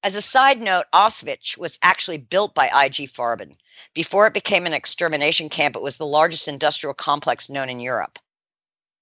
As 0.02 0.16
a 0.16 0.20
side 0.20 0.60
note, 0.60 0.86
Auschwitz 0.92 1.56
was 1.56 1.78
actually 1.80 2.18
built 2.18 2.56
by 2.56 2.66
IG 2.66 3.08
Farben. 3.08 3.56
Before 3.94 4.26
it 4.26 4.34
became 4.34 4.66
an 4.66 4.74
extermination 4.74 5.48
camp, 5.48 5.76
it 5.76 5.82
was 5.82 5.96
the 5.96 6.06
largest 6.06 6.48
industrial 6.48 6.94
complex 6.94 7.48
known 7.48 7.68
in 7.68 7.78
Europe. 7.78 8.18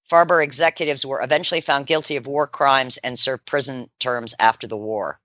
Farben 0.07 0.43
executives 0.43 1.07
were 1.07 1.23
eventually 1.23 1.59
found 1.59 1.87
guilty 1.87 2.17
of 2.17 2.27
war 2.27 2.45
crimes 2.45 2.97
and 2.97 3.17
served 3.17 3.47
prison 3.47 3.89
terms 3.97 4.35
after 4.37 4.67
the 4.67 4.77
war. 4.77 5.19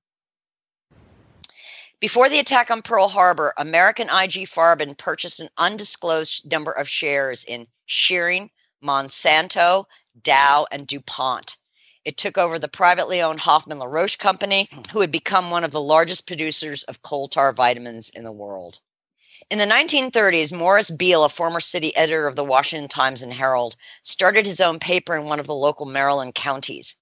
Before 2.00 2.28
the 2.28 2.40
attack 2.40 2.70
on 2.70 2.82
Pearl 2.82 3.08
Harbor, 3.08 3.54
American 3.56 4.08
IG 4.08 4.48
Farben 4.48 4.96
purchased 4.96 5.40
an 5.40 5.48
undisclosed 5.56 6.50
number 6.50 6.72
of 6.72 6.88
shares 6.88 7.44
in 7.44 7.68
Schering, 7.86 8.50
Monsanto, 8.82 9.86
Dow, 10.20 10.66
and 10.70 10.86
DuPont. 10.86 11.56
It 12.04 12.18
took 12.18 12.36
over 12.36 12.58
the 12.58 12.68
privately 12.68 13.22
owned 13.22 13.40
Hoffmann-La 13.40 13.86
Roche 13.86 14.16
company, 14.16 14.68
who 14.92 15.00
had 15.00 15.10
become 15.10 15.50
one 15.50 15.64
of 15.64 15.70
the 15.70 15.80
largest 15.80 16.26
producers 16.26 16.82
of 16.84 17.00
coal 17.00 17.28
tar 17.28 17.52
vitamins 17.52 18.10
in 18.10 18.24
the 18.24 18.32
world. 18.32 18.80
In 19.48 19.58
the 19.58 19.64
1930s, 19.64 20.52
Morris 20.52 20.90
Bealle, 20.90 21.26
a 21.26 21.28
former 21.28 21.60
city 21.60 21.94
editor 21.96 22.26
of 22.26 22.36
the 22.36 22.44
Washington 22.44 22.88
Times 22.88 23.22
and 23.22 23.32
Herald, 23.32 23.76
started 24.02 24.46
his 24.46 24.60
own 24.60 24.78
paper 24.80 25.16
in 25.16 25.24
one 25.24 25.40
of 25.40 25.46
the 25.46 25.54
local 25.54 25.86
Maryland 25.86 26.34
counties. 26.34 26.96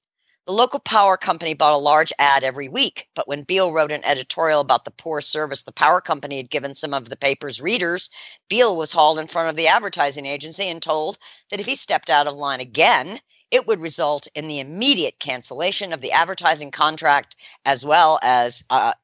The 0.44 0.52
local 0.52 0.80
power 0.80 1.16
company 1.16 1.54
bought 1.54 1.72
a 1.72 1.76
large 1.76 2.12
ad 2.18 2.42
every 2.42 2.68
week, 2.68 3.08
but 3.14 3.28
when 3.28 3.44
Bealle 3.44 3.72
wrote 3.72 3.92
an 3.92 4.04
editorial 4.04 4.60
about 4.60 4.84
the 4.84 4.90
poor 4.90 5.20
service 5.20 5.62
the 5.62 5.70
power 5.70 6.00
company 6.00 6.36
had 6.38 6.50
given 6.50 6.74
some 6.74 6.92
of 6.92 7.08
the 7.08 7.16
paper's 7.16 7.60
readers, 7.60 8.10
Bealle 8.50 8.74
was 8.74 8.90
hauled 8.90 9.20
in 9.20 9.28
front 9.28 9.50
of 9.50 9.54
the 9.56 9.68
advertising 9.68 10.26
agency 10.26 10.66
and 10.66 10.82
told 10.82 11.16
that 11.50 11.60
if 11.60 11.66
he 11.66 11.76
stepped 11.76 12.10
out 12.10 12.26
of 12.26 12.34
line 12.34 12.58
again, 12.58 13.20
it 13.52 13.68
would 13.68 13.78
result 13.78 14.26
in 14.34 14.48
the 14.48 14.58
immediate 14.58 15.20
cancellation 15.20 15.92
of 15.92 16.00
the 16.00 16.10
advertising 16.10 16.72
contract 16.72 17.36
as 17.64 17.84
well 17.84 18.18
as 18.20 18.64
uh, 18.68 18.94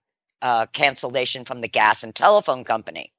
uh, 0.43 0.66
cancellation 0.72 1.45
from 1.45 1.61
the 1.61 1.68
gas 1.68 2.03
and 2.03 2.16
telephone 2.16 2.64
company. 2.64 3.12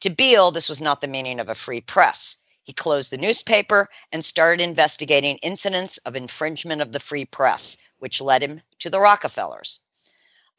To 0.00 0.10
Bealle, 0.10 0.52
this 0.52 0.68
was 0.68 0.80
not 0.80 1.00
the 1.00 1.06
meaning 1.06 1.38
of 1.38 1.48
a 1.48 1.54
free 1.54 1.80
press. 1.80 2.38
He 2.70 2.74
closed 2.74 3.10
the 3.10 3.18
newspaper 3.18 3.88
and 4.12 4.24
started 4.24 4.62
investigating 4.62 5.38
incidents 5.38 5.98
of 6.06 6.14
infringement 6.14 6.80
of 6.80 6.92
the 6.92 7.00
free 7.00 7.24
press, 7.24 7.76
which 7.98 8.20
led 8.20 8.44
him 8.44 8.62
to 8.78 8.88
the 8.88 9.00
Rockefellers. 9.00 9.80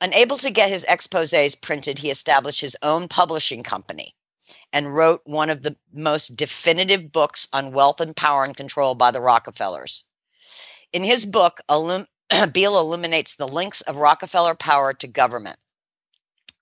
Unable 0.01 0.37
to 0.39 0.51
get 0.51 0.67
his 0.67 0.83
exposes 0.89 1.55
printed, 1.55 1.99
he 1.99 2.11
established 2.11 2.59
his 2.59 2.75
own 2.81 3.07
publishing 3.07 3.63
company 3.63 4.13
and 4.73 4.93
wrote 4.93 5.21
one 5.23 5.49
of 5.49 5.61
the 5.61 5.77
most 5.93 6.35
definitive 6.35 7.13
books 7.13 7.47
on 7.53 7.71
wealth 7.71 8.01
and 8.01 8.13
power 8.13 8.43
and 8.43 8.57
control 8.57 8.93
by 8.93 9.09
the 9.09 9.21
Rockefellers. 9.21 10.03
In 10.91 11.05
his 11.05 11.25
book, 11.25 11.61
Illum- 11.69 12.09
Bealle 12.29 12.77
illuminates 12.77 13.35
the 13.35 13.47
links 13.47 13.79
of 13.79 13.95
Rockefeller 13.95 14.55
power 14.55 14.93
to 14.95 15.07
government. 15.07 15.59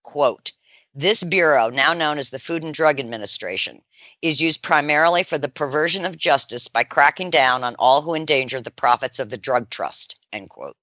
Quote, 0.04 0.52
this 0.94 1.24
bureau, 1.24 1.72
now 1.72 1.94
known 1.94 2.20
as 2.20 2.30
the 2.30 2.38
Food 2.38 2.62
and 2.62 2.72
Drug 2.72 3.00
Administration, 3.00 3.82
is 4.22 4.42
used 4.42 4.64
primarily 4.64 5.24
for 5.24 5.38
the 5.38 5.50
perversion 5.50 6.06
of 6.06 6.18
justice 6.18 6.68
by 6.68 6.84
cracking 6.84 7.30
down 7.30 7.64
on 7.64 7.76
all 7.80 8.02
who 8.02 8.14
endanger 8.14 8.62
the 8.62 8.72
profits 8.72 9.20
of 9.20 9.30
the 9.30 9.38
drug 9.38 9.70
trust. 9.70 10.18
End 10.32 10.50
quote. 10.50 10.78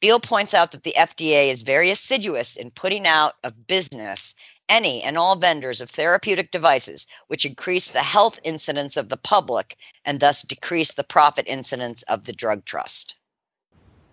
Bealle 0.00 0.22
points 0.22 0.54
out 0.54 0.72
that 0.72 0.82
the 0.82 0.94
FDA 0.96 1.48
is 1.48 1.62
very 1.62 1.90
assiduous 1.90 2.56
in 2.56 2.70
putting 2.70 3.06
out 3.06 3.34
of 3.42 3.66
business 3.66 4.34
any 4.68 5.02
and 5.02 5.16
all 5.16 5.36
vendors 5.36 5.80
of 5.80 5.90
therapeutic 5.90 6.50
devices 6.50 7.06
which 7.28 7.44
increase 7.44 7.90
the 7.90 8.02
health 8.02 8.38
incidence 8.44 8.96
of 8.96 9.08
the 9.08 9.16
public 9.16 9.76
and 10.04 10.20
thus 10.20 10.42
decrease 10.42 10.94
the 10.94 11.04
profit 11.04 11.46
incidence 11.46 12.02
of 12.04 12.24
the 12.24 12.32
drug 12.32 12.64
trust. 12.64 13.16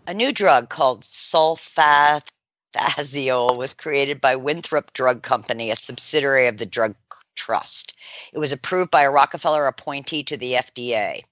A 0.07 0.13
new 0.13 0.31
drug 0.31 0.69
called 0.69 1.03
sulfath 1.03 2.27
Thaziol 2.73 3.57
was 3.57 3.73
created 3.73 4.21
by 4.21 4.37
Winthrop 4.37 4.93
Drug 4.93 5.23
Company, 5.23 5.71
a 5.71 5.75
subsidiary 5.75 6.47
of 6.47 6.57
the 6.57 6.65
Drug 6.65 6.95
Trust. 7.43 7.97
It 8.31 8.37
was 8.37 8.51
approved 8.51 8.91
by 8.91 9.01
a 9.01 9.09
Rockefeller 9.09 9.65
appointee 9.65 10.21
to 10.25 10.37
the 10.37 10.53
FDA. 10.53 11.23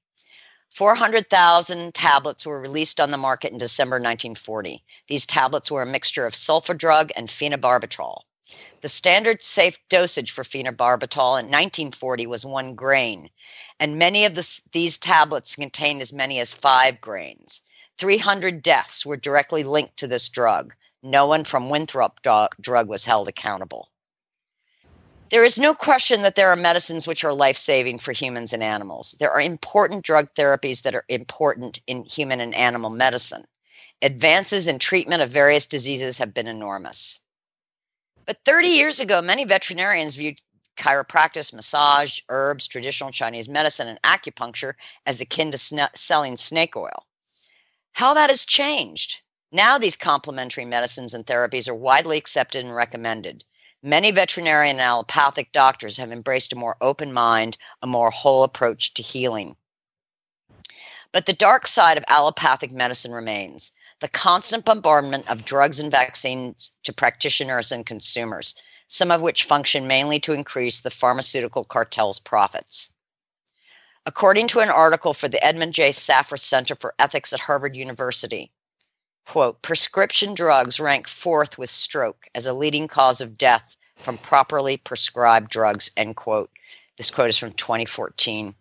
400,000 0.74 1.94
tablets 1.94 2.48
were 2.48 2.60
released 2.60 3.00
on 3.00 3.12
the 3.12 3.18
market 3.18 3.52
in 3.52 3.60
December 3.60 3.98
1940. 3.98 4.84
These 5.08 5.28
tablets 5.28 5.70
were 5.70 5.84
a 5.84 5.86
mixture 5.86 6.26
of 6.26 6.34
sulfa 6.34 6.76
drug 6.76 7.12
and 7.16 7.28
phenobarbital. 7.28 8.24
The 8.82 8.90
standard 8.90 9.44
safe 9.44 9.78
dosage 9.88 10.32
for 10.32 10.44
phenobarbital 10.44 11.40
in 11.40 11.46
1940 11.46 12.26
was 12.26 12.44
one 12.44 12.74
grain, 12.74 13.30
and 13.80 14.00
many 14.00 14.26
of 14.26 14.34
the, 14.34 14.62
these 14.72 14.98
tablets 14.98 15.58
contained 15.58 16.02
as 16.02 16.12
many 16.12 16.40
as 16.40 16.54
five 16.54 17.00
grains. 17.02 17.62
300 18.00 18.64
deaths 18.64 19.06
were 19.06 19.16
directly 19.16 19.62
linked 19.62 19.98
to 19.98 20.08
this 20.08 20.28
drug. 20.28 20.74
No 21.04 21.28
one 21.28 21.44
from 21.44 21.70
Winthrop 21.70 22.20
drug 22.24 22.88
was 22.88 23.06
held 23.06 23.28
accountable. 23.28 23.89
There 25.32 25.46
is 25.46 25.60
no 25.60 25.76
question 25.76 26.24
that 26.24 26.34
there 26.36 26.50
are 26.50 26.56
medicines 26.56 27.08
which 27.08 27.24
are 27.24 27.34
life 27.34 27.58
saving 27.58 28.00
for 28.00 28.14
humans 28.14 28.52
and 28.52 28.64
animals. 28.64 29.16
There 29.20 29.32
are 29.32 29.40
important 29.40 30.04
drug 30.04 30.34
therapies 30.34 30.82
that 30.82 30.96
are 30.96 31.06
important 31.08 31.80
in 31.86 32.04
human 32.04 32.42
and 32.42 32.56
animal 32.56 32.90
medicine. 32.90 33.46
Advances 34.02 34.66
in 34.66 34.80
treatment 34.80 35.22
of 35.22 35.30
various 35.30 35.68
diseases 35.68 36.18
have 36.18 36.34
been 36.34 36.48
enormous. 36.48 37.20
But 38.26 38.40
30 38.44 38.70
years 38.70 39.00
ago, 39.00 39.22
many 39.22 39.44
veterinarians 39.44 40.16
viewed 40.16 40.42
chiropractic, 40.78 41.54
massage, 41.54 42.22
herbs, 42.30 42.68
traditional 42.68 43.12
Chinese 43.12 43.48
medicine, 43.48 43.88
and 43.88 44.02
acupuncture 44.02 44.74
as 45.06 45.22
akin 45.22 45.52
to 45.52 45.60
sn- 45.60 45.94
selling 45.94 46.38
snake 46.38 46.76
oil. 46.76 47.06
How 47.94 48.16
that 48.16 48.32
has 48.32 48.46
changed. 48.46 49.22
Now, 49.52 49.78
these 49.78 49.96
complementary 49.96 50.66
medicines 50.66 51.14
and 51.14 51.24
therapies 51.24 51.68
are 51.68 51.76
widely 51.76 52.18
accepted 52.18 52.66
and 52.66 52.74
recommended. 52.74 53.44
Many 53.82 54.12
veterinarian 54.12 54.76
and 54.76 54.82
allopathic 54.82 55.54
doctors 55.54 55.96
have 55.96 56.12
embraced 56.12 56.52
a 56.52 56.58
more 56.58 56.76
open 56.82 57.14
mind, 57.14 57.58
a 57.82 57.88
more 57.88 58.12
whole 58.12 58.44
approach 58.44 58.94
to 58.96 59.02
healing. 59.02 59.56
But 61.14 61.26
the 61.26 61.34
dark 61.34 61.66
side 61.66 61.98
of 61.98 62.04
allopathic 62.10 62.74
medicine 62.74 63.14
remains. 63.14 63.72
the 64.00 64.10
constant 64.10 64.66
bombardment 64.66 65.30
of 65.30 65.46
drugs 65.46 65.80
and 65.80 65.92
vaccines 65.92 66.72
to 66.84 66.94
practitioners 66.94 67.72
and 67.72 67.86
consumers, 67.86 68.54
some 68.90 69.12
of 69.12 69.22
which 69.22 69.46
function 69.46 69.88
mainly 69.88 70.20
to 70.20 70.34
increase 70.34 70.82
the 70.82 70.92
pharmaceutical 70.92 71.64
cartel's 71.64 72.20
profits. 72.20 72.92
According 74.06 74.48
to 74.50 74.60
an 74.60 74.70
article 74.70 75.14
for 75.14 75.28
the 75.28 75.44
Edmund 75.44 75.74
J. 75.74 75.90
Safra 75.92 76.40
Center 76.40 76.76
for 76.76 76.96
Ethics 77.00 77.32
at 77.34 77.40
Harvard 77.40 77.76
University, 77.76 78.52
quote, 79.26 79.62
prescription 79.62 80.34
drugs 80.34 80.80
rank 80.80 81.08
fourth 81.08 81.58
with 81.58 81.70
stroke 81.70 82.28
as 82.36 82.46
a 82.46 82.54
leading 82.54 82.88
cause 82.88 83.22
of 83.22 83.38
death 83.38 83.78
from 83.96 84.18
properly 84.18 84.78
prescribed 84.78 85.52
drugs, 85.52 85.92
end 85.98 86.16
quote. 86.16 86.50
This 86.98 87.12
quote 87.12 87.30
is 87.30 87.38
from 87.38 87.52
2014. 87.52 88.56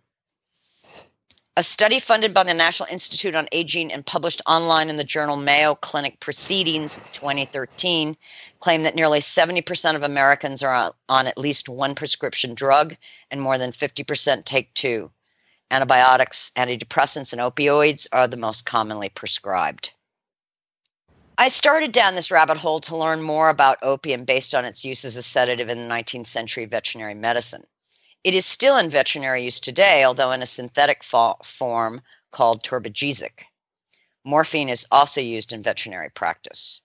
A 1.59 1.63
study 1.65 1.99
funded 1.99 2.33
by 2.33 2.45
the 2.45 2.55
National 2.55 2.89
Institute 2.89 3.35
on 3.35 3.49
Aging 3.51 3.93
and 3.93 4.07
published 4.07 4.41
online 4.47 4.89
in 4.89 4.97
the 4.97 5.03
journal 5.03 5.37
Mayo 5.37 5.75
Clinic 5.75 6.21
Proceedings 6.21 6.99
2013 7.13 8.17
claimed 8.61 8.85
that 8.85 8.95
nearly 8.95 9.19
70% 9.19 9.97
of 9.97 10.05
Americans 10.05 10.63
are 10.63 10.95
on, 11.09 11.27
at 11.27 11.37
least 11.37 11.69
one 11.69 11.97
prescription 11.97 12.55
drug 12.55 12.97
and 13.33 13.43
more 13.43 13.59
than 13.59 13.73
50% 13.73 14.45
take 14.45 14.73
two. 14.75 15.11
Antibiotics, 15.73 16.53
antidepressants, 16.55 17.33
and 17.33 17.43
opioids 17.43 18.07
are 18.13 18.29
the 18.29 18.37
most 18.37 18.65
commonly 18.65 19.09
prescribed. 19.09 19.91
I 21.41 21.47
started 21.47 21.93
down 21.93 22.17
this 22.17 22.33
rabbit 22.33 22.57
hole 22.57 22.81
to 22.81 22.97
learn 22.97 23.23
more 23.23 23.49
about 23.49 23.79
opium 23.81 24.25
based 24.25 24.57
on 24.57 24.65
its 24.65 24.85
use 24.85 25.05
as 25.05 25.15
a 25.15 25.23
sedative 25.23 25.69
in 25.69 25.79
19th 25.79 26.27
century 26.27 26.65
veterinary 26.65 27.15
medicine. 27.15 27.65
It 28.25 28.35
is 28.35 28.45
still 28.45 28.77
in 28.77 28.91
veterinary 28.91 29.45
use 29.45 29.61
today, 29.61 30.03
although 30.03 30.33
in 30.33 30.43
a 30.43 30.47
synthetic 30.47 31.05
form 31.05 32.01
called 32.33 32.65
torbugesic. 32.65 33.45
Morphine 34.25 34.69
is 34.69 34.85
also 34.91 35.21
used 35.21 35.53
in 35.53 35.63
veterinary 35.63 36.11
practice. 36.11 36.81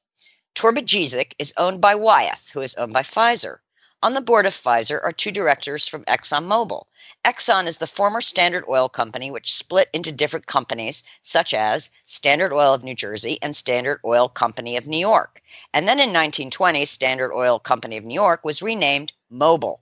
Torbugesic 0.54 1.34
is 1.40 1.56
owned 1.58 1.82
by 1.82 1.96
Wyeth, 1.96 2.52
who 2.54 2.62
is 2.62 2.76
owned 2.76 2.94
by 2.94 3.02
Pfizer. 3.02 3.58
On 4.04 4.16
the 4.16 4.20
board 4.20 4.46
of 4.46 4.54
Pfizer 4.54 5.02
are 5.02 5.14
two 5.14 5.32
directors 5.32 5.88
from 5.88 6.04
ExxonMobil. 6.04 6.88
Exxon 7.24 7.68
is 7.68 7.78
the 7.78 7.88
former 7.88 8.20
Standard 8.20 8.66
Oil 8.68 8.90
Company, 8.90 9.32
which 9.32 9.56
split 9.56 9.90
into 9.94 10.12
different 10.12 10.46
companies, 10.46 11.06
such 11.22 11.54
as 11.54 11.90
Standard 12.04 12.52
Oil 12.52 12.74
of 12.74 12.84
New 12.84 12.96
Jersey 12.96 13.40
and 13.42 13.56
Standard 13.56 14.02
Oil 14.04 14.28
Company 14.28 14.76
of 14.76 14.88
New 14.90 14.98
York. 14.98 15.42
And 15.74 15.88
then 15.88 16.00
in 16.00 16.10
1920, 16.10 16.84
Standard 16.84 17.34
Oil 17.34 17.60
Company 17.60 17.96
of 17.96 18.04
New 18.04 18.14
York 18.14 18.44
was 18.44 18.62
renamed 18.62 19.14
Mobil. 19.32 19.80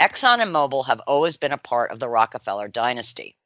Exxon 0.00 0.40
and 0.42 0.52
Mobil 0.52 0.84
have 0.86 0.98
always 1.06 1.36
been 1.36 1.52
a 1.52 1.56
part 1.56 1.92
of 1.92 2.00
the 2.00 2.08
Rockefeller 2.08 2.66
dynasty. 2.66 3.36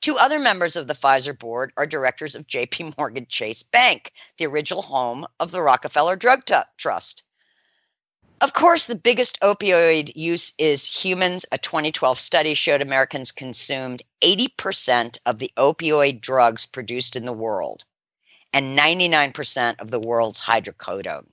Two 0.00 0.18
other 0.18 0.40
members 0.40 0.74
of 0.74 0.88
the 0.88 0.94
Pfizer 0.94 1.38
board 1.38 1.72
are 1.76 1.86
directors 1.86 2.34
of 2.34 2.48
JP 2.48 2.98
Morgan 2.98 3.26
Chase 3.28 3.62
Bank, 3.62 4.12
the 4.36 4.46
original 4.48 4.82
home 4.82 5.28
of 5.38 5.52
the 5.52 5.62
Rockefeller 5.62 6.16
Drug 6.16 6.42
Trust. 6.76 7.22
Of 8.40 8.52
course, 8.52 8.86
the 8.86 8.94
biggest 8.94 9.40
opioid 9.40 10.12
use 10.14 10.52
is 10.58 10.86
humans. 10.86 11.44
A 11.50 11.58
2012 11.58 12.20
study 12.20 12.54
showed 12.54 12.80
Americans 12.80 13.32
consumed 13.32 14.04
80% 14.22 15.18
of 15.26 15.40
the 15.40 15.50
opioid 15.56 16.20
drugs 16.20 16.64
produced 16.64 17.16
in 17.16 17.24
the 17.24 17.32
world 17.32 17.84
and 18.52 18.78
99% 18.78 19.80
of 19.80 19.90
the 19.90 19.98
world's 19.98 20.40
hydrocodone. 20.40 21.26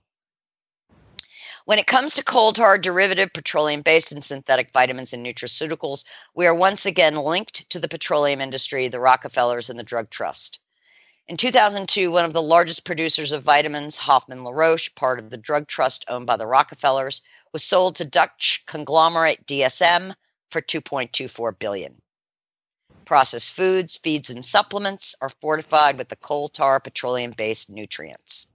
When 1.66 1.78
it 1.78 1.86
comes 1.86 2.16
to 2.16 2.24
coal 2.24 2.54
tar, 2.54 2.80
derivative, 2.80 3.34
petroleum 3.34 3.82
based, 3.82 4.12
and 4.12 4.24
synthetic 4.24 4.72
vitamins 4.74 5.14
and 5.14 5.24
nutraceuticals, 5.24 6.06
we 6.34 6.48
are 6.48 6.56
once 6.56 6.88
again 6.88 7.18
linked 7.18 7.70
to 7.70 7.80
the 7.80 7.88
petroleum 7.88 8.42
industry, 8.42 8.88
the 8.88 9.00
Rockefellers, 9.00 9.70
and 9.70 9.78
the 9.78 9.84
drug 9.84 10.10
trust. 10.10 10.60
In 11.28 11.38
2002, 11.38 12.12
one 12.12 12.24
of 12.24 12.34
the 12.34 12.42
largest 12.42 12.86
producers 12.86 13.32
of 13.32 13.42
vitamins, 13.42 13.98
Hoffmann 13.98 14.44
La 14.44 14.52
Roche, 14.52 14.94
part 14.94 15.18
of 15.18 15.32
the 15.32 15.38
drug 15.38 15.68
trust 15.68 16.06
owned 16.08 16.28
by 16.28 16.38
the 16.38 16.46
Rockefellers, 16.46 17.24
was 17.52 17.64
sold 17.64 17.96
to 17.96 18.06
Dutch 18.06 18.62
conglomerate 18.68 19.44
DSM 19.48 20.14
for 20.52 20.62
2.24 20.62 21.58
billion. 21.58 22.00
Processed 23.06 23.54
foods, 23.54 23.98
feeds, 23.98 24.30
and 24.30 24.46
supplements 24.46 25.16
are 25.20 25.30
fortified 25.42 25.98
with 25.98 26.10
the 26.10 26.16
coal 26.16 26.48
tar 26.48 26.80
petroleum-based 26.80 27.72
nutrients. 27.72 28.46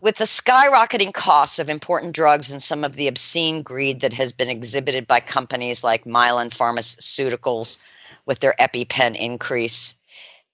With 0.00 0.14
the 0.14 0.24
skyrocketing 0.24 1.12
costs 1.12 1.58
of 1.58 1.68
important 1.68 2.14
drugs 2.14 2.52
and 2.52 2.62
some 2.62 2.84
of 2.84 2.94
the 2.94 3.08
obscene 3.08 3.62
greed 3.62 4.00
that 4.00 4.12
has 4.12 4.30
been 4.30 4.48
exhibited 4.48 5.08
by 5.08 5.18
companies 5.18 5.82
like 5.82 6.04
Mylan 6.04 6.50
Pharmaceuticals 6.50 7.82
with 8.26 8.38
their 8.38 8.54
EpiPen 8.60 9.16
increase, 9.16 9.96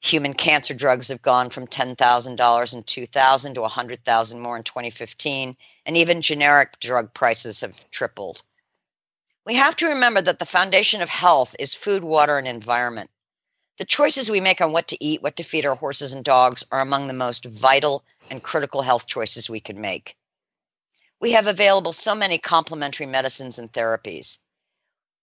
human 0.00 0.32
cancer 0.32 0.74
drugs 0.74 1.08
have 1.08 1.22
gone 1.22 1.50
from 1.50 1.66
$10,000 1.66 2.74
in 2.74 2.82
2000 2.82 3.54
to 3.54 3.60
100,000 3.60 4.40
more 4.40 4.56
in 4.56 4.62
2015 4.62 5.56
and 5.86 5.96
even 5.96 6.22
generic 6.22 6.78
drug 6.80 7.12
prices 7.14 7.60
have 7.60 7.90
tripled. 7.90 8.42
We 9.44 9.54
have 9.54 9.74
to 9.76 9.88
remember 9.88 10.20
that 10.20 10.38
the 10.38 10.46
foundation 10.46 11.02
of 11.02 11.08
health 11.08 11.56
is 11.58 11.74
food, 11.74 12.04
water 12.04 12.38
and 12.38 12.46
environment. 12.46 13.10
The 13.78 13.84
choices 13.84 14.30
we 14.30 14.40
make 14.40 14.60
on 14.60 14.72
what 14.72 14.88
to 14.88 15.04
eat, 15.04 15.22
what 15.22 15.36
to 15.36 15.42
feed 15.42 15.66
our 15.66 15.74
horses 15.74 16.12
and 16.12 16.24
dogs 16.24 16.64
are 16.70 16.80
among 16.80 17.06
the 17.06 17.14
most 17.14 17.46
vital 17.46 18.04
and 18.30 18.42
critical 18.42 18.82
health 18.82 19.06
choices 19.06 19.48
we 19.48 19.60
can 19.60 19.80
make. 19.80 20.16
We 21.20 21.32
have 21.32 21.46
available 21.46 21.92
so 21.92 22.14
many 22.14 22.38
complementary 22.38 23.06
medicines 23.06 23.58
and 23.58 23.72
therapies. 23.72 24.38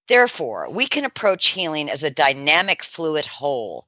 Therefore, 0.08 0.70
we 0.70 0.88
can 0.88 1.06
approach 1.06 1.48
healing 1.48 1.90
as 1.90 2.04
a 2.04 2.10
dynamic 2.10 2.84
fluid 2.84 3.26
whole 3.26 3.88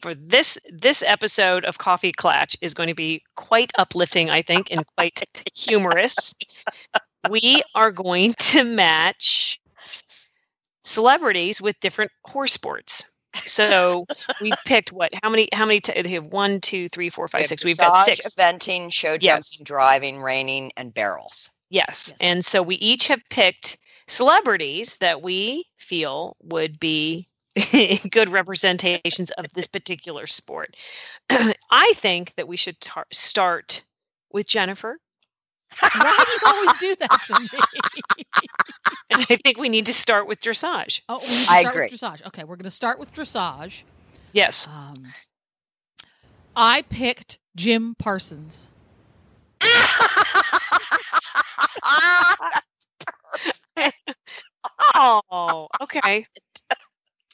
for 0.00 0.14
this 0.14 0.58
this 0.72 1.02
episode 1.06 1.64
of 1.64 1.78
Coffee 1.78 2.12
Klatch 2.12 2.56
is 2.60 2.72
going 2.74 2.88
to 2.88 2.94
be 2.94 3.22
quite 3.34 3.72
uplifting, 3.78 4.30
I 4.30 4.42
think, 4.42 4.68
and 4.70 4.84
quite 4.96 5.22
humorous. 5.54 6.34
We 7.28 7.62
are 7.74 7.90
going 7.90 8.34
to 8.34 8.64
match 8.64 9.60
celebrities 10.84 11.60
with 11.60 11.78
different 11.80 12.12
horse 12.24 12.52
sports. 12.52 13.04
So 13.44 14.06
we 14.40 14.52
picked 14.64 14.92
what? 14.92 15.12
How 15.22 15.28
many? 15.30 15.48
How 15.52 15.66
many? 15.66 15.80
T- 15.80 16.00
they 16.00 16.10
have 16.10 16.26
one, 16.26 16.60
two, 16.60 16.88
three, 16.88 17.10
four, 17.10 17.26
five, 17.26 17.46
six. 17.46 17.64
We've 17.64 17.76
got 17.76 18.04
six. 18.04 18.34
Eventing, 18.34 18.92
show 18.92 19.16
Yes. 19.20 19.50
jumping, 19.56 19.64
driving, 19.64 20.22
reining, 20.22 20.70
and 20.76 20.94
barrels. 20.94 21.50
Yes. 21.70 22.10
Yes. 22.10 22.14
And 22.20 22.44
so 22.44 22.62
we 22.62 22.76
each 22.76 23.08
have 23.08 23.20
picked 23.30 23.78
celebrities 24.06 24.96
that 24.98 25.22
we 25.22 25.64
feel 25.76 26.36
would 26.40 26.78
be 26.78 27.26
good 28.10 28.28
representations 28.28 29.30
of 29.32 29.46
this 29.54 29.66
particular 29.66 30.26
sport. 30.26 30.76
I 31.30 31.92
think 31.96 32.34
that 32.36 32.48
we 32.48 32.56
should 32.56 32.80
tar- 32.80 33.06
start 33.12 33.82
with 34.32 34.46
Jennifer. 34.46 34.98
Why 35.80 36.24
do 36.24 36.32
you 36.32 36.38
always 36.46 36.76
do 36.78 36.96
that 36.96 37.20
to 37.26 37.40
me? 37.40 37.48
And 39.08 39.24
I 39.30 39.36
think 39.36 39.56
we 39.58 39.68
need 39.68 39.86
to 39.86 39.92
start 39.92 40.26
with 40.26 40.40
dressage. 40.40 41.00
Oh, 41.08 41.18
we 41.20 41.28
need 41.28 41.44
to 41.46 41.52
I 41.52 41.60
start 41.60 41.74
agree. 41.76 41.86
with 41.90 42.00
dressage. 42.00 42.26
Okay, 42.26 42.42
we're 42.44 42.56
going 42.56 42.64
to 42.64 42.70
start 42.70 42.98
with 42.98 43.14
dressage. 43.14 43.84
Yes. 44.32 44.66
Um, 44.66 44.94
I 46.56 46.82
picked 46.82 47.38
Jim 47.54 47.94
Parsons. 47.98 48.66
Oh, 54.94 55.68
okay. 55.80 56.26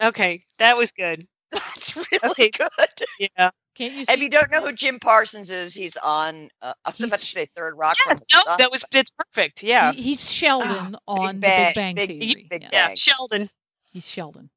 Okay, 0.02 0.44
that 0.58 0.76
was 0.76 0.90
good. 0.92 1.26
That's 1.52 1.96
really 1.96 2.30
Okay. 2.32 2.50
good. 2.50 3.28
Yeah. 3.38 3.50
Can't 3.74 3.92
you 3.92 4.04
If 4.08 4.20
you 4.20 4.28
don't 4.28 4.50
know 4.50 4.60
who 4.62 4.72
Jim 4.72 4.98
Parsons 4.98 5.50
is, 5.50 5.74
he's 5.74 5.96
on. 5.98 6.48
Uh, 6.60 6.72
I 6.84 6.90
was 6.90 7.00
about 7.00 7.18
to 7.20 7.24
say 7.24 7.46
Third 7.56 7.74
Rock. 7.76 7.96
Yes, 8.06 8.20
no, 8.34 8.40
the 8.46 8.56
that 8.58 8.70
was 8.70 8.84
it's 8.92 9.10
perfect. 9.18 9.62
Yeah. 9.62 9.92
He- 9.92 10.02
he's 10.02 10.30
Sheldon 10.30 10.96
on 11.08 11.40
Bang- 11.40 11.40
the 11.40 11.66
Big 11.68 11.74
Bang 11.74 11.94
Big- 11.94 12.08
Theory. 12.08 12.46
Big 12.50 12.62
yeah. 12.62 12.68
Yeah, 12.72 12.86
Bang. 12.88 12.96
Sheldon. 12.96 13.50
He's 13.92 14.08
Sheldon. 14.08 14.50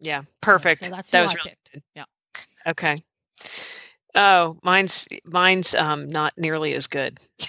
Yeah, 0.00 0.22
perfect. 0.40 0.84
So 0.84 0.90
that's 0.90 1.10
that 1.10 1.22
was 1.22 1.32
I 1.32 1.34
really 1.34 1.50
picked. 1.50 1.72
good. 1.72 1.82
Yeah. 1.94 2.04
Okay. 2.66 3.02
Oh, 4.14 4.58
mine's 4.62 5.06
mine's 5.24 5.74
um 5.74 6.08
not 6.08 6.32
nearly 6.36 6.74
as 6.74 6.86
good. 6.86 7.18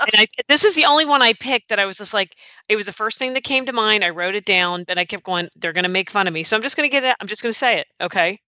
and 0.00 0.10
I 0.14 0.26
this 0.48 0.64
is 0.64 0.74
the 0.74 0.84
only 0.84 1.04
one 1.04 1.22
I 1.22 1.32
picked 1.34 1.68
that 1.68 1.78
I 1.78 1.84
was 1.84 1.96
just 1.96 2.14
like 2.14 2.36
it 2.68 2.76
was 2.76 2.86
the 2.86 2.92
first 2.92 3.18
thing 3.18 3.34
that 3.34 3.44
came 3.44 3.66
to 3.66 3.72
mind. 3.72 4.04
I 4.04 4.10
wrote 4.10 4.34
it 4.34 4.44
down, 4.44 4.84
but 4.84 4.98
I 4.98 5.04
kept 5.04 5.24
going, 5.24 5.48
they're 5.56 5.72
gonna 5.72 5.88
make 5.88 6.10
fun 6.10 6.26
of 6.26 6.34
me. 6.34 6.44
So 6.44 6.56
I'm 6.56 6.62
just 6.62 6.76
gonna 6.76 6.88
get 6.88 7.04
it, 7.04 7.16
I'm 7.20 7.26
just 7.26 7.42
gonna 7.42 7.52
say 7.52 7.78
it, 7.78 7.86
okay? 8.00 8.38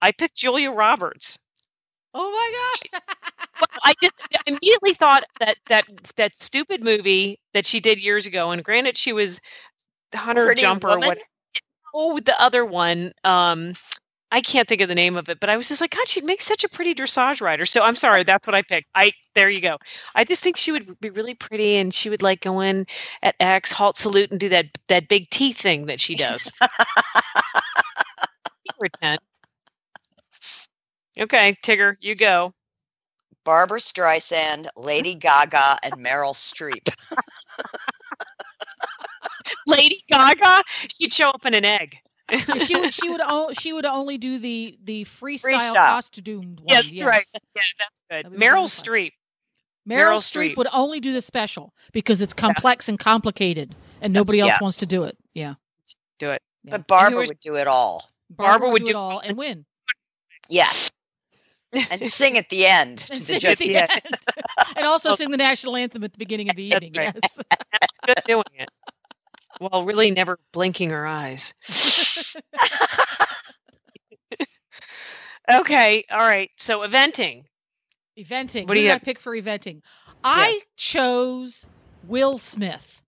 I 0.00 0.12
picked 0.12 0.36
Julia 0.36 0.70
Roberts. 0.70 1.38
Oh 2.14 2.30
my 2.30 2.90
gosh. 2.90 3.02
Well, 3.60 3.80
I 3.84 3.94
just 4.02 4.14
immediately 4.46 4.94
thought 4.94 5.24
that 5.40 5.56
that 5.68 5.84
that 6.16 6.34
stupid 6.36 6.82
movie 6.82 7.38
that 7.54 7.66
she 7.66 7.80
did 7.80 8.02
years 8.02 8.26
ago, 8.26 8.50
and 8.50 8.64
granted 8.64 8.98
she 8.98 9.12
was 9.12 9.40
the 10.10 10.18
Hunter 10.18 10.46
Pretty 10.46 10.62
Jumper, 10.62 10.88
Woman? 10.88 11.08
what 11.08 11.18
oh 11.94 12.18
the 12.18 12.40
other 12.40 12.64
one 12.64 13.12
um 13.24 13.72
i 14.32 14.40
can't 14.40 14.66
think 14.68 14.80
of 14.80 14.88
the 14.88 14.94
name 14.94 15.16
of 15.16 15.28
it 15.28 15.38
but 15.38 15.48
i 15.48 15.56
was 15.56 15.68
just 15.68 15.80
like 15.80 15.94
god 15.94 16.08
she'd 16.08 16.24
make 16.24 16.42
such 16.42 16.64
a 16.64 16.68
pretty 16.68 16.94
dressage 16.94 17.40
rider. 17.40 17.64
So 17.64 17.82
i'm 17.82 17.94
sorry 17.94 18.24
that's 18.24 18.44
what 18.46 18.54
i 18.54 18.62
picked. 18.62 18.88
I 18.94 19.12
there 19.34 19.48
you 19.48 19.60
go. 19.60 19.78
I 20.14 20.24
just 20.24 20.42
think 20.42 20.58
she 20.58 20.72
would 20.72 21.00
be 21.00 21.08
really 21.08 21.34
pretty 21.34 21.76
and 21.76 21.94
she 21.94 22.10
would 22.10 22.22
like 22.22 22.42
go 22.42 22.60
in 22.60 22.86
at 23.22 23.34
x 23.40 23.72
halt 23.72 23.96
salute 23.96 24.30
and 24.30 24.40
do 24.40 24.48
that 24.50 24.66
that 24.88 25.08
big 25.08 25.30
T 25.30 25.52
thing 25.52 25.86
that 25.86 26.00
she 26.00 26.14
does. 26.14 26.50
Number 28.72 28.88
10. 29.00 29.18
okay 31.20 31.56
tigger 31.62 31.96
you 32.00 32.14
go. 32.14 32.52
Barbra 33.44 33.80
Streisand, 33.80 34.68
Lady 34.76 35.16
Gaga, 35.16 35.78
and 35.82 35.94
Meryl 35.94 36.32
Streep. 36.32 36.94
lady 39.66 40.02
gaga? 40.08 40.62
She'd 40.88 41.12
show 41.12 41.30
up 41.30 41.44
in 41.44 41.54
an 41.54 41.64
egg 41.64 41.98
she 42.64 42.78
would 42.78 42.94
she 42.94 43.08
would 43.10 43.20
o- 43.22 43.52
she 43.52 43.72
would 43.72 43.84
only 43.86 44.18
do 44.18 44.38
the 44.38 44.78
the 44.84 45.04
freestyle, 45.04 45.58
Freestyle. 45.58 45.74
costumed 45.74 46.60
one. 46.60 46.66
yes, 46.68 46.92
yes. 46.92 47.06
right 47.06 47.24
yeah 47.34 47.62
that's 47.78 48.00
good 48.10 48.24
That 48.24 48.30
would 48.30 48.38
be 48.40 48.46
meryl 48.46 48.52
really 48.54 48.66
streep 48.68 49.12
Meryl, 49.88 49.96
Meryl 50.14 50.16
Streep 50.18 50.50
Streep. 50.52 50.56
would 50.58 50.68
only 50.72 51.00
do 51.00 51.12
the 51.12 51.20
special 51.20 51.74
because 51.92 52.20
it's 52.22 52.32
complex 52.32 52.88
and 52.88 53.00
complicated, 53.00 53.74
and 54.00 54.12
nobody 54.12 54.38
else 54.38 54.50
Yeah. 54.52 54.58
wants 54.60 54.76
to 54.76 54.86
do 54.86 55.02
it. 55.02 55.18
Yeah, 55.34 55.54
do 56.20 56.30
it 56.30 56.40
Yeah. 56.62 56.76
But 56.76 56.86
Barbara 56.86 57.18
was- 57.22 57.30
would 57.30 57.40
do 57.40 57.56
it 57.56 57.66
all. 57.66 58.08
Barbara, 58.30 58.68
would 58.68 58.74
would 58.74 58.82
do 58.82 58.86
do- 58.86 58.90
it 58.92 58.94
all 58.96 59.18
and 59.18 59.36
win. 59.36 59.64
Yes. 60.48 60.92
And 61.90 62.06
sing 62.12 62.36
at 62.38 62.48
the 62.50 62.66
end 62.66 62.98
to 62.98 63.12
And 63.14 63.22
the 63.22 63.26
sing 63.26 63.40
judge. 63.40 63.52
at 63.52 63.58
the 63.58 63.76
end. 63.76 63.90
and 64.76 64.84
also 64.86 65.14
sing 65.16 65.30
the 65.32 65.36
national 65.38 65.74
anthem 65.74 66.04
at 66.04 66.12
the 66.12 66.18
beginning 66.18 66.48
of 66.50 66.54
the 66.54 66.64
evening. 66.64 66.92
right. 66.96 67.16
Yes. 67.20 67.38
good 68.06 68.20
doing 68.26 68.44
it 68.58 68.68
while 69.62 69.84
really 69.84 70.10
never 70.10 70.38
blinking 70.52 70.90
her 70.90 71.06
eyes 71.06 71.54
Okay, 75.50 76.04
all 76.10 76.18
right. 76.20 76.50
So 76.56 76.80
eventing. 76.80 77.44
eventing. 78.18 78.68
What 78.68 78.74
do 78.74 78.80
did 78.80 78.84
you 78.86 78.92
I 78.92 78.98
pick 78.98 79.18
for 79.18 79.36
eventing? 79.36 79.82
I 80.22 80.50
Yes. 80.50 80.66
chose 80.76 81.66
Will 82.06 82.38
Smith. 82.38 83.02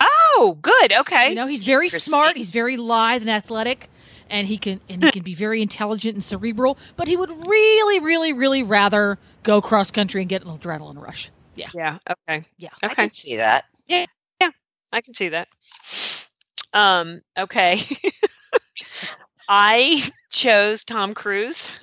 Oh, 0.00 0.58
good. 0.62 0.92
Okay. 0.92 1.30
You 1.30 1.34
know, 1.34 1.46
he's 1.46 1.64
very 1.64 1.88
smart. 1.88 2.36
He's 2.36 2.50
very 2.52 2.76
lithe 2.76 3.22
and 3.22 3.30
athletic, 3.30 3.90
and 4.30 4.46
he 4.46 4.58
can 4.58 4.80
and 4.88 5.02
he 5.02 5.10
can 5.10 5.22
be 5.22 5.34
very 5.34 5.60
intelligent 5.60 6.14
and 6.14 6.24
cerebral. 6.24 6.78
But 6.96 7.08
he 7.08 7.16
would 7.16 7.30
really, 7.46 8.00
really, 8.00 8.32
really 8.32 8.62
rather 8.62 9.18
go 9.42 9.60
cross 9.60 9.90
country 9.90 10.20
and 10.22 10.28
get 10.28 10.44
an 10.44 10.56
adrenaline 10.56 11.00
rush. 11.02 11.30
Yeah, 11.56 11.68
yeah. 11.74 11.98
Okay. 12.28 12.44
Yeah. 12.58 12.70
I 12.82 12.88
can 12.94 13.12
see 13.12 13.36
that. 13.36 13.64
I 14.94 15.00
can 15.00 15.14
see 15.14 15.28
that. 15.28 15.48
Um. 16.72 17.20
Okay. 17.38 17.80
I 19.48 20.02
chose 20.30 20.84
Tom 20.84 21.12
Cruise 21.12 21.78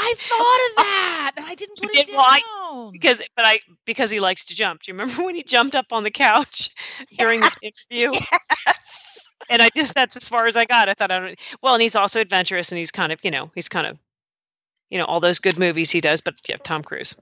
I 0.00 0.14
thought 0.16 0.70
of 0.70 0.76
that, 0.84 1.32
and 1.36 1.46
I 1.46 1.54
didn't 1.54 1.76
put 1.78 1.94
it 1.94 2.06
did? 2.06 2.14
Well, 2.14 2.26
I- 2.26 2.90
because, 2.92 3.20
but 3.36 3.44
I 3.44 3.60
because 3.84 4.10
he 4.10 4.18
likes 4.20 4.46
to 4.46 4.54
jump. 4.54 4.82
Do 4.82 4.90
you 4.90 4.98
remember 4.98 5.22
when 5.24 5.34
he 5.34 5.42
jumped 5.42 5.74
up 5.74 5.86
on 5.92 6.04
the 6.04 6.10
couch 6.10 6.70
during 7.18 7.40
the 7.40 7.52
interview? 7.62 8.18
Yes. 8.66 9.24
And 9.50 9.60
I 9.60 9.68
just 9.74 9.94
that's 9.94 10.16
as 10.16 10.28
far 10.28 10.46
as 10.46 10.56
I 10.56 10.64
got. 10.64 10.88
I 10.88 10.94
thought 10.94 11.10
I 11.10 11.18
don't. 11.18 11.38
Well, 11.62 11.74
and 11.74 11.82
he's 11.82 11.96
also 11.96 12.20
adventurous, 12.20 12.72
and 12.72 12.78
he's 12.78 12.90
kind 12.90 13.12
of 13.12 13.18
you 13.22 13.30
know 13.30 13.50
he's 13.54 13.68
kind 13.68 13.86
of 13.86 13.98
you 14.90 14.96
know 14.98 15.04
all 15.04 15.20
those 15.20 15.38
good 15.38 15.58
movies 15.58 15.90
he 15.90 16.00
does. 16.00 16.20
But 16.20 16.36
yeah, 16.48 16.56
Tom 16.62 16.82
Cruise. 16.82 17.14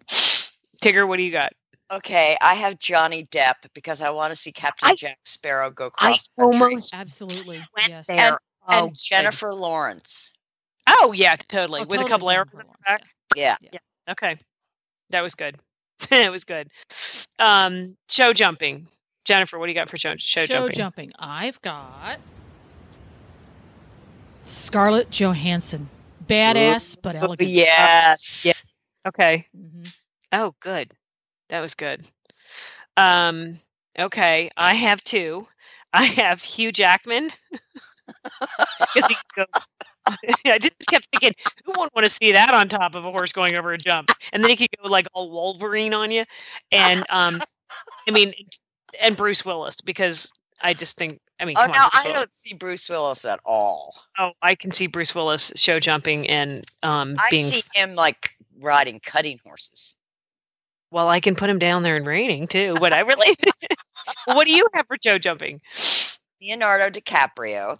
Tigger, 0.80 1.08
what 1.08 1.16
do 1.16 1.24
you 1.24 1.32
got? 1.32 1.52
Okay, 1.90 2.36
I 2.42 2.54
have 2.54 2.78
Johnny 2.78 3.24
Depp 3.26 3.54
because 3.74 4.02
I 4.02 4.10
want 4.10 4.30
to 4.30 4.36
see 4.36 4.52
Captain 4.52 4.90
I- 4.90 4.94
Jack 4.94 5.18
Sparrow 5.24 5.70
go 5.70 5.86
I 5.98 6.10
cross 6.10 6.28
country. 6.38 6.60
almost 6.60 6.94
Absolutely, 6.94 7.58
went 7.76 7.88
yes. 7.88 8.06
there. 8.06 8.18
And- 8.32 8.38
Oh, 8.70 8.84
and 8.88 8.94
Jennifer 8.94 9.54
Lawrence. 9.54 10.30
Oh 10.86 11.12
yeah, 11.12 11.36
totally. 11.36 11.80
Oh, 11.80 11.84
With 11.88 12.02
a 12.02 12.04
couple 12.04 12.28
arrows 12.28 12.48
Jennifer 12.52 12.64
in 12.64 12.68
her 12.68 12.98
back. 12.98 13.02
Yeah. 13.34 13.56
Okay, 14.10 14.36
that 15.08 15.22
was 15.22 15.34
good. 15.34 15.56
it 16.10 16.30
was 16.30 16.44
good. 16.44 16.68
Um, 17.38 17.96
show 18.10 18.34
jumping. 18.34 18.86
Jennifer, 19.24 19.58
what 19.58 19.66
do 19.66 19.72
you 19.72 19.74
got 19.78 19.88
for 19.88 19.96
show, 19.96 20.16
show, 20.18 20.44
Show 20.44 20.68
jumping? 20.68 21.12
I've 21.18 21.58
got 21.62 22.18
Scarlett 24.44 25.10
Johansson, 25.10 25.88
badass 26.26 26.96
but 27.00 27.16
elegant. 27.16 27.50
Yes. 27.50 28.44
Yeah. 28.44 28.52
Okay. 29.08 29.46
Mm-hmm. 29.56 29.84
Oh, 30.32 30.54
good. 30.60 30.92
That 31.48 31.60
was 31.60 31.74
good. 31.74 32.04
Um, 32.96 33.58
okay, 33.98 34.50
I 34.56 34.74
have 34.74 35.02
two. 35.04 35.46
I 35.92 36.04
have 36.04 36.42
Hugh 36.42 36.72
Jackman. 36.72 37.30
He 38.94 39.00
goes, 39.36 39.46
I 40.46 40.58
just 40.58 40.74
kept 40.88 41.08
thinking, 41.12 41.34
who 41.64 41.72
wouldn't 41.72 41.94
want 41.94 42.06
to 42.06 42.10
see 42.10 42.32
that 42.32 42.54
on 42.54 42.68
top 42.68 42.94
of 42.94 43.04
a 43.04 43.10
horse 43.10 43.32
going 43.32 43.54
over 43.54 43.72
a 43.72 43.78
jump? 43.78 44.10
And 44.32 44.42
then 44.42 44.50
he 44.50 44.56
could 44.56 44.68
go 44.82 44.88
like 44.88 45.06
all 45.12 45.30
Wolverine 45.30 45.94
on 45.94 46.10
you. 46.10 46.24
And 46.72 47.00
um, 47.10 47.40
I 48.06 48.10
mean, 48.10 48.32
and 49.00 49.16
Bruce 49.16 49.44
Willis 49.44 49.80
because 49.80 50.30
I 50.62 50.74
just 50.74 50.96
think, 50.96 51.20
I 51.40 51.44
mean, 51.44 51.56
Oh 51.58 51.66
no, 51.66 51.72
on, 51.72 51.90
I 51.94 52.12
don't 52.12 52.34
see 52.34 52.54
Bruce 52.54 52.88
Willis 52.88 53.24
at 53.24 53.40
all. 53.44 53.94
Oh, 54.18 54.32
I 54.42 54.54
can 54.54 54.72
see 54.72 54.86
Bruce 54.86 55.14
Willis 55.14 55.52
show 55.56 55.78
jumping 55.78 56.28
and 56.28 56.64
um, 56.82 57.16
I 57.18 57.28
being 57.30 57.44
see 57.44 57.62
him 57.74 57.94
like 57.94 58.30
riding 58.58 59.00
cutting 59.00 59.38
horses. 59.44 59.94
Well, 60.90 61.08
I 61.08 61.20
can 61.20 61.34
put 61.34 61.50
him 61.50 61.58
down 61.58 61.82
there 61.82 61.96
in 61.96 62.04
reining 62.04 62.46
too, 62.46 62.74
but 62.80 62.92
I 62.92 63.00
really. 63.00 63.36
what 64.26 64.46
do 64.46 64.52
you 64.52 64.66
have 64.74 64.86
for 64.86 64.96
show 65.02 65.18
jumping? 65.18 65.60
Leonardo 66.40 66.88
DiCaprio, 66.88 67.78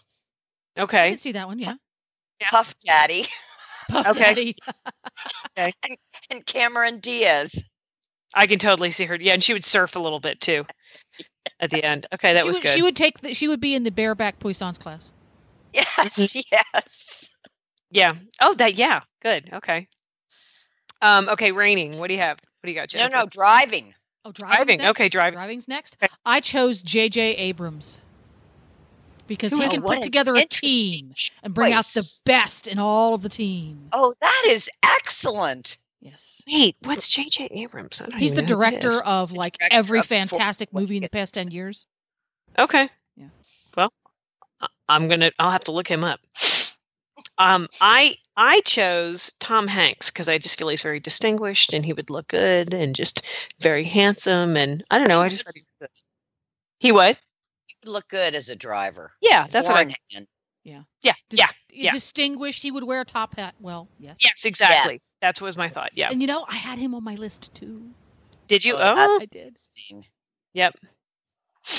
Okay, 0.79 1.07
I 1.07 1.11
can 1.11 1.19
see 1.19 1.33
that 1.33 1.47
one. 1.47 1.59
Yeah, 1.59 1.75
Yeah. 2.41 2.51
Puff 2.51 2.75
Daddy, 2.81 3.27
Puff 3.91 4.07
Okay. 4.09 4.21
Daddy. 4.21 4.57
and 6.31 6.47
Cameron 6.47 7.01
Diaz. 7.01 7.63
I 8.35 8.47
can 8.47 8.59
totally 8.59 8.91
see 8.91 9.07
her. 9.07 9.17
Yeah, 9.17 9.33
and 9.35 9.43
she 9.43 9.53
would 9.53 9.65
surf 9.65 9.97
a 9.97 9.99
little 9.99 10.21
bit 10.21 10.41
too 10.41 10.67
at 11.61 11.71
the 11.71 11.83
end. 11.83 12.07
Okay, 12.15 12.35
that 12.35 12.43
she 12.43 12.47
was 12.49 12.57
would, 12.57 12.63
good. 12.63 12.75
She 12.75 12.83
would 12.83 12.97
take. 12.97 13.21
The, 13.21 13.35
she 13.35 13.49
would 13.49 13.61
be 13.61 13.75
in 13.75 13.85
the 13.85 13.91
bareback 13.91 14.39
Poissons 14.39 14.79
class. 14.79 15.13
Yes, 15.73 16.37
yes. 16.53 17.29
Yeah. 17.91 18.15
Oh, 18.41 18.55
that. 18.55 18.77
Yeah. 18.77 19.01
Good. 19.23 19.51
Okay. 19.53 19.89
Um. 21.03 21.29
Okay. 21.29 21.53
Reining. 21.53 21.99
What 21.99 22.09
do 22.09 22.15
you 22.15 22.21
have? 22.21 22.39
What 22.61 22.67
do 22.67 22.73
you 22.73 22.75
got, 22.79 22.93
No, 22.93 22.99
Jennifer? 22.99 23.17
no, 23.17 23.27
driving. 23.27 23.95
Oh, 24.25 24.33
driving's 24.33 24.57
Driving, 24.57 24.83
okay, 24.89 25.09
driving. 25.09 25.37
Driving's 25.37 25.69
next. 25.69 25.97
Okay. 26.03 26.13
I 26.27 26.41
chose 26.41 26.83
J.J. 26.83 27.35
Abrams 27.37 28.01
because 29.27 29.53
Who 29.53 29.59
he 29.59 29.65
is 29.65 29.73
can 29.73 29.83
put 29.83 30.03
together 30.03 30.35
a 30.35 30.45
team 30.45 31.15
and 31.43 31.55
bring 31.55 31.73
out 31.73 31.85
the 31.85 32.21
best 32.25 32.67
in 32.67 32.79
all 32.79 33.15
of 33.15 33.23
the 33.23 33.29
team. 33.29 33.89
Oh, 33.93 34.13
that 34.21 34.45
is 34.49 34.69
excellent. 34.83 35.79
Yes. 36.01 36.43
Wait. 36.51 36.77
What's 36.83 37.09
J.J. 37.15 37.49
Abrams? 37.53 38.01
I 38.01 38.07
don't 38.07 38.19
He's 38.19 38.33
the 38.35 38.43
even 38.43 38.59
know 38.59 38.65
who 38.65 38.71
that 38.73 38.81
director 38.81 39.05
of 39.05 39.31
the 39.31 39.37
like 39.37 39.57
director 39.59 39.77
every 39.77 39.99
of 40.01 40.07
fantastic 40.07 40.73
movie 40.73 40.97
in 40.97 41.03
the 41.03 41.09
past 41.09 41.35
10 41.35 41.51
years. 41.51 41.87
Okay. 42.59 42.89
Yeah. 43.17 43.29
Well, 43.77 43.93
I'm 44.89 45.09
gonna. 45.09 45.31
I'll 45.39 45.51
have 45.51 45.65
to 45.65 45.73
look 45.73 45.89
him 45.89 46.03
up. 46.05 46.21
Um, 47.39 47.69
I 47.81 48.17
I 48.37 48.61
chose 48.63 49.33
Tom 49.41 49.67
Hanks 49.67 50.11
because 50.11 50.29
I 50.29 50.39
just 50.39 50.59
feel 50.59 50.69
he's 50.69 50.83
very 50.83 51.01
distinguished 51.01 51.73
and 51.73 51.85
he 51.85 51.93
would 51.93 52.11
look 52.11 52.29
good 52.29 52.75
and 52.75 52.95
just 52.95 53.25
very 53.61 53.85
handsome 53.85 54.57
and 54.57 54.85
I 54.91 54.99
don't 54.99 55.09
know. 55.09 55.21
I 55.21 55.29
just 55.29 55.45
he 56.79 56.93
was. 56.93 57.17
He 57.67 57.75
would 57.85 57.93
look 57.93 58.09
good 58.09 58.35
as 58.35 58.49
a 58.49 58.57
driver. 58.57 59.13
Yeah, 59.21 59.47
that's 59.51 59.69
what 59.69 59.77
I. 59.77 59.85
Born 59.85 59.95
hand. 60.13 60.27
Yeah. 60.65 60.83
Yeah, 61.03 61.15
Dis- 61.31 61.41
yeah, 61.41 61.49
yeah. 61.71 61.91
Distinguished. 61.93 62.63
He 62.63 62.71
would 62.71 62.85
wear 62.85 63.01
a 63.01 63.05
top 63.05 63.37
hat. 63.37 63.55
Well, 63.59 63.89
yes. 63.99 64.19
yes, 64.21 64.45
exactly. 64.45 64.95
Yes. 64.95 65.15
That 65.23 65.41
was 65.41 65.57
my 65.57 65.69
thought. 65.69 65.91
Yeah. 65.95 66.11
And 66.11 66.21
you 66.21 66.27
know, 66.27 66.45
I 66.49 66.57
had 66.57 66.79
him 66.79 66.95
on 66.95 67.03
my 67.03 67.15
list 67.15 67.55
too. 67.55 67.83
Did 68.49 68.65
you? 68.65 68.75
Oh, 68.77 68.95
Oh, 68.97 69.19
I 69.23 69.27
did. 69.27 69.47
interesting. 69.47 70.05
yep. 70.53 70.75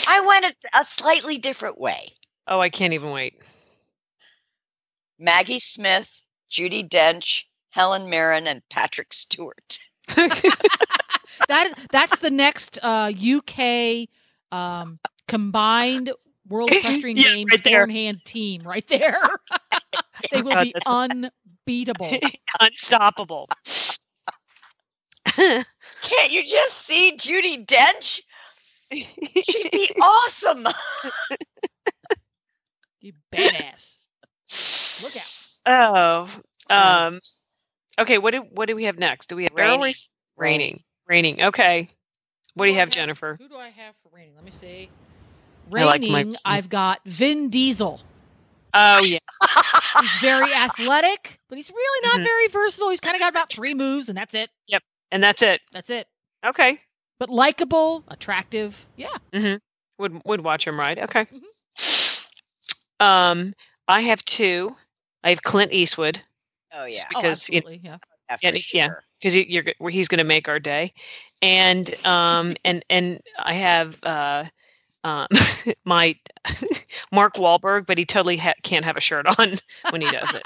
I 0.08 0.22
went 0.22 0.46
a, 0.46 0.80
a 0.80 0.84
slightly 0.84 1.38
different 1.38 1.80
way. 1.80 2.10
Oh, 2.48 2.60
I 2.60 2.70
can't 2.70 2.94
even 2.94 3.12
wait. 3.12 3.36
Maggie 5.20 5.60
Smith, 5.60 6.22
Judi 6.50 6.88
Dench, 6.88 7.44
Helen 7.72 8.10
Mirren, 8.10 8.48
and 8.48 8.62
Patrick 8.70 9.14
Stewart. 9.14 9.80
That 11.48 11.74
that's 11.92 12.18
the 12.20 12.30
next 12.30 12.80
uh, 12.84 13.12
UK 13.12 14.08
um, 14.52 15.00
combined 15.28 16.12
World 16.48 16.72
Equestrian 16.74 17.18
Yeah, 17.18 17.34
Games 17.34 17.52
right 17.52 17.64
there. 17.64 17.88
hand 17.88 18.24
team 18.24 18.62
right 18.64 18.88
there. 18.88 19.20
they 20.32 20.42
will 20.42 20.54
God, 20.54 20.64
be 20.64 20.76
unbeatable. 20.86 22.20
Unstoppable. 22.60 23.48
Can't 25.26 26.32
you 26.32 26.44
just 26.44 26.78
see 26.78 27.14
Judi 27.18 27.66
Dench? 27.66 28.22
She'd 28.92 29.72
be 29.72 29.90
awesome. 30.02 30.66
You 33.02 33.14
badass. 33.32 33.99
Look 35.04 35.16
out. 35.66 36.28
oh. 36.70 36.76
Um. 37.08 37.20
Okay. 38.00 38.18
What 38.18 38.32
do 38.32 38.42
What 38.52 38.68
do 38.68 38.76
we 38.76 38.86
have 38.86 38.98
next? 38.98 39.28
Do 39.30 39.36
we 39.36 39.44
have 39.44 39.56
barrel 39.56 39.78
Reining. 39.80 39.94
Reining. 40.38 40.84
Reining. 41.08 41.42
Okay. 41.44 41.90
What 42.56 42.66
do 42.66 42.72
you 42.72 42.78
I 42.78 42.80
have, 42.80 42.90
Jennifer? 42.90 43.36
Who 43.40 43.48
do 43.48 43.56
I 43.56 43.70
have 43.70 43.96
for 44.04 44.10
reining? 44.14 44.36
Let 44.36 44.44
me 44.44 44.52
see. 44.52 44.90
I 45.76 45.84
like 45.84 46.02
my- 46.02 46.20
Reining, 46.22 46.36
I've 46.44 46.68
got 46.70 47.00
Vin 47.06 47.50
Diesel. 47.50 48.02
Oh 48.74 49.04
yeah. 49.04 49.18
He's 50.02 50.12
very 50.22 50.54
athletic, 50.54 51.40
but 51.50 51.58
he's 51.58 51.70
really 51.72 52.08
not 52.08 52.20
Mhm. 52.20 52.24
very 52.24 52.48
versatile. 52.50 52.90
He's 52.92 53.00
kind 53.00 53.16
of 53.16 53.20
got 53.20 53.32
about 53.32 53.50
three 53.52 53.74
moves, 53.74 54.10
and 54.10 54.18
that's 54.18 54.36
it. 54.36 54.50
Yep. 54.68 54.84
And 55.12 55.24
that's 55.24 55.42
it. 55.42 55.62
That's 55.72 55.90
it. 55.90 56.06
Okay. 56.46 56.80
But 57.20 57.30
likable, 57.30 58.04
attractive. 58.10 58.88
Yeah. 58.96 59.58
Would 59.98 60.22
Would 60.26 60.42
watch 60.42 60.68
him 60.68 60.80
ride. 60.80 61.00
Okay. 61.00 61.26
Mm-hmm. 61.26 63.06
Um. 63.06 63.54
I 63.90 64.02
have 64.02 64.24
two. 64.26 64.76
I 65.24 65.30
have 65.32 65.42
Clint 65.42 65.74
Eastwood 65.74 66.22
oh 66.74 66.86
yeah, 66.86 67.04
Oh, 67.16 67.22
because 67.22 67.50
you 67.50 67.58
absolutely. 67.58 67.82
Yeah. 67.84 67.98
yeah, 68.30 68.52
yeah, 68.52 68.52
for 68.52 68.58
yeah. 68.74 68.90
because 69.20 69.34
he, 69.34 69.64
he's 69.92 70.08
going 70.08 70.20
to 70.20 70.24
make 70.24 70.48
our 70.48 70.60
day, 70.60 70.94
and 71.42 71.94
um 72.06 72.56
and 72.66 72.86
and 72.90 73.20
I 73.40 73.54
have 73.56 73.98
uh 74.04 74.46
um 75.04 75.28
my 75.86 76.16
Mark 77.12 77.36
Wahlberg, 77.36 77.86
but 77.88 77.98
he 77.98 78.06
totally 78.06 78.38
ha- 78.38 78.54
can't 78.64 78.86
have 78.86 78.96
a 78.96 79.02
shirt 79.02 79.26
on 79.40 79.56
when 79.90 80.02
he 80.02 80.10
does 80.10 80.34
it. 80.36 80.44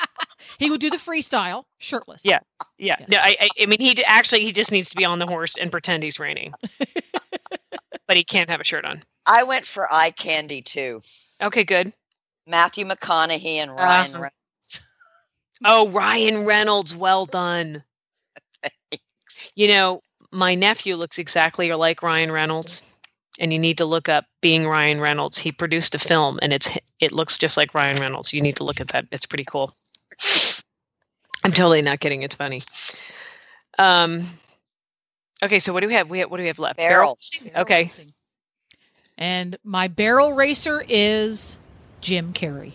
He 0.57 0.71
would 0.71 0.81
do 0.81 0.89
the 0.89 0.97
freestyle 0.97 1.65
shirtless. 1.79 2.25
Yeah. 2.25 2.39
Yeah, 2.79 2.95
Yes. 2.99 3.09
no, 3.09 3.17
I, 3.17 3.37
I 3.39 3.49
I 3.61 3.65
mean 3.67 3.79
he 3.79 3.93
d- 3.93 4.03
actually 4.05 4.43
he 4.43 4.51
just 4.51 4.71
needs 4.71 4.89
to 4.89 4.97
be 4.97 5.05
on 5.05 5.19
the 5.19 5.27
horse 5.27 5.57
and 5.57 5.71
pretend 5.71 6.01
he's 6.03 6.19
reining, 6.19 6.53
but 8.07 8.17
he 8.17 8.23
can't 8.23 8.49
have 8.49 8.59
a 8.59 8.63
shirt 8.63 8.83
on. 8.83 9.03
I 9.25 9.43
went 9.43 9.65
for 9.65 9.93
eye 9.93 10.09
candy 10.11 10.61
too. 10.61 11.01
Okay, 11.41 11.63
good. 11.63 11.93
Matthew 12.47 12.85
McConaughey 12.85 13.55
and 13.55 13.75
Ryan 13.75 14.11
Uh-huh. 14.11 14.15
Reynolds. 14.15 14.81
Oh, 15.65 15.87
Ryan 15.89 16.45
Reynolds, 16.45 16.95
well 16.95 17.25
done. 17.25 17.83
You 19.55 19.67
know, 19.67 20.01
my 20.31 20.55
nephew 20.55 20.95
looks 20.95 21.17
exactly 21.19 21.71
like 21.73 22.01
Ryan 22.01 22.31
Reynolds, 22.31 22.81
and 23.39 23.51
you 23.53 23.59
need 23.59 23.77
to 23.77 23.85
look 23.85 24.09
up 24.09 24.25
being 24.41 24.67
Ryan 24.67 24.99
Reynolds. 24.99 25.37
He 25.37 25.51
produced 25.51 25.93
a 25.95 25.99
film, 25.99 26.39
and 26.41 26.53
it's 26.53 26.69
it 26.99 27.11
looks 27.11 27.37
just 27.37 27.57
like 27.57 27.73
Ryan 27.73 27.99
Reynolds. 27.99 28.33
You 28.33 28.41
need 28.41 28.55
to 28.57 28.63
look 28.63 28.79
at 28.81 28.87
that. 28.89 29.05
It's 29.11 29.25
pretty 29.25 29.45
cool. 29.45 29.73
I'm 31.43 31.51
totally 31.51 31.81
not 31.81 31.99
kidding. 31.99 32.23
It's 32.23 32.35
funny. 32.35 32.61
Um. 33.77 34.21
Okay, 35.43 35.59
so 35.59 35.73
what 35.73 35.81
do 35.81 35.87
we 35.87 35.93
have? 35.93 36.09
We 36.09 36.19
have, 36.19 36.31
what 36.31 36.37
do 36.37 36.43
we 36.43 36.47
have 36.47 36.59
left? 36.59 36.77
Barrel. 36.77 37.17
Barrel 37.43 37.61
Okay. 37.61 37.83
racing. 37.83 38.07
And 39.17 39.57
my 39.63 39.87
barrel 39.87 40.33
racer 40.33 40.83
is 40.87 41.57
Jim 42.03 42.33
Carrey. 42.33 42.73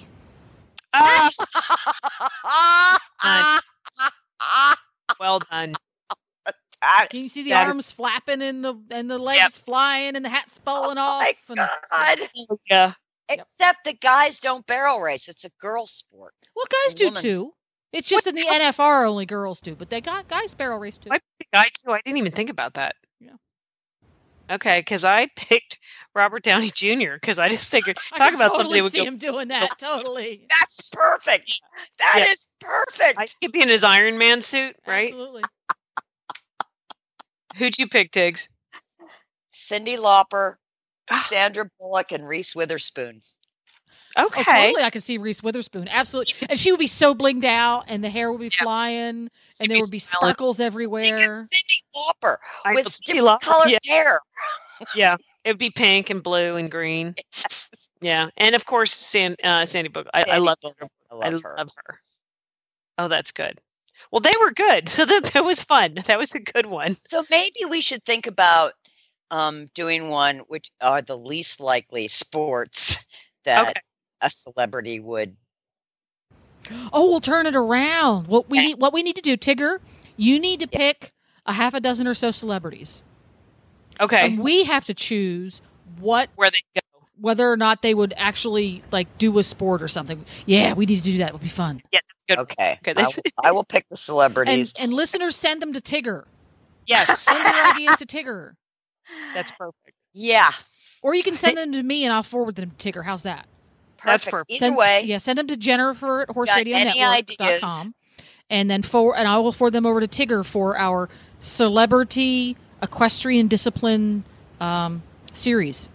Ah, 4.41 4.77
well 5.21 5.39
done. 5.51 5.75
that- 6.81 7.11
Can 7.11 7.21
you 7.21 7.29
see 7.29 7.43
the 7.43 7.51
That 7.51 7.63
is- 7.63 7.69
arms 7.69 7.93
flapping 7.93 8.41
and 8.41 8.65
the 8.65 8.75
and 8.91 9.11
the 9.11 9.19
legs 9.19 9.59
flying 9.59 10.17
and 10.17 10.25
the 10.25 10.29
hat's 10.31 10.59
falling 10.59 10.97
oh 10.99 11.03
off? 11.03 11.21
my 11.23 11.35
and, 11.49 11.57
god! 11.91 12.19
Yeah. 12.71 12.93
Except 13.29 13.85
the 13.85 13.93
guys 13.95 14.39
don't 14.39 14.67
barrel 14.67 15.01
race. 15.01 15.29
It's 15.29 15.45
a 15.45 15.51
girl 15.61 15.87
sport. 15.87 16.33
Well, 16.57 16.65
guys 16.87 16.95
do 16.95 17.07
woman's- 17.07 17.23
too. 17.23 17.53
It's 17.93 18.09
just 18.09 18.27
in 18.27 18.35
the 18.35 18.43
NFR 18.47 19.07
only 19.07 19.25
girls 19.27 19.61
do, 19.63 19.75
but 19.75 19.89
they 19.91 20.01
got 20.01 20.29
guys 20.29 20.53
barrel 20.55 20.79
race 20.79 20.99
too. 20.99 21.11
I 21.11 21.21
picked 21.39 21.53
guy 21.53 21.65
too. 21.85 21.93
I 21.93 22.01
didn't 22.05 22.19
even 22.19 22.33
think 22.33 22.51
about 22.51 22.75
that. 22.75 22.97
Yeah. 24.49 24.55
Okay, 24.55 24.81
because 24.81 25.05
I 25.05 25.27
picked 25.37 25.79
Robert 26.15 26.43
Downey 26.43 26.71
Jr. 26.71 27.15
because 27.15 27.39
I 27.39 27.49
just 27.49 27.71
figured 27.71 27.99
I 28.13 28.19
talk 28.19 28.27
can 28.29 28.35
about 28.37 28.49
totally 28.53 28.65
somebody 28.65 28.81
would 28.83 28.93
see 28.93 28.99
go. 28.99 29.05
him 29.05 29.17
doing 29.19 29.49
that. 29.49 29.79
Totally. 29.79 30.47
That's 30.49 30.89
perfect. 30.91 31.61
That 31.99 32.27
is 32.29 32.47
Yeah. 32.63 32.69
perfect. 32.69 33.19
I 33.19 33.27
could 33.43 33.53
be 33.53 33.63
in 33.63 33.69
his 33.69 33.85
Iron 33.85 34.19
Man 34.19 34.41
suit, 34.41 34.77
right? 34.87 35.09
Absolutely. 35.13 35.43
Who'd 37.57 37.79
you 37.79 37.89
pick, 37.89 38.13
Tiggs? 38.13 38.49
Cyndi 39.55 39.97
Lauper, 39.99 40.55
Ah. 41.11 41.19
Sandra 41.19 41.69
Bullock, 41.81 42.13
and 42.13 42.27
Reese 42.27 42.55
Witherspoon. 42.55 43.21
Oh, 44.17 44.27
Okay. 44.27 44.43
totally. 44.43 44.83
I 44.83 44.91
could 44.91 45.03
see 45.03 45.19
Reese 45.19 45.43
Witherspoon. 45.43 45.87
Absolutely. 45.89 46.35
And 46.49 46.59
she 46.59 46.71
would 46.73 46.81
be 46.81 46.87
so 46.87 47.15
blinged 47.15 47.45
out, 47.45 47.85
and 47.89 48.03
the 48.03 48.09
hair 48.11 48.33
would 48.33 48.41
be 48.41 48.47
Yeah. 48.47 48.63
flying, 48.65 49.31
She'd 49.57 49.65
and 49.65 49.71
there 49.71 49.79
would 49.81 49.91
be 49.91 49.99
smelling- 49.99 50.33
sparkles 50.35 50.61
everywhere. 50.61 51.03
at 51.05 51.51
Cyndi 51.51 51.83
Lauper 51.95 52.37
with 52.75 52.85
different 53.05 53.27
Lauper. 53.27 53.41
colored 53.41 53.71
Yeah, 53.71 53.79
hair. 53.87 54.21
yeah. 54.95 55.17
It'd 55.45 55.59
be 55.59 55.71
pink 55.71 56.11
and 56.11 56.23
blue 56.23 56.57
and 56.57 56.71
green. 56.71 57.15
Yeah, 58.01 58.29
and 58.37 58.55
of 58.55 58.65
course, 58.67 58.93
San, 58.93 59.37
uh, 59.43 59.67
Sandy 59.67 59.89
Book. 59.89 60.07
I, 60.15 60.25
I 60.25 60.39
love 60.39 60.59
her. 60.63 60.71
I 61.11 61.15
I 61.15 61.29
love 61.31 61.43
her. 61.43 61.55
love 61.59 61.71
her. 61.77 62.01
Oh, 62.99 63.09
that's 63.09 63.31
good. 63.33 63.61
Well, 64.11 64.21
they 64.21 64.33
were 64.41 64.51
good, 64.53 64.89
so 64.89 65.05
that 65.05 65.25
that 65.35 65.45
was 65.45 65.63
fun. 65.63 65.95
That 66.07 66.19
was 66.19 66.35
a 66.35 66.39
good 66.41 66.67
one. 66.67 66.97
So 67.07 67.25
maybe 67.31 67.65
we 67.69 67.81
should 67.81 68.05
think 68.05 68.27
about 68.27 68.73
um, 69.31 69.67
doing 69.75 70.09
one 70.09 70.39
which 70.49 70.71
are 70.81 71.03
the 71.03 71.17
least 71.19 71.61
likely 71.61 72.09
sports 72.09 73.05
that 73.45 73.69
Okay. 73.69 73.81
A 74.21 74.31
celebrity 74.31 75.01
would. 75.01 75.37
Oh, 76.93 77.09
we'll 77.11 77.21
turn 77.21 77.47
it 77.47 77.57
around. 77.57 78.27
What 78.27 78.51
we 78.51 78.59
need, 78.59 78.75
what 78.79 78.93
we 78.93 79.03
need 79.03 79.17
to 79.17 79.23
do, 79.23 79.37
Tigger, 79.37 79.79
you 80.17 80.39
need 80.39 80.61
to 80.61 80.67
pick 80.69 81.13
a 81.47 81.53
half 81.55 81.73
a 81.75 81.81
dozen 81.81 82.07
or 82.07 82.15
so 82.15 82.31
celebrities, 82.31 83.03
Okay, 84.01 84.27
and 84.27 84.39
we 84.39 84.65
have 84.65 84.85
to 84.87 84.95
choose 84.95 85.63
what 85.99 86.29
where 86.37 86.51
they 86.51 86.61
go. 86.75 86.81
whether 87.21 87.51
or 87.51 87.57
not 87.57 87.81
they 87.81 87.95
would 87.95 88.13
actually 88.19 88.83
like 88.93 89.17
do 89.19 89.39
a 89.39 89.43
sport 89.43 89.83
or 89.83 89.89
something. 89.89 90.25
Yeah, 90.45 90.75
we 90.75 90.85
need 90.85 90.97
to 90.97 91.03
do 91.03 91.19
that. 91.19 91.29
It'll 91.29 91.39
be 91.39 91.49
fun. 91.49 91.81
Yeah, 91.91 92.01
that's 92.29 92.37
good. 92.37 92.43
Okay, 92.53 92.79
Okay, 92.87 93.01
I, 93.01 93.07
will, 93.07 93.13
I 93.45 93.53
will 93.53 93.65
pick 93.65 93.85
the 93.89 93.93
And 93.95 93.99
celebrities. 93.99 94.75
and 94.79 94.93
listeners 94.93 95.37
send 95.37 95.63
them 95.63 95.73
to 95.73 95.81
Tigger. 95.81 96.25
Yes, 96.87 97.21
Send 97.21 97.39
your 97.45 97.67
ideas 97.75 97.97
to 97.97 98.07
Tigger, 98.07 98.53
that's 99.35 99.53
perfect. 99.53 99.95
yeah, 100.13 100.51
or 101.03 101.15
you 101.15 101.23
can 101.23 101.37
send 101.37 101.57
them 101.57 101.73
to 101.73 101.83
me 101.83 102.05
and 102.05 102.13
I'll 102.13 102.23
forward 102.23 102.57
them 102.57 102.73
to 102.77 102.93
Tigger. 102.93 103.05
How's 103.05 103.23
that? 103.23 103.47
That's 104.05 104.25
perfect. 104.25 104.31
perfect. 104.33 104.51
Either 104.53 104.67
Send, 104.67 104.77
way, 104.77 105.03
yeah, 105.05 105.19
send 105.19 105.39
them 105.39 105.47
to 105.49 105.57
Jennifer 105.57 106.23
at 106.23 106.29
Got 106.35 106.49
any 106.67 106.75
ideas? 106.75 107.61
horseradionetwork.com. 107.63 107.95
And 108.51 108.71
then 108.71 108.83
for 108.83 109.17
and 109.17 109.29
I 109.29 109.39
will 109.39 109.53
forward 109.53 109.73
them 109.75 109.85
over 109.87 110.01
to 110.01 110.09
Tigger 110.09 110.45
for 110.45 110.77
our 110.79 111.09
celebrity 111.41 112.57
equestrian 112.83 113.47
discipline 113.49 114.25
um, 114.61 115.03
series. 115.35 115.89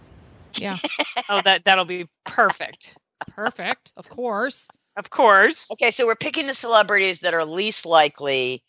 Yeah, 0.58 0.76
Oh, 1.28 1.40
that 1.42 1.64
that'll 1.64 1.84
be 1.84 2.06
perfect. 2.24 2.92
perfect. 3.28 3.90
Of 3.96 4.08
course. 4.08 4.68
Of 4.96 5.10
course. 5.10 5.68
okay. 5.72 5.90
So 5.90 6.06
we're 6.06 6.14
picking 6.14 6.46
the 6.46 6.54
celebrities 6.54 7.20
that 7.20 7.34
are 7.34 7.44
least 7.44 7.84
likely 7.86 8.62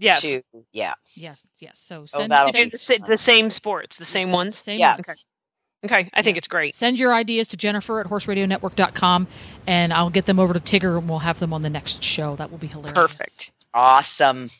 Yes. 0.00 0.22
to. 0.22 0.42
Yeah, 0.72 0.94
Yes, 1.14 1.40
yes. 1.60 1.78
So 1.78 2.00
Oh, 2.02 2.06
send, 2.06 2.32
that'll 2.32 2.50
To 2.52 2.78
send 2.78 3.02
the, 3.04 3.10
the 3.10 3.16
same 3.16 3.50
sports, 3.50 3.98
the 3.98 4.04
same 4.06 4.32
ones. 4.32 4.56
same 4.56 4.78
Yeah. 4.78 4.94
ones. 4.96 5.00
Okay. 5.08 5.18
Okay, 5.84 6.10
I 6.12 6.22
think 6.22 6.36
it's 6.36 6.48
great. 6.48 6.74
Send 6.74 6.98
your 6.98 7.14
ideas 7.14 7.48
to 7.48 7.56
Jennifer 7.56 8.00
at 8.00 8.06
horseradionetwork.com 8.06 9.26
and 9.66 9.92
I'll 9.94 10.10
get 10.10 10.26
them 10.26 10.38
over 10.38 10.52
to 10.52 10.60
Tigger 10.60 10.98
and 10.98 11.08
we'll 11.08 11.20
have 11.20 11.38
them 11.38 11.54
on 11.54 11.62
the 11.62 11.70
next 11.70 12.02
show. 12.02 12.36
That 12.36 12.50
will 12.50 12.58
be 12.58 12.66
hilarious. 12.66 12.94
Perfect. 12.94 13.50
awesome. 13.72 14.50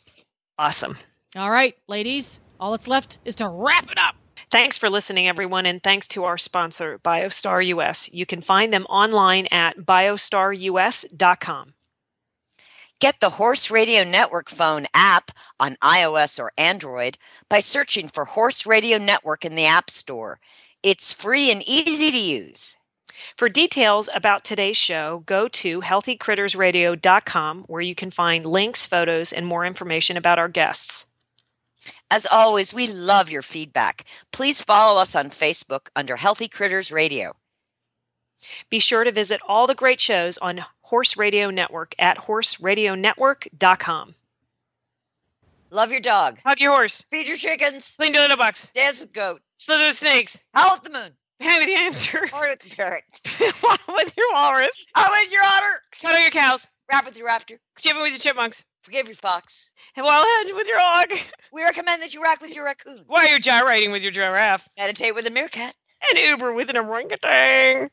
Awesome. 0.58 0.96
All 1.36 1.50
right, 1.50 1.76
ladies. 1.88 2.40
All 2.58 2.70
that's 2.72 2.88
left 2.88 3.18
is 3.24 3.34
to 3.36 3.48
wrap 3.48 3.90
it 3.90 3.98
up. 3.98 4.14
Thanks 4.50 4.78
for 4.78 4.90
listening, 4.90 5.28
everyone, 5.28 5.64
and 5.66 5.82
thanks 5.82 6.08
to 6.08 6.24
our 6.24 6.36
sponsor, 6.38 6.98
BioStar 6.98 7.64
US. 7.66 8.10
You 8.12 8.26
can 8.26 8.40
find 8.40 8.72
them 8.72 8.84
online 8.86 9.46
at 9.50 9.76
biostarus.com. 9.78 11.74
Get 12.98 13.20
the 13.20 13.30
Horse 13.30 13.70
Radio 13.70 14.04
Network 14.04 14.50
phone 14.50 14.86
app 14.92 15.30
on 15.58 15.76
iOS 15.82 16.38
or 16.38 16.52
Android 16.58 17.16
by 17.48 17.60
searching 17.60 18.08
for 18.08 18.24
Horse 18.26 18.66
Radio 18.66 18.98
Network 18.98 19.44
in 19.46 19.54
the 19.54 19.64
App 19.66 19.88
Store. 19.88 20.38
It's 20.82 21.12
free 21.12 21.50
and 21.50 21.62
easy 21.68 22.10
to 22.10 22.18
use. 22.18 22.76
For 23.36 23.50
details 23.50 24.08
about 24.14 24.44
today's 24.44 24.78
show, 24.78 25.22
go 25.26 25.46
to 25.48 25.82
healthycrittersradio.com 25.82 27.64
where 27.66 27.80
you 27.82 27.94
can 27.94 28.10
find 28.10 28.46
links, 28.46 28.86
photos, 28.86 29.32
and 29.32 29.46
more 29.46 29.66
information 29.66 30.16
about 30.16 30.38
our 30.38 30.48
guests. 30.48 31.06
As 32.10 32.26
always, 32.26 32.72
we 32.74 32.86
love 32.86 33.30
your 33.30 33.42
feedback. 33.42 34.04
Please 34.32 34.62
follow 34.62 35.00
us 35.00 35.14
on 35.14 35.30
Facebook 35.30 35.88
under 35.94 36.16
Healthy 36.16 36.48
Critters 36.48 36.90
Radio. 36.90 37.34
Be 38.70 38.78
sure 38.78 39.04
to 39.04 39.12
visit 39.12 39.40
all 39.46 39.66
the 39.66 39.74
great 39.74 40.00
shows 40.00 40.38
on 40.38 40.64
Horse 40.82 41.16
Radio 41.16 41.50
Network 41.50 41.94
at 41.98 42.18
horseradionetwork.com. 42.20 44.14
Love 45.72 45.92
your 45.92 46.00
dog. 46.00 46.38
Hug 46.44 46.60
your 46.60 46.72
horse. 46.72 47.02
Feed 47.10 47.28
your 47.28 47.36
chickens. 47.36 47.94
Clean 47.96 48.12
the 48.12 48.18
litter 48.18 48.36
box. 48.36 48.70
Dance 48.70 49.00
with 49.00 49.12
goat. 49.12 49.40
Slither 49.56 49.86
the 49.86 49.92
snakes. 49.92 50.40
Howl 50.52 50.76
at 50.76 50.82
the 50.82 50.90
moon. 50.90 51.10
Hang 51.38 51.60
with 51.60 51.68
the 51.68 51.74
hamster. 51.74 52.26
Party 52.28 52.50
with 52.50 52.60
the 52.60 52.76
parrot. 52.76 53.04
Waddle 53.62 53.94
with 53.94 54.12
your 54.16 54.32
walrus. 54.32 54.86
Howl 54.94 55.08
with 55.10 55.32
your 55.32 55.42
otter. 55.44 55.82
Cuddle 56.02 56.20
your 56.20 56.30
cows. 56.30 56.66
Rap 56.90 57.04
with 57.04 57.16
your 57.16 57.28
rafter. 57.28 57.60
Chipping 57.78 58.02
with 58.02 58.10
your 58.10 58.18
chipmunks. 58.18 58.64
Forgive 58.82 59.06
your 59.06 59.14
fox. 59.14 59.70
And 59.96 60.04
while 60.04 60.22
ahead 60.22 60.54
with 60.56 60.66
your 60.66 60.80
hog. 60.80 61.12
We 61.52 61.62
recommend 61.62 62.02
that 62.02 62.12
you 62.14 62.22
rack 62.22 62.40
with 62.40 62.54
your 62.54 62.64
raccoon. 62.64 63.04
While 63.06 63.28
you're 63.28 63.38
gyrating 63.38 63.92
with 63.92 64.02
your 64.02 64.12
giraffe. 64.12 64.68
Meditate 64.76 65.14
with 65.14 65.26
a 65.26 65.30
meerkat. 65.30 65.74
And 66.08 66.18
Uber 66.18 66.52
with 66.52 66.70
an 66.70 66.78
orangutan. 66.78 67.90